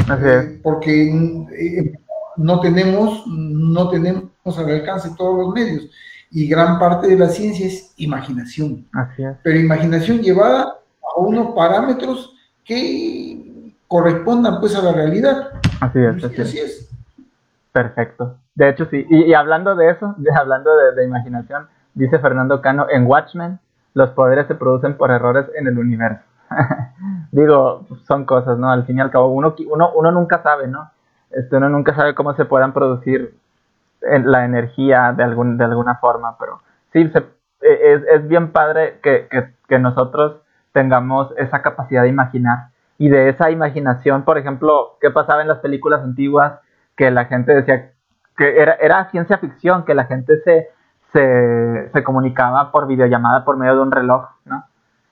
[0.09, 1.09] Eh, porque
[1.53, 1.93] eh,
[2.37, 5.89] no tenemos, no tenemos al alcance todos los medios
[6.35, 8.85] y gran parte de la ciencia es imaginación.
[9.45, 12.35] Pero imaginación llevada a unos parámetros
[12.65, 15.53] que correspondan pues a la realidad.
[15.81, 16.91] Así es, así, es.
[17.71, 18.37] Perfecto.
[18.57, 19.07] De hecho, sí.
[19.09, 23.61] Y, hablando de eso, hablando de, imaginación, dice Fernando Cano, en Watchmen
[23.95, 26.23] los poderes se producen por errores en el universo.
[27.33, 28.71] Digo, son cosas, ¿no?
[28.71, 30.91] Al fin y al cabo, uno, uno, uno nunca sabe, ¿no?
[31.31, 33.35] Este, uno nunca sabe cómo se puedan producir
[34.01, 36.61] la energía de, algún, de alguna forma, pero
[36.93, 37.11] sí,
[37.63, 40.43] e, es, es, bien padre que, que, que nosotros
[40.73, 42.69] tengamos esa capacidad de imaginar
[42.99, 46.61] y de esa imaginación, por ejemplo, qué pasaba en las películas antiguas
[46.97, 47.93] que la gente decía
[48.37, 50.69] que era, era ciencia ficción, que la gente se,
[51.15, 54.65] se, comunicaba por videollamada por medio de un reloj, ¿no?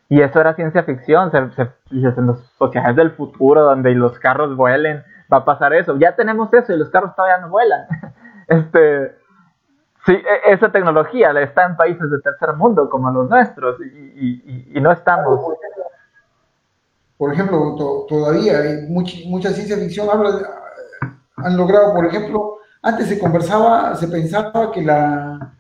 [0.09, 4.55] Y eso era ciencia ficción, se, se, en los sociedades del futuro donde los carros
[4.57, 5.03] vuelen,
[5.33, 5.97] va a pasar eso.
[5.97, 7.87] Ya tenemos eso y los carros todavía no vuelan.
[8.49, 9.17] este,
[10.05, 14.93] sí, e, esa tecnología está en países de tercer mundo como los nuestros y, no
[14.93, 15.41] estamos.
[17.17, 17.77] Por ejemplo,
[18.09, 20.31] todavía hay mucha ciencia ficción habla
[21.37, 25.55] han logrado, por ejemplo, antes se conversaba, se pensaba que la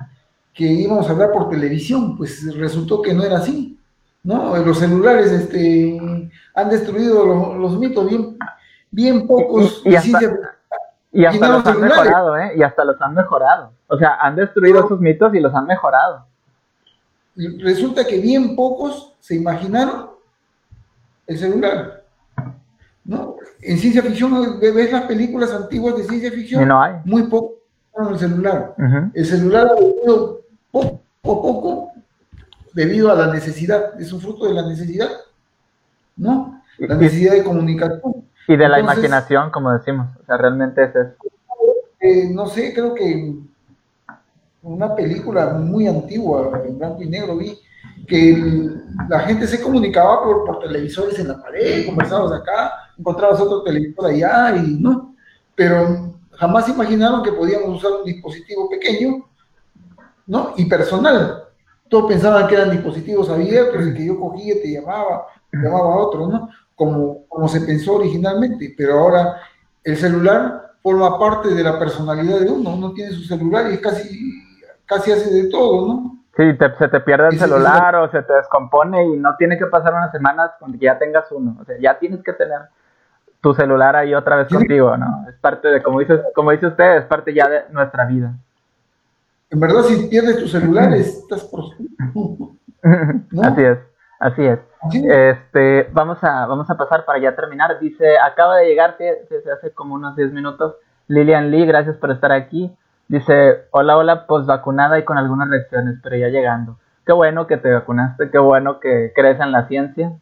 [0.54, 3.78] que íbamos a hablar por televisión, pues resultó que no era así.
[4.22, 4.56] ¿no?
[4.58, 5.98] Los celulares este,
[6.54, 8.38] han destruido los, mitos, bien,
[8.90, 9.82] bien pocos.
[9.84, 12.52] Y, hasta, los han mejorado, ¿eh?
[12.56, 13.72] Y hasta los han mejorado.
[13.88, 16.26] O sea, han destruido sus mitos y los han mejorado.
[17.34, 20.10] Resulta que bien pocos se imaginaron
[21.26, 22.04] el celular.
[23.04, 23.36] ¿no?
[23.60, 26.94] En ciencia ficción, ves las películas antiguas de ciencia ficción, no hay.
[27.04, 27.56] muy poco
[28.10, 28.74] el celular.
[29.12, 29.74] El celular ha
[30.72, 31.92] poco a poco
[32.74, 35.10] debido a la necesidad, es un fruto de la necesidad,
[36.16, 36.62] ¿no?
[36.78, 38.24] La necesidad de comunicación.
[38.48, 41.14] Y de la imaginación, como decimos, o sea, realmente es eso.
[42.00, 43.34] Eh, no sé, creo que
[44.62, 47.56] una película muy antigua, en blanco y negro, vi
[48.08, 48.70] que
[49.08, 54.06] la gente se comunicaba por, por televisores en la pared, conversabas acá, encontrabas otro televisor
[54.06, 55.14] allá y no,
[55.54, 59.28] pero jamás imaginaron que podíamos usar un dispositivo pequeño,
[60.32, 60.54] ¿no?
[60.56, 61.44] Y personal,
[61.90, 65.96] todos pensaban que eran dispositivos abiertos y que yo cogía, te llamaba, te llamaba a
[65.98, 66.48] otro, ¿no?
[66.74, 69.36] Como, como se pensó originalmente, pero ahora
[69.84, 74.42] el celular forma parte de la personalidad de uno, uno tiene su celular y casi,
[74.86, 76.18] casi hace de todo, ¿no?
[76.34, 76.44] Sí,
[76.78, 80.12] se te pierde el celular o se te descompone y no tiene que pasar unas
[80.12, 82.62] semanas con que ya tengas uno, o sea, ya tienes que tener
[83.42, 85.26] tu celular ahí otra vez contigo, ¿no?
[85.28, 88.32] Es parte de, como dice, como dice usted, es parte ya de nuestra vida.
[89.52, 91.64] En verdad, si pierdes tu celular, estás por...
[92.82, 93.78] Así es,
[94.18, 94.58] así es.
[94.92, 97.78] Este, vamos a, vamos a pasar para ya terminar.
[97.78, 100.74] Dice, acaba de llegar desde hace como unos 10 minutos.
[101.06, 102.74] Lilian Lee, gracias por estar aquí.
[103.08, 106.78] Dice, hola, hola, pues vacunada y con algunas reacciones, pero ya llegando.
[107.06, 110.12] Qué bueno que te vacunaste, qué bueno que crees en la ciencia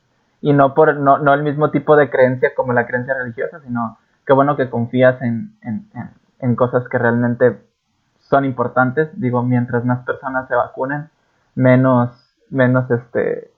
[0.41, 3.97] y no por no, no el mismo tipo de creencia como la creencia religiosa, sino
[4.27, 5.89] qué bueno que confías en, en,
[6.41, 7.70] en cosas que realmente
[8.31, 9.09] son importantes.
[9.21, 11.11] Digo, mientras más personas se vacunen,
[11.57, 12.11] menos,
[12.49, 13.51] menos este,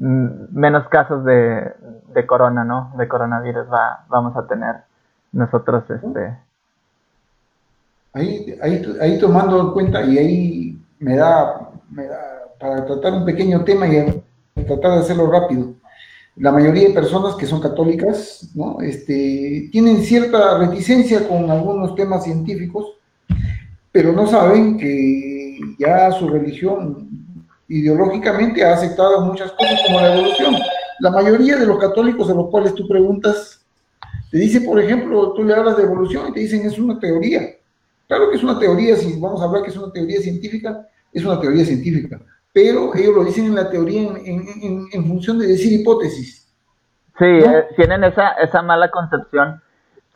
[0.00, 1.72] menos casos de,
[2.14, 2.92] de corona, ¿no?
[2.96, 4.76] De coronavirus va, vamos a tener
[5.32, 6.38] nosotros, este.
[8.12, 12.18] Ahí, ahí, ahí tomando en cuenta, y ahí me da, me da,
[12.58, 15.74] para tratar un pequeño tema y tratar de hacerlo rápido.
[16.36, 18.80] La mayoría de personas que son católicas, ¿no?
[18.80, 22.99] Este, tienen cierta reticencia con algunos temas científicos,
[23.92, 27.08] pero no saben que ya su religión
[27.68, 30.56] ideológicamente ha aceptado muchas cosas como la evolución.
[31.00, 33.64] La mayoría de los católicos a los cuales tú preguntas,
[34.30, 37.56] te dice, por ejemplo, tú le hablas de evolución y te dicen es una teoría.
[38.06, 41.24] Claro que es una teoría, si vamos a hablar que es una teoría científica, es
[41.24, 42.20] una teoría científica,
[42.52, 46.48] pero ellos lo dicen en la teoría en, función de decir hipótesis.
[47.18, 49.60] Sí, eh, tienen esa, esa mala concepción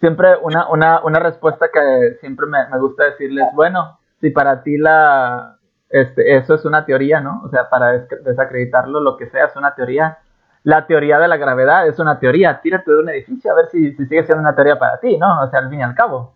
[0.05, 4.77] siempre una, una, una respuesta que siempre me, me, gusta decirles, bueno, si para ti
[4.77, 5.57] la,
[5.89, 7.41] este, eso es una teoría, ¿no?
[7.43, 10.19] O sea, para desacreditarlo, lo que sea, es una teoría.
[10.63, 12.61] La teoría de la gravedad es una teoría.
[12.63, 15.43] Tírate de un edificio a ver si, si sigue siendo una teoría para ti, ¿no?
[15.43, 16.35] O sea, al fin y al cabo.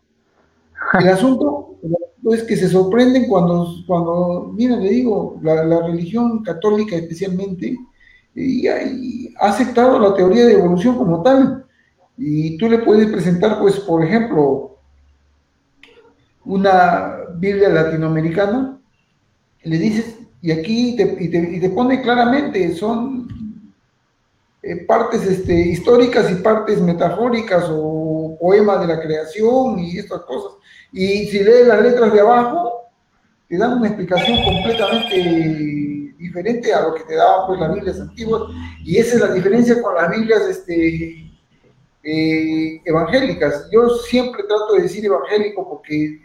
[0.99, 1.75] El asunto,
[2.33, 7.77] es que se sorprenden cuando, cuando mira, le digo, la, la religión católica especialmente,
[8.35, 11.67] y, y ha aceptado la teoría de evolución como tal
[12.19, 14.77] y tú le puedes presentar, pues, por ejemplo,
[16.45, 18.81] una Biblia latinoamericana,
[19.63, 23.29] le dices, y aquí te, y te, pone claramente, son
[24.63, 30.59] eh, partes este, históricas y partes metafóricas o poemas de la creación y estas cosas.
[30.93, 32.73] Y si lees las letras de abajo,
[33.49, 38.43] te dan una explicación completamente diferente a lo que te daban pues, las Biblias antiguas.
[38.85, 41.28] Y esa es la diferencia con las Biblias este,
[42.09, 43.69] eh, evangélicas.
[43.71, 46.23] Yo siempre trato de decir evangélico porque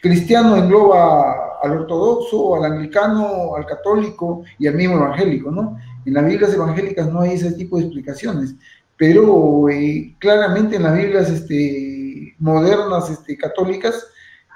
[0.00, 5.76] cristiano engloba al ortodoxo, al anglicano, al católico y al mismo evangélico, ¿no?
[6.06, 8.54] En las Biblias evangélicas no hay ese tipo de explicaciones,
[8.96, 14.06] pero eh, claramente en las Biblias este, modernas este, católicas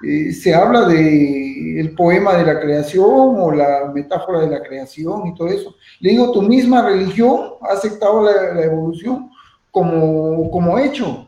[0.02, 5.26] eh, se habla de el poema de la creación o la metáfora de la creación
[5.26, 5.74] y todo eso.
[6.00, 9.30] Le digo, tu misma religión ha aceptado la evolución
[9.70, 11.26] como, como hecho,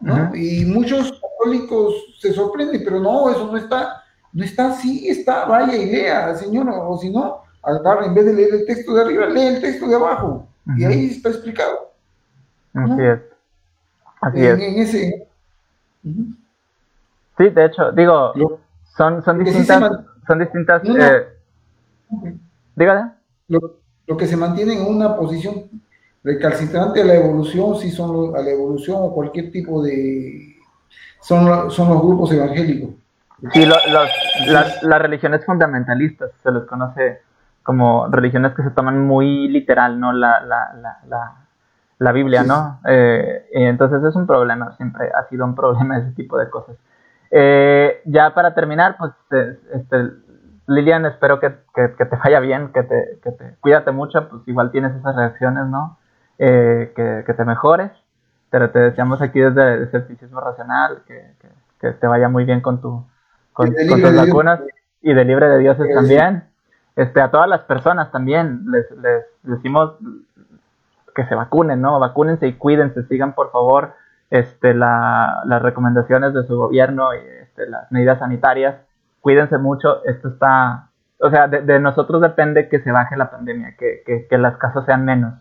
[0.00, 0.34] ¿no?
[0.34, 4.02] Y muchos católicos se sorprenden, pero no, eso no está
[4.32, 8.34] No está, sí está, vaya y lea, señor, o si no, agarra, en vez de
[8.34, 10.46] leer el texto de arriba, lee el texto de abajo.
[10.76, 11.90] Y ahí está explicado.
[12.74, 13.20] Así es.
[14.20, 14.94] Así en, es.
[14.94, 15.26] ese,
[16.02, 18.32] Sí, de hecho, digo,
[18.96, 21.26] son, son distintas, son distintas, eh,
[22.76, 23.12] dígale.
[23.48, 25.70] Lo, que se mantiene en una posición
[26.22, 30.56] recalcitrante a la evolución, si son a la evolución o cualquier tipo de,
[31.20, 32.90] son, son los grupos evangélicos.
[33.52, 37.20] Sí, las, las religiones fundamentalistas se les conoce
[37.62, 40.12] como religiones que se toman muy literal, ¿no?
[40.12, 41.36] La, la, la,
[41.98, 42.80] la Biblia, ¿no?
[42.86, 46.76] Eh, entonces es un problema, siempre ha sido un problema ese tipo de cosas.
[47.30, 49.12] Eh, ya para terminar, pues,
[49.72, 50.10] este,
[50.66, 54.96] Lilian, espero que, te vaya bien, que te, que te, cuídate mucho, pues igual tienes
[54.96, 55.98] esas reacciones, ¿no?
[56.42, 57.90] Eh, que, te mejores,
[58.48, 63.06] pero te deseamos aquí desde el escepticismo racional, que, te vaya muy bien con, tu,
[63.52, 64.60] con, tus vacunas
[65.02, 66.44] y de libre de dioses también.
[66.96, 69.98] Este, a todas las personas también les, les decimos
[71.14, 72.00] que se vacunen, ¿no?
[72.00, 73.92] Vacúnense y cuídense, sigan por favor
[74.30, 78.76] este, la, las recomendaciones de su gobierno y este, las medidas sanitarias.
[79.20, 80.88] Cuídense mucho, esto está,
[81.18, 84.86] o sea, de, nosotros depende que se baje la pandemia, que, que, que, las casos
[84.86, 85.34] sean menos.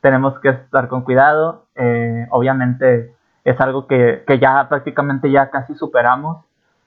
[0.00, 3.14] Tenemos que estar con cuidado, eh, obviamente
[3.44, 6.44] es algo que, que, ya prácticamente ya casi superamos,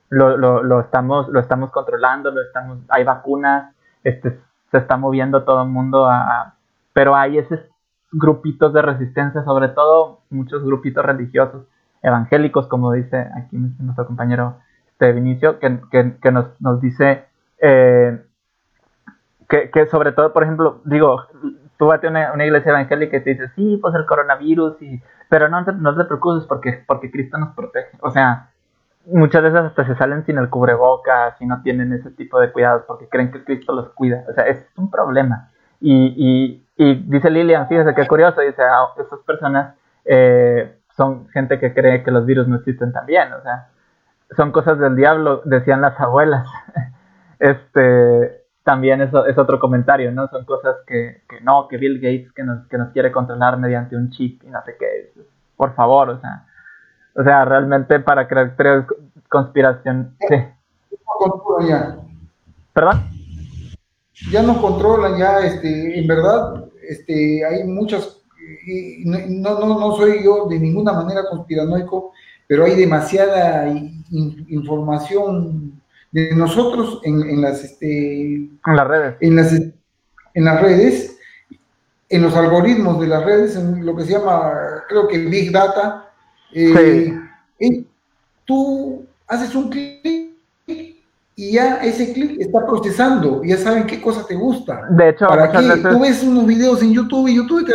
[0.09, 3.73] lo, lo, estamos, lo estamos controlando, lo estamos, hay vacunas,
[4.03, 4.39] este,
[4.71, 6.53] se está moviendo todo el mundo, a,
[6.93, 7.67] pero hay ese
[8.11, 11.65] grupitos de resistencia, sobre todo muchos grupitos religiosos,
[12.03, 14.57] evangélicos, como dice aquí nuestro compañero
[14.91, 15.79] este Vinicio, que,
[16.21, 17.25] que, nos, nos, dice
[17.59, 18.23] eh,
[19.49, 21.23] que, que, sobre todo, por ejemplo, digo,
[21.77, 25.01] tú vas a una, una, iglesia evangélica y te dice, sí, pues el coronavirus, y,
[25.29, 27.97] pero no no te preocupes porque, porque Cristo nos protege.
[28.01, 28.49] O sea,
[29.05, 32.83] muchas veces hasta se salen sin el cubrebocas y no tienen ese tipo de cuidados
[32.87, 34.23] porque creen que Cristo los cuida.
[34.29, 35.49] O sea, es un problema.
[35.79, 39.75] Y, y, y dice Lilian, fíjese qué curioso, dice, ah, esas personas
[40.05, 43.67] eh, son gente que cree que los virus no existen también, o sea,
[44.35, 46.47] son cosas del diablo, decían las abuelas.
[47.39, 50.27] este, también eso es otro comentario, ¿no?
[50.29, 53.95] Son cosas que, que no, que Bill Gates que nos, que nos quiere controlar mediante
[53.95, 55.11] un chip y no sé qué.
[55.55, 56.45] Por favor, o sea,
[57.15, 58.55] o sea, realmente para crear
[59.29, 60.35] conspiración, sí.
[62.73, 63.13] ¿Perdón?
[64.31, 68.21] ya no controlan, ya, este, en verdad, este, hay muchas,
[68.65, 72.11] y no, no, no soy yo de ninguna manera conspiranoico,
[72.47, 73.67] pero hay demasiada
[74.47, 75.81] información
[76.13, 79.15] de nosotros en, las, este, en las redes.
[79.19, 81.17] En las, en las redes,
[82.07, 84.53] en los algoritmos de las redes, en lo que se llama,
[84.87, 86.09] creo que Big Data.
[86.53, 87.11] Eh,
[88.45, 90.33] tú haces un clic
[91.35, 94.85] y ya ese clic está procesando, ya saben qué cosa te gusta.
[94.91, 95.81] De hecho, ¿para qué?
[95.81, 97.73] Tú ves unos videos en YouTube y YouTube te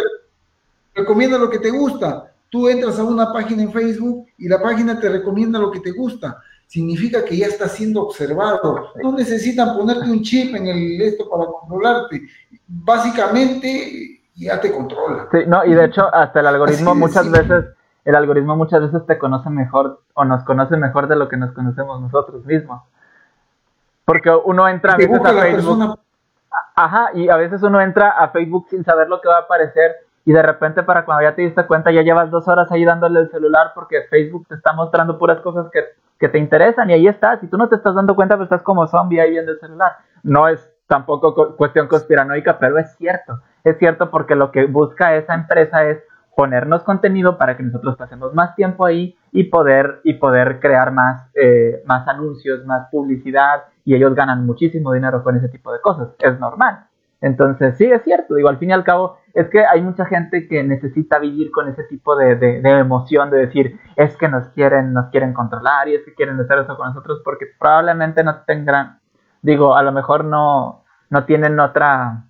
[0.94, 2.32] recomienda lo que te gusta.
[2.50, 5.90] Tú entras a una página en Facebook y la página te recomienda lo que te
[5.90, 6.38] gusta.
[6.68, 8.92] Significa que ya está siendo observado.
[9.02, 12.22] No necesitan ponerte un chip en el esto para controlarte.
[12.66, 15.28] Básicamente ya te controla.
[15.32, 17.64] Sí, no, y de hecho hasta el algoritmo muchas veces
[18.04, 21.52] el algoritmo muchas veces te conoce mejor o nos conoce mejor de lo que nos
[21.52, 22.82] conocemos nosotros mismos.
[24.04, 25.98] Porque uno entra a veces a Facebook.
[26.74, 29.96] Ajá, y a veces uno entra a Facebook sin saber lo que va a aparecer
[30.24, 33.20] y de repente para cuando ya te diste cuenta ya llevas dos horas ahí dándole
[33.20, 35.80] el celular porque Facebook te está mostrando puras cosas que,
[36.18, 37.42] que te interesan y ahí estás.
[37.42, 39.92] Y tú no te estás dando cuenta, pues estás como zombie ahí viendo el celular.
[40.22, 43.40] No es tampoco cuestión conspiranoica, pero es cierto.
[43.64, 46.02] Es cierto porque lo que busca esa empresa es
[46.34, 51.28] ponernos contenido para que nosotros pasemos más tiempo ahí y poder, y poder crear más,
[51.34, 56.10] eh, más anuncios, más publicidad, y ellos ganan muchísimo dinero con ese tipo de cosas.
[56.20, 56.87] Es normal.
[57.20, 58.34] Entonces, sí, es cierto.
[58.34, 61.68] Digo, al fin y al cabo, es que hay mucha gente que necesita vivir con
[61.68, 65.88] ese tipo de, de, de, emoción de decir, es que nos quieren, nos quieren controlar
[65.88, 69.00] y es que quieren hacer eso con nosotros porque probablemente no tengan,
[69.42, 72.24] digo, a lo mejor no, no tienen otra,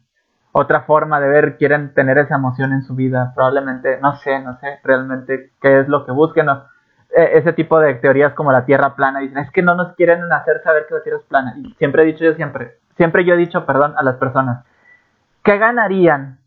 [0.52, 4.58] otra forma de ver, quieren tener esa emoción en su vida, probablemente, no sé, no
[4.58, 8.94] sé realmente qué es lo que busquen, e, ese tipo de teorías como la Tierra
[8.96, 11.72] plana, dicen, es que no nos quieren hacer saber que la Tierra es plana, y
[11.74, 14.64] siempre he dicho yo siempre, siempre yo he dicho, perdón, a las personas,
[15.48, 16.40] ¿qué ganarían?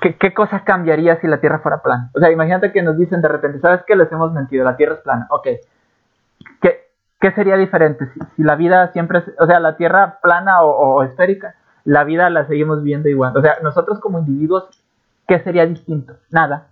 [0.00, 2.10] ¿Qué, qué cosa cambiaría si la Tierra fuera plana?
[2.16, 3.94] O sea, imagínate que nos dicen de repente, ¿sabes qué?
[3.94, 5.46] Les hemos mentido, la Tierra es plana, ok,
[6.60, 6.88] ¿qué,
[7.20, 8.08] qué sería diferente?
[8.34, 11.54] Si, la vida siempre, o sea, la Tierra plana o esférica,
[11.84, 13.36] la vida la seguimos viendo igual.
[13.36, 14.68] O sea, nosotros como individuos,
[15.28, 16.14] ¿qué sería distinto?
[16.30, 16.66] Nada.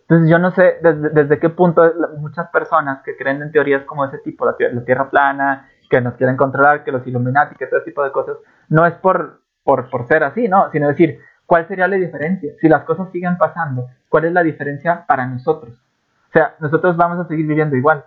[0.00, 1.82] Entonces yo no sé desde, desde qué punto
[2.18, 6.14] muchas personas que creen en teorías como ese tipo, la, la Tierra plana, que nos
[6.14, 8.38] quieren controlar, que los Illuminati, que todo ese tipo de cosas,
[8.68, 10.70] no es por, por, por ser así, ¿no?
[10.70, 12.54] Sino decir, ¿cuál sería la diferencia?
[12.58, 15.74] Si las cosas siguen pasando, ¿cuál es la diferencia para nosotros?
[16.30, 18.02] O sea, nosotros vamos a seguir viviendo igual.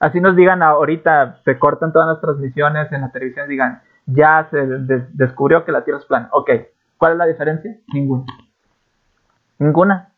[0.00, 4.58] Así nos digan ahorita, se cortan todas las transmisiones en la televisión, digan, ya se
[5.12, 6.28] descubrió que la Tierra es plana.
[6.32, 6.50] Ok,
[6.98, 7.76] ¿cuál es la diferencia?
[7.94, 8.24] Ninguna.
[9.60, 10.08] Ninguna.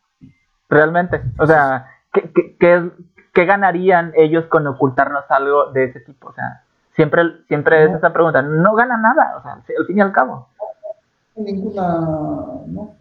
[0.67, 1.21] Realmente.
[1.37, 2.89] O sea, ¿qué, qué,
[3.35, 6.29] qué ganarían ellos con ocultarnos algo de ese tipo?
[6.29, 6.63] O sea,
[6.95, 8.41] siempre, siempre es esa pregunta.
[8.41, 10.49] No gana nada, o sea, al fin y al cabo.
[11.35, 12.95] Ninguna, ¿no?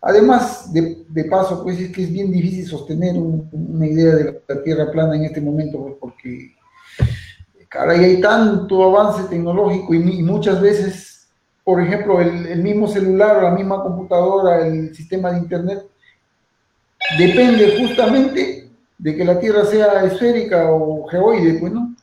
[0.00, 4.62] Además, de, de, paso, pues es que es bien difícil sostener una idea de la
[4.62, 6.54] Tierra plana en este momento, pues, porque,
[7.68, 11.28] caray, hay tanto avance tecnológico y, muchas veces,
[11.64, 15.82] por ejemplo, el, el, mismo celular la misma computadora, el sistema de Internet,
[17.18, 21.94] depende justamente de que la Tierra sea esférica o geoide, pues, ¿no?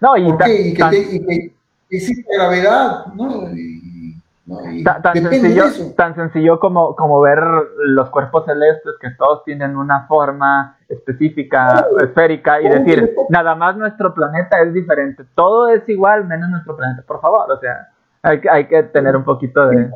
[0.00, 0.36] No, y, y,
[0.74, 1.54] que, y que,
[1.90, 3.48] existe gravedad, ¿no?
[5.02, 5.64] Tan, sencillo,
[5.96, 7.38] tan sencillo como, como ver
[7.78, 14.12] los cuerpos celestes que todos tienen una forma específica, esférica, y decir, nada más nuestro
[14.14, 17.88] planeta es diferente, todo es igual menos nuestro planeta, por favor, o sea,
[18.22, 19.90] hay, hay que tener un poquito de...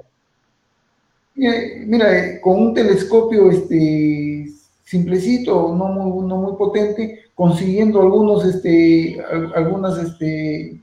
[1.37, 4.47] Mira, eh, con un telescopio este,
[4.85, 9.21] simplecito, no muy, no muy potente, consiguiendo algunos, este,
[9.57, 10.81] algunas este,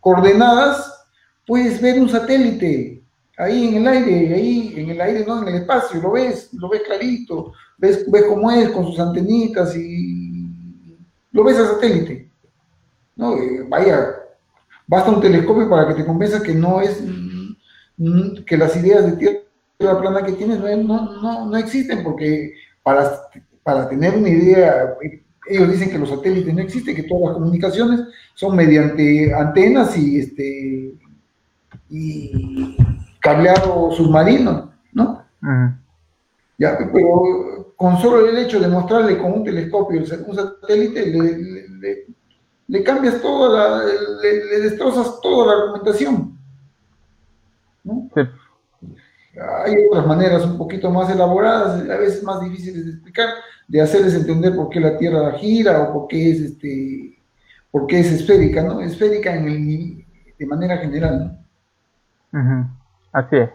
[0.00, 0.99] coordenadas,
[1.50, 3.02] puedes ver un satélite
[3.36, 6.68] ahí en el aire, ahí en el aire, no en el espacio, lo ves, lo
[6.68, 10.46] ves clarito, ves, ves cómo es con sus antenitas y
[11.32, 12.30] lo ves al satélite.
[13.16, 14.14] No, eh, vaya,
[14.86, 17.02] basta un telescopio para que te convenza que no es,
[17.96, 19.40] mm, que las ideas de
[19.76, 22.54] tierra plana que tienes no, no, no existen, porque
[22.84, 23.22] para,
[23.64, 24.94] para tener una idea,
[25.48, 28.02] ellos dicen que los satélites no existen, que todas las comunicaciones
[28.34, 30.94] son mediante antenas y este
[31.90, 32.76] y
[33.20, 35.24] cableado submarino, ¿no?
[36.58, 42.06] Ya, pero con solo el hecho de mostrarle con un telescopio un satélite, le,
[42.68, 43.84] le, cambias toda la,
[44.22, 46.38] le, destrozas toda la argumentación.
[47.84, 48.10] ¿no?
[49.64, 53.30] Hay otras maneras un poquito más elaboradas, a veces más difíciles de explicar,
[53.66, 57.18] de hacerles entender por qué la Tierra gira o por qué es este,
[57.70, 58.80] por qué es esférica, ¿no?
[58.80, 60.06] Esférica en el,
[60.38, 61.39] de manera general, ¿no?
[63.12, 63.50] Así es.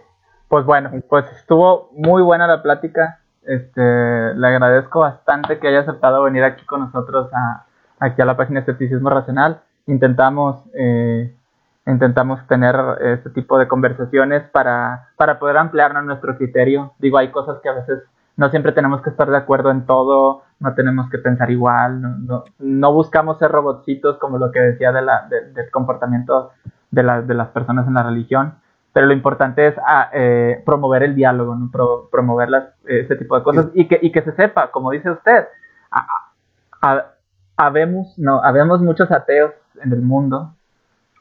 [0.48, 3.20] Pues bueno, pues estuvo muy buena la plática.
[3.44, 7.66] Este, le agradezco bastante que haya aceptado venir aquí con nosotros a,
[8.00, 9.62] aquí a la página de Escepticismo Racional.
[9.88, 11.36] Intentamos, eh,
[11.86, 16.94] intentamos tener este tipo de conversaciones para, para poder ampliarnos nuestro criterio.
[17.00, 18.04] Digo, hay cosas que a veces
[18.38, 22.44] no siempre tenemos que estar de acuerdo en todo, no tenemos que pensar igual, no,
[22.60, 26.52] no, buscamos ser robotcitos como lo que decía de la, del comportamiento
[26.92, 28.56] de, de las personas en la religión
[28.96, 31.54] pero lo importante es ah, eh, promover el diálogo,
[32.10, 35.48] promover las, ese tipo de cosas y que, y que se sepa, como dice usted,
[37.58, 39.52] habemos, no, habemos muchos ateos
[39.84, 40.56] en el mundo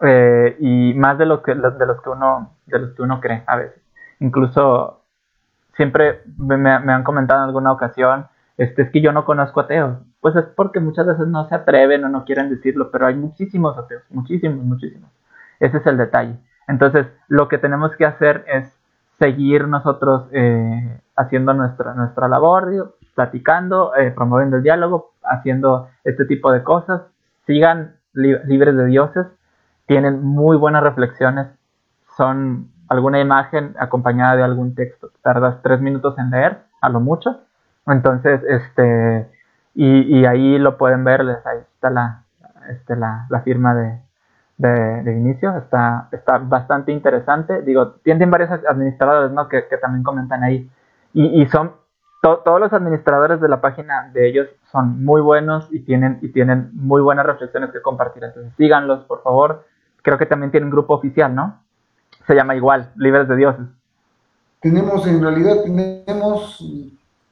[0.02, 3.42] eh, y más de, lo que, de, los que uno, de los que uno cree
[3.44, 3.82] a veces.
[4.20, 5.02] Incluso
[5.72, 9.98] siempre me, han comentado en alguna ocasión, este, es que yo no conozco ateos.
[10.20, 13.76] Pues es porque muchas veces no se atreven o no quieren decirlo, pero hay muchísimos
[13.76, 15.10] ateos, muchísimos, muchísimos.
[15.58, 16.38] Ese es el detalle.
[16.68, 18.78] Entonces, lo que tenemos que hacer es
[19.18, 26.52] seguir nosotros eh, haciendo nuestra, nuestra labor, platicando, eh, promoviendo el diálogo, haciendo este tipo
[26.52, 27.02] de cosas.
[27.46, 29.26] Sigan libres de dioses,
[29.86, 31.48] tienen muy buenas reflexiones,
[32.16, 35.10] son alguna imagen acompañada de algún texto.
[35.22, 37.40] Tardas tres minutos en leer, a lo mucho.
[37.86, 39.28] Entonces, este,
[39.74, 42.22] y, ahí lo pueden ver, ahí está la,
[42.70, 44.00] este, la firma de,
[44.56, 47.62] de, inicio, está, está bastante interesante.
[47.62, 49.48] Digo, tienen varios administradores ¿no?
[49.48, 50.68] que, también comentan ahí.
[51.12, 51.72] Y, son
[52.22, 56.70] todos los administradores de la página de ellos son muy buenos y tienen, y tienen
[56.72, 58.24] muy buenas reflexiones que compartir.
[58.24, 59.66] Entonces síganlos, por favor.
[60.02, 61.60] Creo que también tienen un grupo oficial, ¿no?
[62.26, 63.66] Se llama igual, Libres de Dioses.
[64.60, 66.64] Tenemos, en realidad, tenemos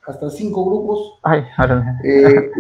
[0.07, 1.19] hasta cinco grupos.
[1.23, 1.47] Ay,
[2.05, 2.51] eh,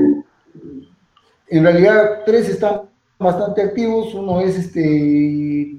[1.48, 2.91] en realidad, tres están
[3.23, 4.15] bastante activos.
[4.15, 5.77] Uno es este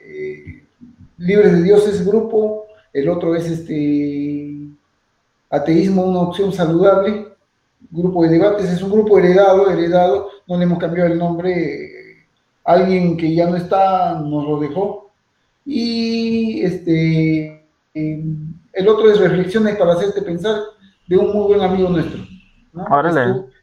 [0.00, 0.64] eh,
[1.18, 4.50] Libres de Dioses grupo, el otro es este
[5.50, 7.28] Ateísmo, una opción saludable,
[7.90, 11.90] grupo de debates, es un grupo heredado, heredado, no le hemos cambiado el nombre,
[12.64, 15.10] alguien que ya no está nos lo dejó.
[15.64, 17.62] Y este
[17.94, 20.56] el otro es Reflexiones para hacerte pensar,
[21.06, 22.22] de un muy buen amigo nuestro.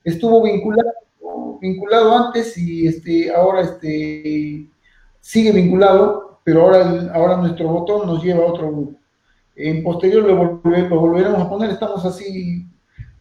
[0.03, 0.89] Estuvo, vinculado,
[1.59, 4.67] vinculado antes y este, ahora este,
[5.19, 8.93] sigue vinculado, pero ahora, ahora nuestro botón nos lleva a otro grupo.
[9.55, 12.65] En posterior lo, lo volveremos a poner, estamos así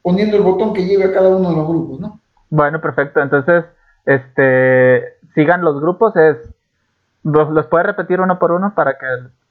[0.02, 2.20] poniendo el botón que lleve a cada uno de los grupos, ¿no?
[2.50, 3.20] Bueno, perfecto.
[3.20, 3.64] Entonces,
[4.06, 6.36] este, sigan los grupos, es,
[7.22, 9.06] ¿los, puede repetir uno por uno para que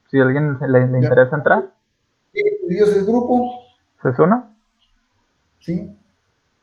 [0.09, 1.65] si a alguien le, interesa entrar?
[2.67, 3.61] Dios es grupo.
[4.03, 4.49] ¿Es uno?
[5.59, 5.95] Sí.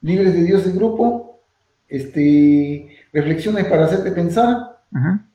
[0.01, 1.24] Libres de Dios el grupo,
[1.97, 4.75] este, reflexiones para hacerte pensar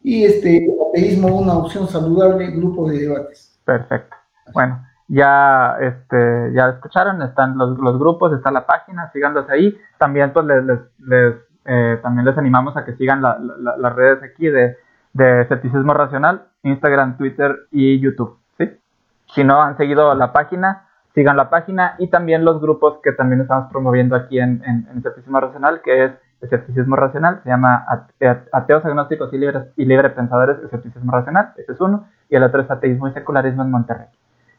[0.01, 3.59] y este, ateísmo, una opción saludable, grupo de debates.
[3.65, 4.15] Perfecto.
[4.53, 9.77] Bueno, ya, este, ya escucharon, están los, los grupos, está la página, síganlos ahí.
[9.97, 10.63] También pues les,
[10.99, 14.77] les, eh, también les animamos a que sigan las redes aquí de,
[15.13, 18.37] de Escepticismo Racional, Instagram, Twitter y YouTube.
[18.57, 18.69] ¿sí?
[19.33, 23.41] Si no han seguido la página, sigan la página y también los grupos que también
[23.41, 26.11] estamos promoviendo aquí en, en, Escepticismo Racional, que es
[26.41, 27.85] Escepticismo Racional, se llama
[28.51, 32.61] Ateos Agnósticos y Libres, y Libre Pensadores, Escepticismo Racional, ese es uno, y el otro
[32.61, 34.07] es Ateísmo y Secularismo en Monterrey.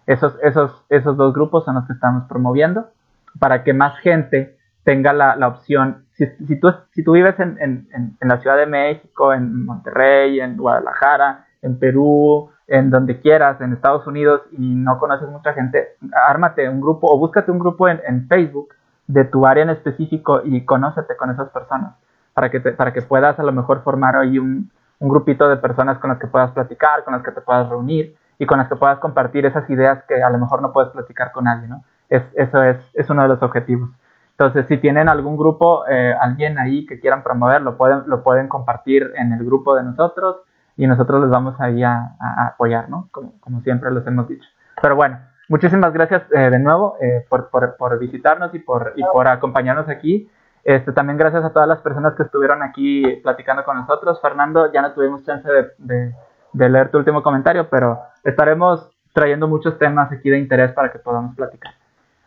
[0.07, 2.90] Esos, esos, esos dos grupos son los que estamos promoviendo
[3.39, 6.05] para que más gente tenga la, la opción.
[6.12, 7.89] Si, si, tú, si tú vives en, en,
[8.20, 13.73] en, la Ciudad de México, en Monterrey, en Guadalajara, en Perú, en donde quieras, en
[13.73, 15.97] Estados Unidos y no conoces mucha gente,
[16.28, 18.74] ármate un grupo o búscate un grupo en, Facebook
[19.12, 21.95] de tu área en específico y conócete con esas personas
[22.35, 24.70] para que, para que puedas a lo mejor formar ahí un,
[25.01, 28.15] un grupito de personas con las que puedas platicar, con las que te puedas reunir
[28.39, 31.32] y con las que puedas compartir esas ideas que a lo mejor no puedes platicar
[31.32, 31.85] con alguien, ¿no?
[32.09, 33.91] Es, eso es, es uno de los objetivos.
[34.32, 38.49] Entonces, si tienen algún grupo, eh, alguien ahí que quieran promover, lo pueden, lo pueden
[38.49, 40.37] compartir en el grupo de nosotros
[40.77, 42.16] y nosotros les vamos ahí a,
[42.47, 43.09] apoyar, ¿no?
[43.11, 44.49] Como, como, siempre les hemos dicho.
[44.81, 45.19] Pero bueno,
[45.51, 49.90] muchísimas gracias eh, de nuevo eh, por, por, por, visitarnos y por, y por acompañarnos
[49.90, 50.31] aquí.
[50.64, 54.18] Este, también gracias a todas las personas que estuvieron aquí platicando con nosotros.
[54.22, 56.14] Fernando, ya no tuvimos chance de
[56.52, 60.98] de leer tu último comentario, pero estaremos trayendo muchos temas aquí de interés para que
[60.98, 61.74] podamos platicar.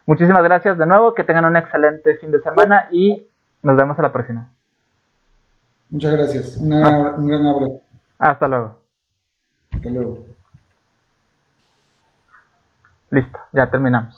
[0.05, 3.27] Muchísimas gracias de nuevo, que tengan un excelente fin de semana y
[3.61, 4.49] nos vemos a la próxima.
[5.89, 7.13] Muchas gracias, ah.
[7.17, 7.81] un gran abrazo.
[8.19, 8.79] Hasta luego.
[9.71, 10.32] Hasta luego.
[13.13, 14.15] Listo, ya terminamos.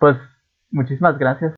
[0.00, 0.16] Pues
[0.72, 1.48] muchísimas gracias.